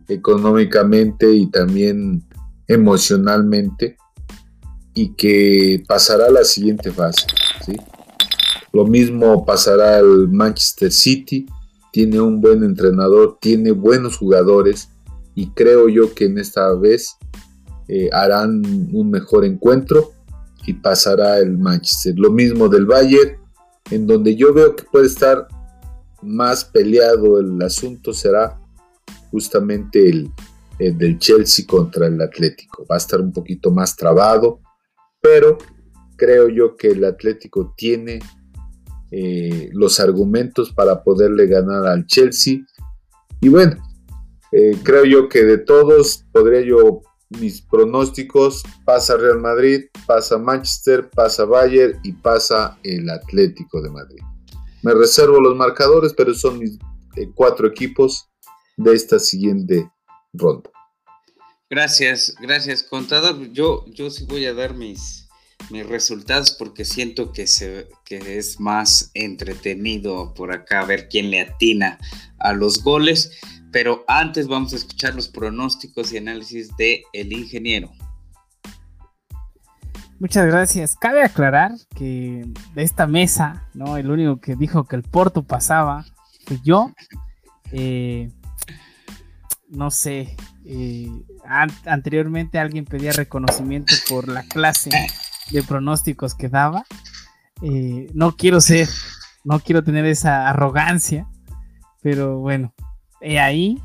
económicamente 0.08 1.32
y 1.34 1.50
también 1.50 2.24
emocionalmente, 2.68 3.98
y 4.94 5.16
que 5.16 5.84
pasará 5.88 6.28
a 6.28 6.32
la 6.32 6.44
siguiente 6.44 6.92
fase. 6.92 7.26
¿sí? 7.66 7.74
Lo 8.74 8.86
mismo 8.86 9.46
pasará 9.46 9.98
al 9.98 10.28
Manchester 10.30 10.92
City, 10.92 11.46
tiene 11.92 12.22
un 12.22 12.42
buen 12.42 12.64
entrenador, 12.64 13.38
tiene 13.42 13.72
buenos 13.72 14.18
jugadores, 14.18 14.90
y 15.34 15.50
creo 15.52 15.90
yo 15.90 16.14
que 16.14 16.26
en 16.26 16.38
esta 16.38 16.74
vez 16.76 17.18
eh, 17.88 18.10
harán 18.14 18.62
un 18.94 19.10
mejor 19.10 19.46
encuentro 19.46 20.12
y 20.66 20.74
pasará 20.74 21.39
el 21.39 21.57
Manchester. 21.57 22.14
Lo 22.18 22.32
mismo 22.32 22.70
del 22.70 22.86
Bayern, 22.86 23.38
en 23.89 24.07
donde 24.07 24.36
yo 24.36 24.53
veo 24.53 24.76
que 24.76 24.84
puede 24.84 25.07
estar 25.07 25.47
más 26.22 26.66
peleado 26.66 27.39
el 27.39 27.62
asunto 27.62 28.14
será 28.14 28.59
justamente 29.32 30.09
el, 30.09 30.32
del 30.78 31.18
Chelsea 31.20 31.66
contra 31.68 32.07
el 32.07 32.22
Atlético. 32.22 32.86
Va 32.89 32.95
a 32.95 32.99
estar 32.99 33.22
un 33.22 33.32
poquito 33.32 33.72
más 33.72 33.95
trabado, 33.95 34.59
pero 35.22 35.57
creo 36.16 36.49
yo 36.49 36.76
que 36.76 36.89
el 36.89 37.03
Atlético 37.05 37.74
tiene 37.76 38.20
eh, 39.12 39.70
los 39.74 39.99
argumentos 39.99 40.72
para 40.72 41.03
poderle 41.03 41.47
ganar 41.47 41.86
al 41.86 42.05
Chelsea. 42.05 42.59
Y 43.39 43.49
bueno, 43.49 43.78
eh, 44.51 44.78
creo 44.84 45.05
yo 45.05 45.30
que 45.30 45.43
de 45.43 45.57
todos 45.57 46.26
podría 46.32 46.62
yo 46.62 47.01
mis 47.40 47.62
pronósticos, 47.62 48.64
pasa 48.86 49.18
Real 49.18 49.40
Madrid, 49.40 49.86
pasa 50.06 50.38
Manchester, 50.38 51.10
pasa 51.10 51.46
Bayern 51.46 52.00
y 52.04 52.12
pasa 52.12 52.78
el 52.84 53.10
Atlético 53.10 53.82
de 53.82 53.90
Madrid. 53.90 54.22
Me 54.84 54.94
reservo 54.94 55.40
los 55.40 55.56
marcadores, 55.56 56.14
pero 56.16 56.34
son 56.34 56.60
mis 56.60 56.78
eh, 57.16 57.30
cuatro 57.34 57.68
equipos 57.68 58.28
de 58.78 58.94
esta 58.94 59.20
siguiente 59.20 59.90
ronda. 60.34 60.70
Gracias, 61.70 62.36
gracias, 62.42 62.84
contador. 62.84 63.52
Yo, 63.54 63.86
yo 63.88 64.10
sí 64.10 64.26
voy 64.26 64.46
a 64.46 64.54
dar 64.54 64.74
mis, 64.74 65.30
mis 65.70 65.86
resultados 65.86 66.52
porque 66.52 66.84
siento 66.84 67.32
que, 67.32 67.48
se, 67.48 67.88
que 68.04 68.38
es 68.38 68.60
más 68.60 69.12
entretenido 69.14 70.34
por 70.34 70.52
acá 70.52 70.84
ver 70.84 71.08
quién 71.08 71.32
le 71.32 71.42
atina 71.42 71.98
a 72.40 72.54
los 72.54 72.84
goles. 72.84 73.32
Pero 73.72 74.04
antes 74.08 74.48
vamos 74.48 74.74
a 74.74 74.76
escuchar 74.76 75.16
los 75.16 75.28
pronósticos 75.28 76.12
y 76.12 76.18
análisis 76.18 76.76
de 76.78 77.04
el 77.14 77.32
ingeniero. 77.34 77.92
Muchas 80.20 80.46
gracias. 80.46 80.96
Cabe 80.96 81.24
aclarar 81.24 81.72
que 81.96 82.46
de 82.76 82.84
esta 82.84 83.08
mesa, 83.08 83.68
¿no? 83.74 83.98
El 83.98 84.12
único 84.12 84.40
que 84.40 84.56
dijo 84.56 84.84
que 84.84 84.96
el 84.96 85.04
Porto 85.04 85.44
pasaba 85.44 86.06
fui 86.46 86.60
yo. 86.64 86.92
Eh, 87.72 88.30
no 89.70 89.90
sé. 89.90 90.36
Eh, 90.64 91.10
anteriormente 91.86 92.60
alguien 92.60 92.86
pedía 92.86 93.14
reconocimiento 93.14 93.96
por 94.10 94.28
la 94.28 94.44
clase 94.44 94.92
de 95.52 95.64
pronósticos 95.64 96.36
que 96.36 96.50
daba. 96.50 96.86
Eh, 97.64 98.08
no 98.14 98.36
quiero 98.36 98.62
ser, 98.62 98.90
no 99.44 99.60
quiero 99.60 99.84
tener 99.84 100.06
esa 100.06 100.50
arrogancia, 100.50 101.28
pero 102.02 102.38
bueno, 102.38 102.74
y 103.22 103.38
ahí, 103.38 103.82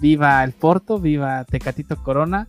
viva 0.00 0.42
el 0.44 0.52
Porto, 0.52 0.98
viva 0.98 1.44
Tecatito 1.44 1.96
Corona, 2.02 2.48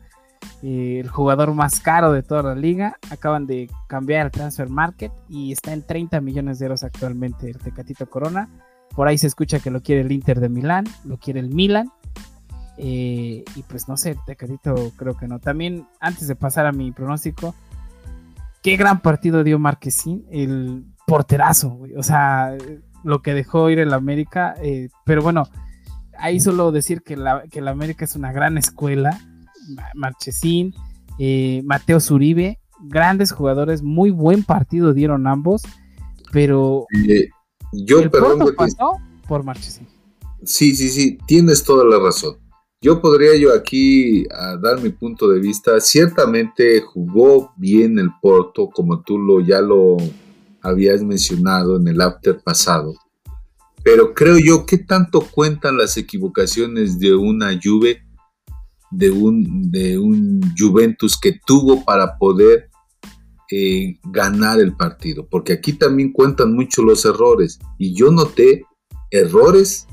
el 0.62 1.08
jugador 1.08 1.54
más 1.54 1.80
caro 1.80 2.12
de 2.12 2.24
toda 2.24 2.44
la 2.44 2.56
liga. 2.56 2.98
Acaban 3.10 3.48
de 3.48 3.70
cambiar 3.88 4.26
el 4.26 4.32
transfer 4.32 4.70
market 4.70 5.12
y 5.28 5.52
está 5.52 5.74
en 5.74 5.86
30 5.86 6.22
millones 6.22 6.60
de 6.60 6.66
euros 6.66 6.84
actualmente 6.84 7.50
el 7.50 7.58
Tecatito 7.58 8.10
Corona. 8.10 8.50
Por 8.96 9.08
ahí 9.08 9.18
se 9.18 9.28
escucha 9.28 9.60
que 9.60 9.72
lo 9.72 9.82
quiere 9.82 10.02
el 10.02 10.12
Inter 10.12 10.40
de 10.40 10.50
Milán, 10.50 10.86
lo 11.06 11.18
quiere 11.18 11.40
el 11.40 11.50
Milan. 11.50 11.92
Eh, 12.78 13.44
y 13.56 13.64
pues 13.64 13.88
no 13.88 13.98
sé, 13.98 14.18
Tecatito 14.26 14.92
creo 14.96 15.16
que 15.16 15.28
no. 15.28 15.40
También, 15.40 15.88
antes 16.00 16.28
de 16.28 16.36
pasar 16.36 16.66
a 16.66 16.72
mi 16.72 16.92
pronóstico, 16.92 17.54
qué 18.62 18.78
gran 18.78 19.02
partido 19.02 19.44
dio 19.44 19.60
Marquesín, 19.60 20.26
el 20.32 20.86
porterazo, 21.06 21.80
O 21.98 22.04
sea, 22.04 22.56
lo 23.04 23.22
que 23.22 23.34
dejó 23.34 23.70
ir 23.70 23.80
el 23.80 23.94
América. 23.94 24.56
Eh, 24.62 24.90
pero 25.06 25.22
bueno, 25.22 25.48
ahí 26.20 26.40
solo 26.40 26.72
decir 26.72 27.02
que 27.02 27.18
la, 27.18 27.44
que 27.50 27.62
la 27.62 27.72
América 27.72 28.06
es 28.06 28.16
una 28.16 28.32
gran 28.32 28.58
escuela. 28.58 29.20
Marchesín, 29.94 30.74
eh, 31.20 31.62
Mateo 31.64 32.00
Zuribe, 32.00 32.60
grandes 32.82 33.32
jugadores, 33.32 33.84
muy 33.84 34.10
buen 34.10 34.44
partido 34.44 34.94
dieron 34.94 35.28
ambos, 35.28 35.62
pero 36.32 36.86
eh, 37.08 37.30
yo 37.72 38.10
perdón 38.10 38.56
pasó 38.56 38.98
por 39.28 39.44
Marchesín. 39.44 39.88
Sí, 40.44 40.76
sí, 40.76 40.90
sí, 40.90 41.18
tienes 41.28 41.64
toda 41.64 41.86
la 41.86 42.04
razón. 42.04 42.38
Yo 42.82 43.02
podría 43.02 43.36
yo 43.36 43.54
aquí 43.54 44.26
dar 44.62 44.80
mi 44.82 44.90
punto 44.90 45.28
de 45.28 45.40
vista. 45.40 45.82
Ciertamente 45.82 46.80
jugó 46.80 47.52
bien 47.58 48.00
el 48.00 48.10
Porto, 48.22 48.70
como 48.70 49.02
tú 49.02 49.18
lo 49.18 49.42
ya 49.42 49.60
lo 49.60 49.98
habías 50.62 51.04
mencionado 51.04 51.76
en 51.76 51.90
el 51.90 52.00
after 52.00 52.40
pasado. 52.42 52.94
Pero 53.92 54.14
creo 54.14 54.38
yo 54.38 54.68
que 54.68 54.78
tanto 54.78 55.22
cuentan 55.22 55.76
las 55.76 55.98
equivocaciones 55.98 57.00
de 57.00 57.16
una 57.16 57.60
Juve, 57.60 58.04
de 58.92 59.10
un, 59.10 59.72
de 59.72 59.98
un 59.98 60.42
Juventus 60.56 61.20
que 61.20 61.40
tuvo 61.44 61.84
para 61.84 62.16
poder 62.20 62.70
eh, 63.50 63.98
ganar 64.04 64.60
el 64.60 64.76
partido. 64.76 65.28
Porque 65.28 65.54
aquí 65.54 65.74
también 65.74 66.14
cuentan 66.14 66.54
mucho 66.54 66.84
los 66.84 67.04
errores. 67.04 67.58
Y 67.80 67.96
yo 67.96 68.12
noté 68.12 68.64
errores 69.10 69.88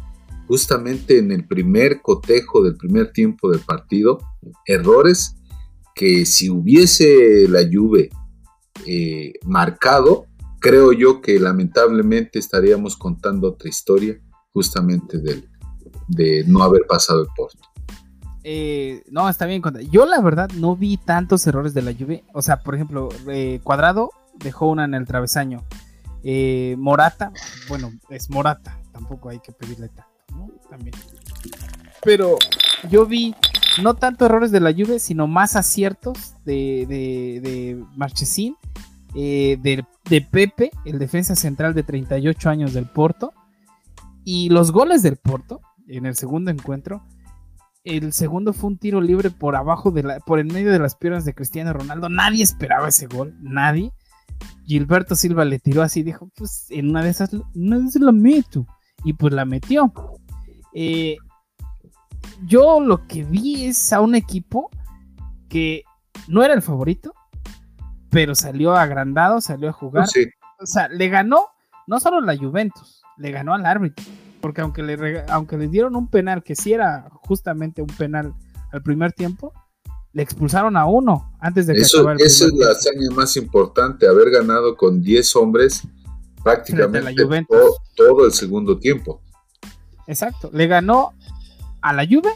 justamente 0.46 1.16
en 1.16 1.32
el 1.32 1.46
primer 1.46 2.02
cotejo 2.02 2.62
del 2.62 2.76
primer 2.76 3.12
tiempo 3.12 3.50
del 3.50 3.60
partido. 3.60 4.18
Errores 4.66 5.36
que 5.94 6.26
si 6.26 6.50
hubiese 6.50 7.48
la 7.48 7.60
Juve 7.62 8.10
eh, 8.84 9.32
marcado, 9.46 10.26
creo 10.58 10.92
yo 10.92 11.20
que 11.20 11.38
lamentablemente 11.38 12.38
estaríamos 12.38 12.96
contando 12.96 13.48
otra 13.48 13.68
historia 13.68 14.18
justamente 14.52 15.18
de, 15.18 15.48
de 16.08 16.44
no 16.46 16.62
haber 16.62 16.82
pasado 16.88 17.22
el 17.22 17.28
post. 17.36 17.58
Eh, 18.48 19.02
no, 19.10 19.28
está 19.28 19.44
bien. 19.46 19.60
Yo 19.90 20.06
la 20.06 20.20
verdad 20.20 20.48
no 20.54 20.76
vi 20.76 20.98
tantos 20.98 21.46
errores 21.48 21.74
de 21.74 21.82
la 21.82 21.90
lluvia. 21.90 22.22
O 22.32 22.42
sea, 22.42 22.60
por 22.60 22.76
ejemplo, 22.76 23.08
eh, 23.28 23.60
Cuadrado 23.64 24.10
dejó 24.38 24.68
una 24.68 24.84
en 24.84 24.94
el 24.94 25.04
travesaño. 25.04 25.64
Eh, 26.22 26.76
Morata, 26.78 27.32
bueno, 27.68 27.92
es 28.08 28.30
Morata, 28.30 28.80
tampoco 28.92 29.30
hay 29.30 29.40
que 29.40 29.52
pedirle 29.52 29.88
tanto, 29.88 30.12
¿no? 30.34 30.48
También. 30.70 30.94
Pero 32.04 32.36
yo 32.88 33.04
vi 33.04 33.34
no 33.82 33.94
tanto 33.94 34.26
errores 34.26 34.52
de 34.52 34.60
la 34.60 34.70
lluvia, 34.70 34.98
sino 34.98 35.26
más 35.26 35.56
aciertos 35.56 36.34
de, 36.44 36.86
de, 36.88 37.40
de 37.48 37.84
Marchesín 37.96 38.56
eh, 39.16 39.56
de, 39.62 39.82
de, 40.10 40.20
Pepe, 40.20 40.70
el 40.84 40.98
defensa 40.98 41.34
central 41.34 41.72
de 41.72 41.82
38 41.82 42.50
años 42.50 42.74
del 42.74 42.84
Porto. 42.84 43.32
Y 44.24 44.50
los 44.50 44.72
goles 44.72 45.02
del 45.02 45.16
Porto 45.16 45.60
en 45.88 46.04
el 46.04 46.16
segundo 46.16 46.50
encuentro. 46.50 47.02
El 47.82 48.12
segundo 48.12 48.52
fue 48.52 48.70
un 48.70 48.78
tiro 48.78 49.00
libre 49.00 49.30
por 49.30 49.56
abajo 49.56 49.90
de 49.90 50.02
la, 50.02 50.20
por 50.20 50.38
en 50.40 50.48
medio 50.48 50.70
de 50.70 50.80
las 50.80 50.96
piernas 50.96 51.24
de 51.24 51.34
Cristiano 51.34 51.72
Ronaldo. 51.72 52.08
Nadie 52.08 52.42
esperaba 52.42 52.88
ese 52.88 53.06
gol, 53.06 53.34
nadie. 53.40 53.92
Gilberto 54.66 55.14
Silva 55.14 55.44
le 55.44 55.60
tiró 55.60 55.82
así, 55.82 56.02
dijo, 56.02 56.28
pues 56.36 56.66
en 56.70 56.90
una 56.90 57.02
de 57.02 57.10
esas, 57.10 57.30
no 57.54 57.90
se 57.90 58.00
la 58.00 58.12
meto. 58.12 58.66
Y 59.04 59.14
pues 59.14 59.32
la 59.32 59.44
metió. 59.44 59.92
Eh, 60.74 61.16
yo 62.44 62.80
lo 62.80 63.06
que 63.06 63.24
vi 63.24 63.66
es 63.66 63.92
a 63.92 64.00
un 64.00 64.14
equipo 64.14 64.68
que 65.48 65.84
no 66.28 66.42
era 66.42 66.52
el 66.52 66.62
favorito, 66.62 67.14
pero 68.10 68.34
salió 68.34 68.74
agrandado, 68.74 69.40
salió 69.40 69.68
a 69.68 69.72
jugar. 69.72 70.08
O 70.58 70.66
sea, 70.66 70.88
le 70.88 71.08
ganó 71.08 71.48
no 71.86 72.00
solo 72.00 72.20
la 72.20 72.36
Juventus, 72.36 73.02
le 73.16 73.30
ganó 73.30 73.54
al 73.54 73.64
árbitro. 73.66 74.04
Porque 74.40 74.60
aunque 74.60 74.82
le, 74.82 75.24
aunque 75.28 75.56
le 75.56 75.68
dieron 75.68 75.96
un 75.96 76.08
penal, 76.08 76.42
que 76.42 76.54
sí 76.54 76.72
era 76.72 77.08
justamente 77.26 77.82
un 77.82 77.88
penal 77.88 78.34
al 78.72 78.82
primer 78.82 79.12
tiempo, 79.12 79.52
le 80.12 80.22
expulsaron 80.22 80.76
a 80.76 80.86
uno 80.86 81.36
antes 81.40 81.66
de 81.66 81.74
que 81.74 81.80
Eso, 81.80 82.10
Esa 82.12 82.46
es 82.46 82.52
la 82.54 82.70
hazaña 82.70 83.10
más 83.14 83.36
importante, 83.36 84.06
haber 84.06 84.30
ganado 84.30 84.76
con 84.76 85.02
10 85.02 85.36
hombres 85.36 85.82
prácticamente 86.42 87.12
todo, 87.48 87.76
todo, 87.96 88.26
el 88.26 88.32
segundo 88.32 88.78
tiempo. 88.78 89.20
Exacto, 90.06 90.48
le 90.52 90.68
ganó 90.68 91.12
a 91.80 91.92
la 91.92 92.06
Juve, 92.06 92.30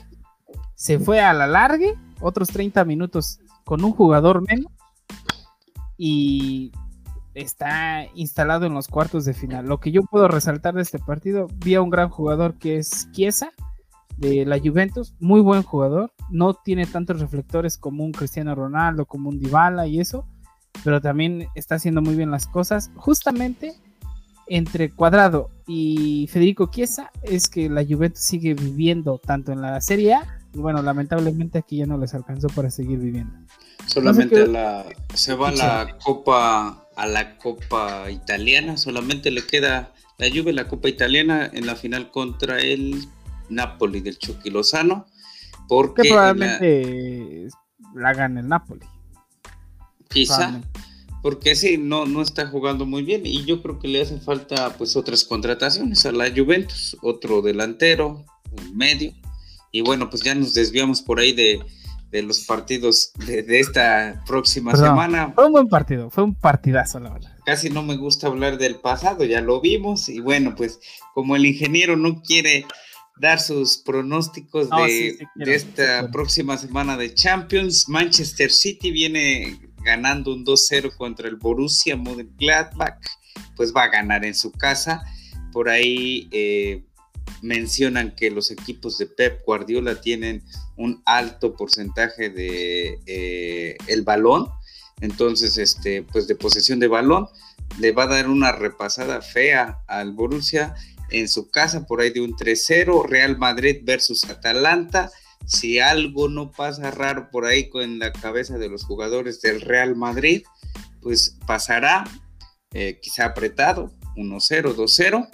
se 0.75 0.99
fue 0.99 1.21
a 1.21 1.33
la 1.33 1.47
largue, 1.47 1.97
otros 2.21 2.49
30 2.49 2.85
minutos 2.85 3.39
con 3.65 3.85
un 3.85 3.93
jugador 3.93 4.43
menos 4.47 4.73
y 6.03 6.73
está 7.35 8.07
instalado 8.15 8.65
en 8.65 8.73
los 8.73 8.89
cuartos 8.89 9.27
de 9.27 9.35
final. 9.35 9.67
Lo 9.67 9.81
que 9.81 9.93
yo 9.93 10.01
puedo 10.03 10.29
resaltar 10.29 10.73
de 10.73 10.81
este 10.81 10.99
partido, 10.99 11.47
vi 11.57 11.75
a 11.75 11.83
un 11.83 11.91
gran 11.91 12.09
jugador 12.09 12.55
que 12.55 12.79
es 12.79 13.13
Chiesa 13.13 13.53
de 14.17 14.47
la 14.47 14.59
Juventus, 14.59 15.15
muy 15.21 15.43
buen 15.43 15.63
jugador, 15.63 16.11
no 16.31 16.55
tiene 16.55 16.87
tantos 16.87 17.21
reflectores 17.21 17.77
como 17.77 18.03
un 18.03 18.13
Cristiano 18.13 18.55
Ronaldo, 18.55 19.05
como 19.05 19.29
un 19.29 19.39
Dybala 19.39 19.87
y 19.89 20.01
eso, 20.01 20.27
pero 20.85 21.03
también 21.03 21.49
está 21.55 21.75
haciendo 21.75 22.01
muy 22.01 22.15
bien 22.15 22.31
las 22.31 22.47
cosas. 22.47 22.91
Justamente 22.97 23.75
entre 24.47 24.89
Cuadrado 24.89 25.51
y 25.67 26.29
Federico 26.33 26.71
Chiesa 26.71 27.11
es 27.23 27.51
que 27.51 27.69
la 27.69 27.85
Juventus 27.85 28.23
sigue 28.23 28.55
viviendo 28.55 29.19
tanto 29.19 29.53
en 29.53 29.61
la 29.61 29.83
Serie 29.83 30.15
A 30.15 30.41
y 30.55 30.59
bueno, 30.61 30.81
lamentablemente 30.81 31.59
aquí 31.59 31.77
ya 31.77 31.87
no 31.87 31.99
les 31.99 32.15
alcanzó 32.15 32.49
para 32.49 32.71
seguir 32.71 32.99
viviendo. 33.01 33.35
Solamente 33.93 34.47
la, 34.47 34.87
se 35.15 35.35
va 35.35 35.51
la 35.51 35.99
Copa 36.03 36.87
a 36.95 37.07
la 37.07 37.37
Copa 37.39 38.09
Italiana, 38.09 38.77
solamente 38.77 39.33
le 39.33 39.45
queda 39.45 39.93
la 40.19 40.29
Juve 40.29 40.53
la 40.53 40.69
Copa 40.69 40.89
Italiana 40.89 41.51
en 41.53 41.67
la 41.67 41.75
final 41.75 42.11
contra 42.13 42.61
el 42.61 43.05
Napoli 43.49 44.01
del 44.01 44.17
Chucky 44.17 44.51
Lozano, 44.51 45.07
porque 45.67 46.09
probablemente 46.09 47.49
la, 47.95 48.15
gane 48.15 48.41
el 48.41 48.49
Napoli. 48.49 48.87
Quizá, 50.09 50.61
porque 51.23 51.57
sí, 51.57 51.77
no, 51.77 52.07
no 52.07 52.23
está 52.23 52.47
jugando 52.47 52.87
muy 52.87 53.03
bien 53.03 53.23
y 53.25 53.45
yo 53.45 53.61
creo 53.61 53.81
que 53.81 53.89
le 53.89 54.03
hace 54.03 54.21
falta 54.21 54.77
pues 54.79 54.95
otras 54.95 55.25
contrataciones 55.25 56.07
a 56.07 56.13
la 56.13 56.31
Juventus, 56.31 56.97
otro 57.03 57.43
delantero, 57.43 58.25
un 58.53 58.77
medio, 58.77 59.13
y 59.73 59.81
bueno, 59.81 60.11
pues 60.11 60.23
ya 60.23 60.35
nos 60.35 60.55
desviamos 60.55 61.03
por 61.03 61.19
ahí 61.19 61.33
de, 61.33 61.61
de 62.11 62.23
los 62.23 62.41
partidos 62.41 63.13
de, 63.27 63.61
esta 63.61 64.23
próxima 64.27 64.75
semana. 64.75 65.33
Fue 65.35 65.47
un 65.47 65.53
buen 65.53 65.69
partido, 65.69 66.11
fue 66.11 66.25
un 66.25 66.35
partidazo, 66.35 66.99
la 66.99 67.11
verdad. 67.11 67.37
Casi 67.45 67.71
no 67.71 67.83
me 67.83 67.97
gusta 67.97 68.27
hablar 68.27 68.59
del 68.59 68.77
pasado, 68.77 69.25
ya 69.25 69.41
lo 69.41 69.61
vimos. 69.61 70.09
Y 70.09 70.21
bueno, 70.21 70.55
pues 70.57 70.81
como 71.15 71.37
el 71.37 71.47
ingeniero 71.47 71.97
no 71.97 72.21
quiere 72.23 72.67
dar 73.21 73.39
sus 73.39 73.79
pronósticos 73.79 74.69
de, 74.71 75.19
esta 75.37 76.11
próxima 76.11 76.57
semana 76.57 76.97
de 76.97 77.15
Champions, 77.15 77.89
Manchester 77.89 78.51
City 78.51 78.91
viene 78.91 79.61
ganando 79.85 80.33
un 80.33 80.45
2-0 80.45 80.97
contra 80.97 81.29
el 81.29 81.37
Borussia 81.37 81.97
Mönchengladbach, 81.97 82.99
pues 83.57 83.73
va 83.75 83.85
a 83.85 83.89
ganar 83.89 84.25
en 84.25 84.35
su 84.35 84.51
casa. 84.51 85.03
Por 85.53 85.69
ahí 85.69 86.29
eh, 86.33 86.85
mencionan 87.43 88.15
que 88.15 88.31
los 88.31 88.51
equipos 88.51 88.99
de 88.99 89.07
Pep 89.07 89.43
Guardiola 89.45 90.01
tienen 90.01 90.43
un 90.77 91.03
alto 91.05 91.55
porcentaje 91.55 92.31
de 92.31 92.99
eh, 93.07 93.77
el 93.87 94.03
balón, 94.03 94.49
entonces 95.01 95.57
este 95.59 96.03
pues 96.03 96.27
de 96.27 96.37
posesión 96.37 96.79
de 96.79 96.89
balón 96.89 97.29
le 97.79 97.93
va 97.93 98.05
a 98.05 98.09
dar 98.09 98.29
una 98.29 98.53
repasada 98.53 99.23
fea 99.23 99.79
al 99.87 100.13
Borussia 100.13 100.75
en 101.11 101.29
su 101.29 101.51
casa 101.51 101.87
por 101.87 102.01
ahí 102.01 102.11
de 102.11 102.21
un 102.21 102.35
3-0, 102.35 103.09
Real 103.09 103.39
Madrid 103.39 103.79
versus 103.83 104.25
Atalanta. 104.29 105.11
Si 105.47 105.81
algo 105.81 106.29
no 106.29 106.53
pasa 106.53 106.91
raro 106.91 107.31
por 107.31 107.47
ahí 107.47 107.69
con 107.69 107.99
la 107.99 108.13
cabeza 108.13 108.59
de 108.59 108.69
los 108.69 108.85
jugadores 108.85 109.41
del 109.41 109.61
Real 109.61 109.97
Madrid, 109.97 110.43
pues 111.01 111.39
pasará 111.47 112.05
eh, 112.73 113.01
quizá 113.03 113.25
apretado, 113.25 113.93
1-0, 114.17 114.75
2-0 114.75 115.29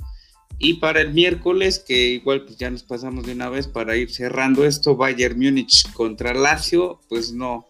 y 0.58 0.74
para 0.74 1.02
el 1.02 1.12
miércoles, 1.12 1.78
que 1.78 2.08
igual 2.08 2.44
pues 2.44 2.56
ya 2.56 2.70
nos 2.70 2.82
pasamos 2.82 3.26
de 3.26 3.32
una 3.32 3.50
vez 3.50 3.68
para 3.68 3.96
ir 3.96 4.10
cerrando 4.10 4.64
esto, 4.64 4.96
Bayern 4.96 5.38
Múnich 5.38 5.92
contra 5.92 6.32
Lazio, 6.32 7.00
pues 7.08 7.32
no 7.32 7.66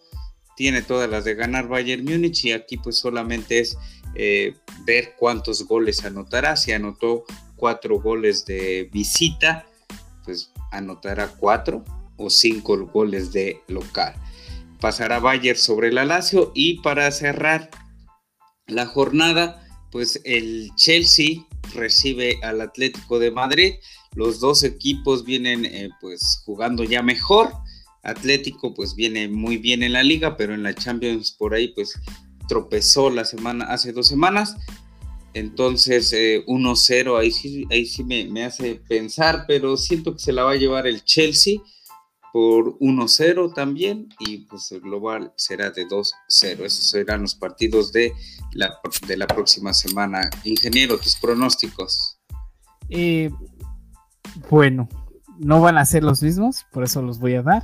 tiene 0.55 0.81
todas 0.81 1.09
las 1.09 1.25
de 1.25 1.35
ganar 1.35 1.67
Bayern 1.67 2.05
Múnich 2.05 2.45
y 2.45 2.51
aquí 2.51 2.77
pues 2.77 2.97
solamente 2.97 3.59
es 3.59 3.77
eh, 4.15 4.55
ver 4.85 5.15
cuántos 5.17 5.67
goles 5.67 6.05
anotará. 6.05 6.55
Si 6.55 6.71
anotó 6.71 7.25
cuatro 7.57 7.99
goles 7.99 8.45
de 8.45 8.89
visita, 8.91 9.67
pues 10.23 10.51
anotará 10.71 11.27
cuatro 11.27 11.83
o 12.15 12.29
cinco 12.29 12.77
goles 12.87 13.33
de 13.33 13.61
local. 13.67 14.15
Pasará 14.79 15.19
Bayern 15.19 15.59
sobre 15.59 15.91
la 15.91 16.05
Lazio 16.05 16.53
y 16.55 16.81
para 16.81 17.11
cerrar 17.11 17.69
la 18.65 18.85
jornada, 18.85 19.67
pues 19.91 20.21
el 20.23 20.71
Chelsea 20.75 21.46
recibe 21.73 22.39
al 22.43 22.61
Atlético 22.61 23.19
de 23.19 23.31
Madrid. 23.31 23.73
Los 24.15 24.39
dos 24.39 24.63
equipos 24.63 25.25
vienen 25.25 25.65
eh, 25.65 25.89
pues 26.01 26.41
jugando 26.45 26.83
ya 26.83 27.01
mejor. 27.01 27.51
Atlético 28.03 28.73
pues 28.73 28.95
viene 28.95 29.27
muy 29.27 29.57
bien 29.57 29.83
en 29.83 29.93
la 29.93 30.03
liga, 30.03 30.37
pero 30.37 30.53
en 30.53 30.63
la 30.63 30.73
Champions 30.73 31.31
por 31.31 31.53
ahí 31.53 31.69
pues 31.69 31.99
tropezó 32.47 33.09
la 33.09 33.25
semana, 33.25 33.65
hace 33.65 33.91
dos 33.91 34.07
semanas. 34.07 34.55
Entonces 35.33 36.13
1-0 36.13 36.91
eh, 36.91 37.19
ahí 37.19 37.31
sí, 37.31 37.65
ahí 37.69 37.85
sí 37.85 38.03
me, 38.03 38.25
me, 38.25 38.45
hace 38.45 38.75
pensar, 38.87 39.45
pero 39.47 39.77
siento 39.77 40.13
que 40.13 40.19
se 40.19 40.31
la 40.31 40.43
va 40.43 40.51
a 40.51 40.55
llevar 40.55 40.87
el 40.87 41.03
Chelsea 41.03 41.59
por 42.33 42.77
1-0 42.79 43.53
también 43.53 44.09
y 44.19 44.45
pues 44.45 44.71
el 44.71 44.81
global 44.81 45.33
será 45.35 45.71
de 45.71 45.87
2-0. 45.87 46.11
Esos 46.29 46.89
serán 46.89 47.21
los 47.21 47.35
partidos 47.35 47.91
de 47.91 48.13
la, 48.53 48.79
de 49.07 49.17
la 49.17 49.27
próxima 49.27 49.73
semana. 49.73 50.29
Ingeniero, 50.43 50.97
tus 50.97 51.15
pronósticos. 51.15 52.19
Eh, 52.89 53.31
bueno, 54.49 54.87
no 55.37 55.61
van 55.61 55.77
a 55.77 55.85
ser 55.85 56.03
los 56.03 56.21
mismos, 56.21 56.65
por 56.71 56.83
eso 56.83 57.01
los 57.01 57.19
voy 57.19 57.35
a 57.35 57.41
dar. 57.41 57.63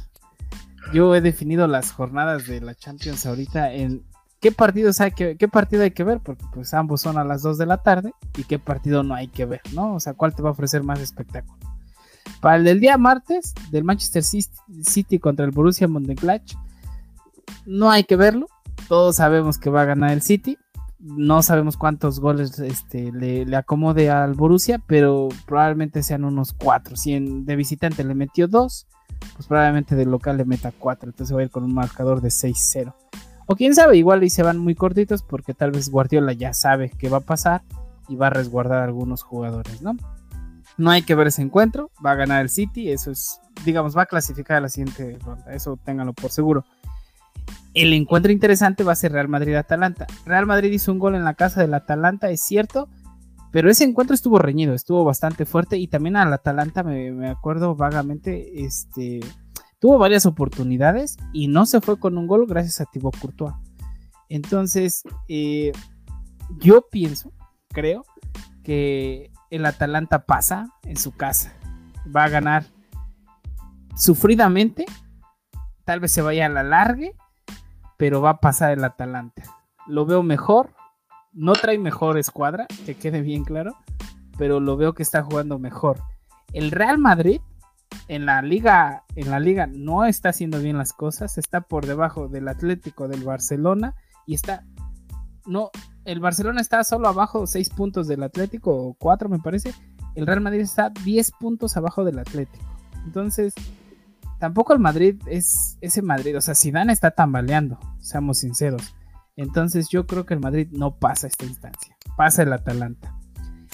Yo 0.94 1.16
he 1.16 1.22
definido 1.22 1.68
las 1.68 1.92
jornadas 1.92 2.48
de 2.48 2.62
la 2.62 2.76
Champions 2.76 3.26
ahorita 3.26 3.74
en 3.74 4.04
qué 4.42 4.52
partidos 4.52 5.00
hay 5.00 5.12
que, 5.12 5.38
qué 5.38 5.48
partido 5.48 5.84
hay 5.84 5.92
que 5.92 6.04
ver, 6.04 6.20
porque 6.20 6.44
pues 6.54 6.74
ambos 6.74 7.02
son 7.02 7.18
a 7.18 7.24
las 7.24 7.42
2 7.42 7.58
de 7.58 7.66
la 7.66 7.78
tarde 7.78 8.14
y 8.38 8.44
qué 8.44 8.60
partido 8.60 9.02
no 9.02 9.16
hay 9.16 9.30
que 9.30 9.46
ver, 9.46 9.62
¿no? 9.74 9.96
O 9.96 10.00
sea, 10.00 10.14
cuál 10.14 10.36
te 10.36 10.42
va 10.42 10.50
a 10.50 10.52
ofrecer 10.52 10.84
más 10.84 11.00
espectáculo. 11.00 11.58
Para 12.44 12.58
el 12.58 12.66
del 12.66 12.82
día 12.82 12.98
martes, 12.98 13.54
del 13.72 13.86
Manchester 13.86 14.22
City 14.22 15.18
contra 15.18 15.46
el 15.46 15.52
Borussia 15.52 15.88
Mönchengladbach, 15.88 16.58
no 17.66 17.90
hay 17.90 18.04
que 18.04 18.18
verlo. 18.18 18.48
Todos 18.90 19.16
sabemos 19.16 19.58
que 19.58 19.70
va 19.70 19.84
a 19.84 19.86
ganar 19.86 20.12
el 20.12 20.22
City. 20.22 20.58
No 21.00 21.42
sabemos 21.42 21.78
cuántos 21.78 22.20
goles 22.20 22.60
este, 22.60 23.14
le, 23.14 23.56
acomode 23.56 24.10
al 24.10 24.34
Borussia, 24.34 24.78
pero 24.86 25.30
probablemente 25.46 26.04
sean 26.04 26.26
unos 26.26 26.52
cuatro. 26.52 26.98
Si 26.98 27.18
de 27.18 27.56
visitante 27.56 28.04
le 28.04 28.14
metió 28.14 28.50
dos, 28.50 28.88
pues 29.38 29.48
probablemente 29.48 29.96
de 29.96 30.06
local 30.06 30.36
le 30.36 30.44
meta 30.44 30.74
cuatro. 30.78 31.12
Entonces 31.12 31.34
va 31.34 31.40
a 31.40 31.44
ir 31.46 31.50
con 31.50 31.64
un 31.64 31.74
marcador 31.74 32.20
de 32.20 32.28
6-0. 32.28 32.94
O 33.46 33.56
quién 33.56 33.74
sabe, 33.74 33.96
igual 33.96 34.22
y 34.22 34.30
se 34.30 34.44
van 34.44 34.58
muy 34.58 34.76
cortitos 34.76 35.24
porque 35.24 35.54
tal 35.54 35.72
vez 35.72 35.90
Guardiola 35.90 36.34
ya 36.34 36.54
sabe 36.54 36.90
qué 36.90 37.08
va 37.08 37.20
a 37.20 37.22
pasar 37.22 37.62
y 38.10 38.18
va 38.18 38.28
a 38.28 38.32
resguardar 38.32 38.82
a 38.82 38.84
algunos 38.84 39.24
jugadores, 39.24 39.82
¿no? 39.82 39.96
No 40.78 40.92
hay 40.92 41.04
que 41.04 41.16
ver 41.16 41.28
ese 41.28 41.42
encuentro. 41.42 41.92
Va 42.06 42.12
a 42.12 42.16
ganar 42.16 42.42
el 42.42 42.50
City. 42.50 42.92
Eso 42.92 43.12
es, 43.12 43.40
digamos, 43.66 43.96
va 43.96 44.04
a 44.04 44.08
clasificar 44.08 44.58
a 44.58 44.62
la 44.62 44.70
siguiente 44.70 45.18
ronda. 45.24 45.54
Eso 45.54 45.78
ténganlo 45.78 46.14
por 46.14 46.32
seguro. 46.32 46.66
El 47.74 47.94
encuentro 47.94 48.32
interesante 48.32 48.84
va 48.84 48.92
a 48.92 48.96
ser 48.96 49.12
Real 49.12 49.28
Madrid-Atalanta. 49.28 50.08
Real 50.26 50.46
Madrid 50.46 50.72
hizo 50.72 50.92
un 50.92 51.00
gol 51.00 51.16
en 51.16 51.24
la 51.24 51.34
casa 51.34 51.62
del 51.62 51.74
Atalanta, 51.74 52.30
es 52.30 52.42
cierto. 52.42 52.88
Pero 53.52 53.70
ese 53.70 53.84
encuentro 53.84 54.16
estuvo 54.16 54.40
reñido, 54.40 54.74
estuvo 54.74 55.04
bastante 55.04 55.46
fuerte. 55.46 55.78
Y 55.78 55.88
también 55.88 56.16
al 56.16 56.34
Atalanta, 56.34 56.84
me, 56.84 57.30
acuerdo 57.30 57.76
vagamente, 57.76 58.64
este, 58.64 59.20
tuvo 59.80 59.98
varias 59.98 60.26
oportunidades 60.26 61.18
y 61.34 61.48
no 61.48 61.66
se 61.66 61.82
fue 61.82 62.00
con 62.00 62.18
un 62.18 62.26
gol 62.26 62.48
gracias 62.48 62.82
a 62.82 62.86
Thibaut 62.86 63.18
Courtois. 63.20 63.54
Entonces, 64.30 65.04
eh, 65.28 65.72
yo 66.60 66.88
pienso, 66.90 67.32
creo, 67.70 68.04
que 68.64 69.33
el 69.56 69.68
Atalanta 69.68 70.26
pasa 70.26 70.70
en 70.84 70.98
su 70.98 71.12
casa. 71.12 71.54
Va 72.14 72.24
a 72.24 72.30
ganar 72.30 72.66
sufridamente. 73.96 74.86
Tal 75.86 76.00
vez 76.00 76.12
se 76.12 76.24
vaya 76.24 76.48
a 76.48 76.50
la 76.50 76.64
largue, 76.64 77.16
pero 77.98 78.20
va 78.20 78.32
a 78.32 78.40
pasar 78.40 78.72
el 78.72 78.84
Atalanta. 78.84 79.44
Lo 79.86 80.08
veo 80.08 80.24
mejor. 80.24 80.74
No 81.34 81.54
trae 81.54 81.78
mejor 81.78 82.18
escuadra, 82.18 82.66
que 82.86 82.96
quede 82.96 83.22
bien 83.22 83.44
claro, 83.44 83.76
pero 84.38 84.60
lo 84.60 84.78
veo 84.78 84.94
que 84.94 85.04
está 85.04 85.24
jugando 85.24 85.60
mejor. 85.60 86.00
El 86.52 86.72
Real 86.72 86.98
Madrid 86.98 87.42
en 88.08 88.26
la 88.26 88.42
liga, 88.42 89.04
en 89.16 89.30
la 89.30 89.40
liga 89.40 89.68
no 89.68 90.06
está 90.06 90.30
haciendo 90.30 90.60
bien 90.60 90.78
las 90.78 90.94
cosas, 90.94 91.38
está 91.38 91.62
por 91.62 91.86
debajo 91.86 92.28
del 92.28 92.48
Atlético 92.48 93.08
del 93.08 93.24
Barcelona 93.24 93.96
y 94.26 94.36
está 94.36 94.64
no 95.46 95.72
el 96.06 96.20
Barcelona 96.20 96.62
está 96.62 96.84
solo 96.84 97.08
abajo 97.08 97.48
6 97.48 97.70
puntos 97.70 98.08
del 98.08 98.24
Atlético 98.24 98.76
o 98.76 98.94
4 98.96 99.30
me 99.30 99.40
parece. 99.40 99.74
El 100.16 100.28
Real 100.28 100.42
Madrid 100.42 100.62
está 100.62 100.90
10 100.90 101.32
puntos 101.40 101.78
abajo 101.78 102.04
del 102.04 102.20
Atlético. 102.20 102.66
Entonces, 103.06 103.54
tampoco 104.40 104.74
el 104.74 104.80
Madrid 104.80 105.22
es 105.28 105.78
ese 105.82 106.02
Madrid, 106.02 106.38
o 106.38 106.42
sea, 106.42 106.56
Zidane 106.56 106.94
está 106.94 107.12
tambaleando, 107.12 107.80
seamos 108.00 108.40
sinceros. 108.40 108.96
Entonces, 109.36 109.90
yo 109.90 110.06
creo 110.06 110.26
que 110.26 110.36
el 110.36 110.40
Madrid 110.40 110.68
no 110.72 110.96
pasa 110.96 111.28
esta 111.28 111.46
instancia, 111.46 111.96
pasa 112.16 112.44
el 112.44 112.54
Atalanta. 112.54 113.16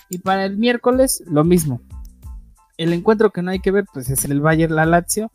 Y 0.10 0.20
para 0.20 0.46
el 0.46 0.58
miércoles 0.58 1.24
lo 1.28 1.44
mismo 1.44 1.82
el 2.80 2.94
encuentro 2.94 3.32
que 3.32 3.42
no 3.42 3.52
hay 3.52 3.60
que 3.60 3.72
ver, 3.72 3.86
pues 3.94 4.10
es 4.10 4.24
el 4.24 4.40
Bayern 4.40 4.74
la 4.74 4.86
Lazio. 4.86 5.34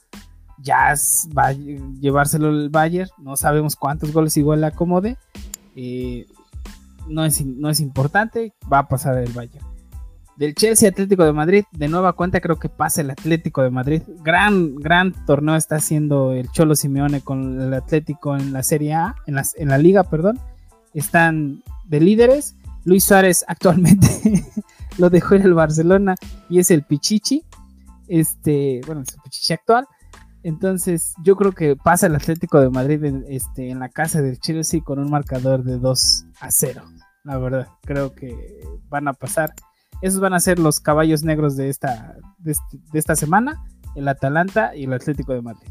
Ya 0.56 0.94
va 1.36 1.48
a 1.48 1.52
llevárselo 1.52 2.48
el 2.48 2.70
Bayern. 2.70 3.10
No 3.18 3.36
sabemos 3.36 3.76
cuántos 3.76 4.12
goles 4.12 4.38
igual 4.38 4.62
le 4.62 4.68
acomode. 4.68 5.18
No, 7.08 7.24
es, 7.24 7.44
no 7.44 7.70
es 7.70 7.80
importante. 7.80 8.54
Va 8.72 8.80
a 8.80 8.88
pasar 8.88 9.18
el 9.18 9.32
Bayern. 9.32 9.66
Del 10.36 10.54
Chelsea 10.54 10.88
Atlético 10.88 11.24
de 11.24 11.32
Madrid, 11.32 11.64
de 11.70 11.86
nueva 11.86 12.14
cuenta 12.14 12.40
creo 12.40 12.58
que 12.58 12.68
pasa 12.68 13.02
el 13.02 13.10
Atlético 13.10 13.62
de 13.62 13.70
Madrid. 13.70 14.02
Gran, 14.22 14.74
gran 14.74 15.12
torneo 15.26 15.54
está 15.54 15.76
haciendo 15.76 16.32
el 16.32 16.50
Cholo 16.50 16.74
Simeone 16.74 17.20
con 17.20 17.60
el 17.60 17.72
Atlético 17.72 18.36
en 18.36 18.52
la 18.52 18.64
Serie 18.64 18.94
A, 18.94 19.14
en 19.26 19.36
la, 19.36 19.44
en 19.54 19.68
la 19.68 19.78
liga, 19.78 20.02
perdón. 20.02 20.40
Están 20.92 21.62
de 21.84 22.00
líderes. 22.00 22.56
Luis 22.84 23.04
Suárez 23.04 23.44
actualmente 23.48 24.44
lo 24.98 25.10
dejó 25.10 25.34
en 25.34 25.42
el 25.42 25.54
Barcelona 25.54 26.16
y 26.48 26.58
es 26.58 26.70
el 26.70 26.82
Pichichi, 26.82 27.44
este, 28.08 28.80
bueno, 28.86 29.02
es 29.02 29.14
el 29.14 29.20
Pichichi 29.22 29.52
actual. 29.52 29.86
Entonces, 30.44 31.14
yo 31.22 31.36
creo 31.36 31.52
que 31.52 31.74
pasa 31.74 32.06
el 32.06 32.14
Atlético 32.14 32.60
de 32.60 32.68
Madrid 32.68 33.02
en, 33.02 33.24
este, 33.28 33.70
en 33.70 33.78
la 33.78 33.88
casa 33.88 34.20
del 34.20 34.38
Chelsea 34.38 34.82
con 34.84 34.98
un 34.98 35.10
marcador 35.10 35.64
de 35.64 35.78
2 35.78 36.24
a 36.38 36.50
0. 36.50 36.84
La 37.24 37.38
verdad, 37.38 37.68
creo 37.80 38.14
que 38.14 38.60
van 38.90 39.08
a 39.08 39.14
pasar. 39.14 39.54
Esos 40.02 40.20
van 40.20 40.34
a 40.34 40.40
ser 40.40 40.58
los 40.58 40.80
caballos 40.80 41.22
negros 41.22 41.56
de 41.56 41.70
esta, 41.70 42.14
de, 42.36 42.52
este, 42.52 42.78
de 42.92 42.98
esta 42.98 43.16
semana, 43.16 43.64
el 43.96 44.06
Atalanta 44.06 44.76
y 44.76 44.84
el 44.84 44.92
Atlético 44.92 45.32
de 45.32 45.40
Madrid. 45.40 45.70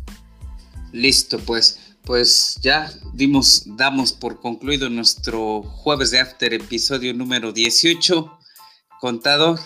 Listo, 0.91 1.37
pues, 1.37 1.95
pues 2.03 2.57
ya 2.59 2.89
dimos, 3.13 3.65
damos 3.77 4.11
por 4.11 4.41
concluido 4.41 4.89
nuestro 4.89 5.61
jueves 5.61 6.09
de 6.09 6.19
After, 6.19 6.51
episodio 6.51 7.13
número 7.13 7.51
18. 7.51 8.39
Contador, 8.99 9.59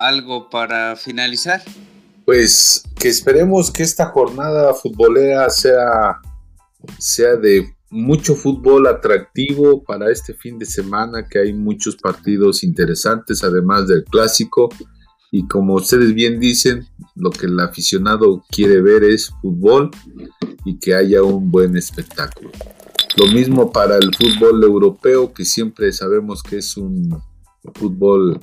¿algo 0.00 0.50
para 0.50 0.96
finalizar? 0.96 1.62
Pues 2.28 2.84
que 3.00 3.08
esperemos 3.08 3.70
que 3.70 3.82
esta 3.82 4.10
jornada 4.10 4.74
futbolera 4.74 5.48
sea, 5.48 6.20
sea 6.98 7.36
de 7.36 7.74
mucho 7.88 8.34
fútbol 8.34 8.86
atractivo 8.86 9.82
para 9.82 10.12
este 10.12 10.34
fin 10.34 10.58
de 10.58 10.66
semana, 10.66 11.26
que 11.26 11.38
hay 11.38 11.54
muchos 11.54 11.96
partidos 11.96 12.64
interesantes, 12.64 13.42
además 13.42 13.88
del 13.88 14.04
clásico. 14.04 14.68
Y 15.32 15.48
como 15.48 15.76
ustedes 15.76 16.12
bien 16.12 16.38
dicen, 16.38 16.86
lo 17.14 17.30
que 17.30 17.46
el 17.46 17.58
aficionado 17.60 18.44
quiere 18.50 18.82
ver 18.82 19.04
es 19.04 19.30
fútbol 19.40 19.90
y 20.66 20.78
que 20.78 20.94
haya 20.94 21.22
un 21.22 21.50
buen 21.50 21.78
espectáculo. 21.78 22.50
Lo 23.16 23.26
mismo 23.28 23.72
para 23.72 23.96
el 23.96 24.14
fútbol 24.14 24.62
europeo, 24.62 25.32
que 25.32 25.46
siempre 25.46 25.94
sabemos 25.94 26.42
que 26.42 26.58
es 26.58 26.76
un 26.76 27.22
fútbol 27.72 28.38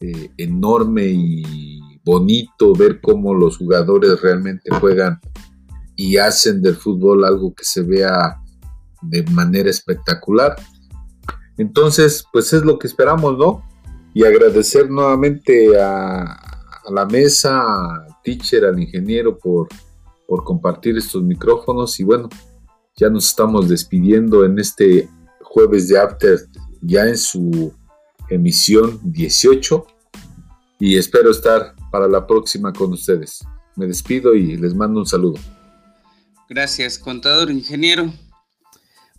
eh, 0.00 0.30
enorme 0.38 1.04
y 1.04 1.85
bonito 2.06 2.72
ver 2.72 3.00
cómo 3.00 3.34
los 3.34 3.58
jugadores 3.58 4.20
realmente 4.22 4.70
juegan 4.78 5.20
y 5.96 6.16
hacen 6.18 6.62
del 6.62 6.76
fútbol 6.76 7.24
algo 7.24 7.52
que 7.52 7.64
se 7.64 7.82
vea 7.82 8.40
de 9.02 9.24
manera 9.24 9.68
espectacular. 9.68 10.54
Entonces, 11.58 12.24
pues 12.32 12.52
es 12.52 12.62
lo 12.62 12.78
que 12.78 12.86
esperamos, 12.86 13.36
¿no? 13.36 13.64
Y 14.14 14.24
agradecer 14.24 14.88
nuevamente 14.88 15.78
a, 15.80 16.42
la 16.88 17.04
mesa, 17.06 17.60
al 17.60 18.22
teacher, 18.22 18.64
al 18.64 18.78
ingeniero 18.78 19.36
por, 19.36 19.66
por 20.28 20.44
compartir 20.44 20.96
estos 20.96 21.24
micrófonos. 21.24 21.98
Y 21.98 22.04
bueno, 22.04 22.28
ya 22.94 23.10
nos 23.10 23.28
estamos 23.28 23.68
despidiendo 23.68 24.44
en 24.44 24.60
este 24.60 25.08
jueves 25.42 25.88
de 25.88 25.98
After, 25.98 26.38
ya 26.82 27.06
en 27.06 27.18
su 27.18 27.74
emisión 28.30 29.00
18 29.02 29.86
y 30.78 30.96
espero 30.96 31.30
estar 31.30 31.74
para 31.90 32.08
la 32.08 32.26
próxima 32.26 32.72
con 32.72 32.92
ustedes. 32.92 33.44
Me 33.76 33.86
despido 33.86 34.34
y 34.34 34.56
les 34.56 34.74
mando 34.74 35.00
un 35.00 35.06
saludo. 35.06 35.38
Gracias, 36.48 36.98
contador, 36.98 37.50
ingeniero. 37.50 38.12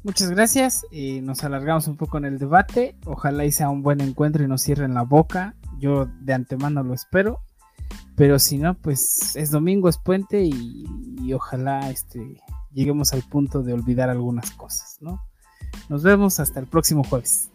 Muchas 0.03 0.30
gracias. 0.30 0.86
y 0.91 1.22
nos 1.22 1.43
alargamos 1.43 1.88
un 1.88 1.97
poco 1.97 2.18
en 2.18 2.26
el 2.26 2.38
debate. 2.39 2.95
Ojalá 3.05 3.45
y 3.45 3.51
sea 3.51 3.70
un 3.70 3.84
buen 3.84 3.99
encuentro 4.01 4.43
y 4.43 4.47
nos 4.47 4.61
cierren 4.61 4.93
la 4.93 5.03
boca. 5.03 5.55
Yo 5.80 6.07
de 6.22 6.34
antemano 6.34 6.84
lo 6.84 6.93
espero. 6.93 7.39
Pero 8.15 8.39
si 8.39 8.57
no, 8.57 8.74
pues 8.76 9.36
es 9.36 9.51
domingo, 9.51 9.89
es 9.89 9.97
puente 9.97 10.43
y, 10.43 10.86
y 11.22 11.34
ojalá 11.34 11.89
este, 11.89 12.41
lleguemos 12.74 13.13
al 13.13 13.22
punto 13.24 13.61
de 13.63 13.74
olvidar 13.74 14.09
algunas 14.09 14.51
cosas, 14.51 14.97
¿no? 15.01 15.22
Nos 15.89 16.03
vemos 16.03 16.39
hasta 16.39 16.59
el 16.59 16.68
próximo 16.68 17.03
jueves. 17.03 17.49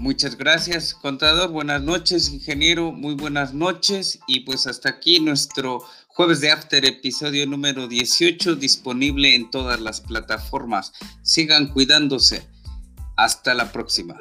Muchas 0.00 0.38
gracias, 0.38 0.94
contador. 0.94 1.50
Buenas 1.50 1.82
noches, 1.82 2.32
ingeniero. 2.32 2.90
Muy 2.90 3.12
buenas 3.16 3.52
noches. 3.52 4.18
Y 4.26 4.40
pues 4.40 4.66
hasta 4.66 4.88
aquí 4.88 5.20
nuestro 5.20 5.84
jueves 6.08 6.40
de 6.40 6.50
After, 6.50 6.86
episodio 6.86 7.46
número 7.46 7.86
18, 7.86 8.56
disponible 8.56 9.34
en 9.34 9.50
todas 9.50 9.78
las 9.78 10.00
plataformas. 10.00 10.94
Sigan 11.20 11.68
cuidándose. 11.68 12.48
Hasta 13.14 13.52
la 13.52 13.72
próxima. 13.72 14.18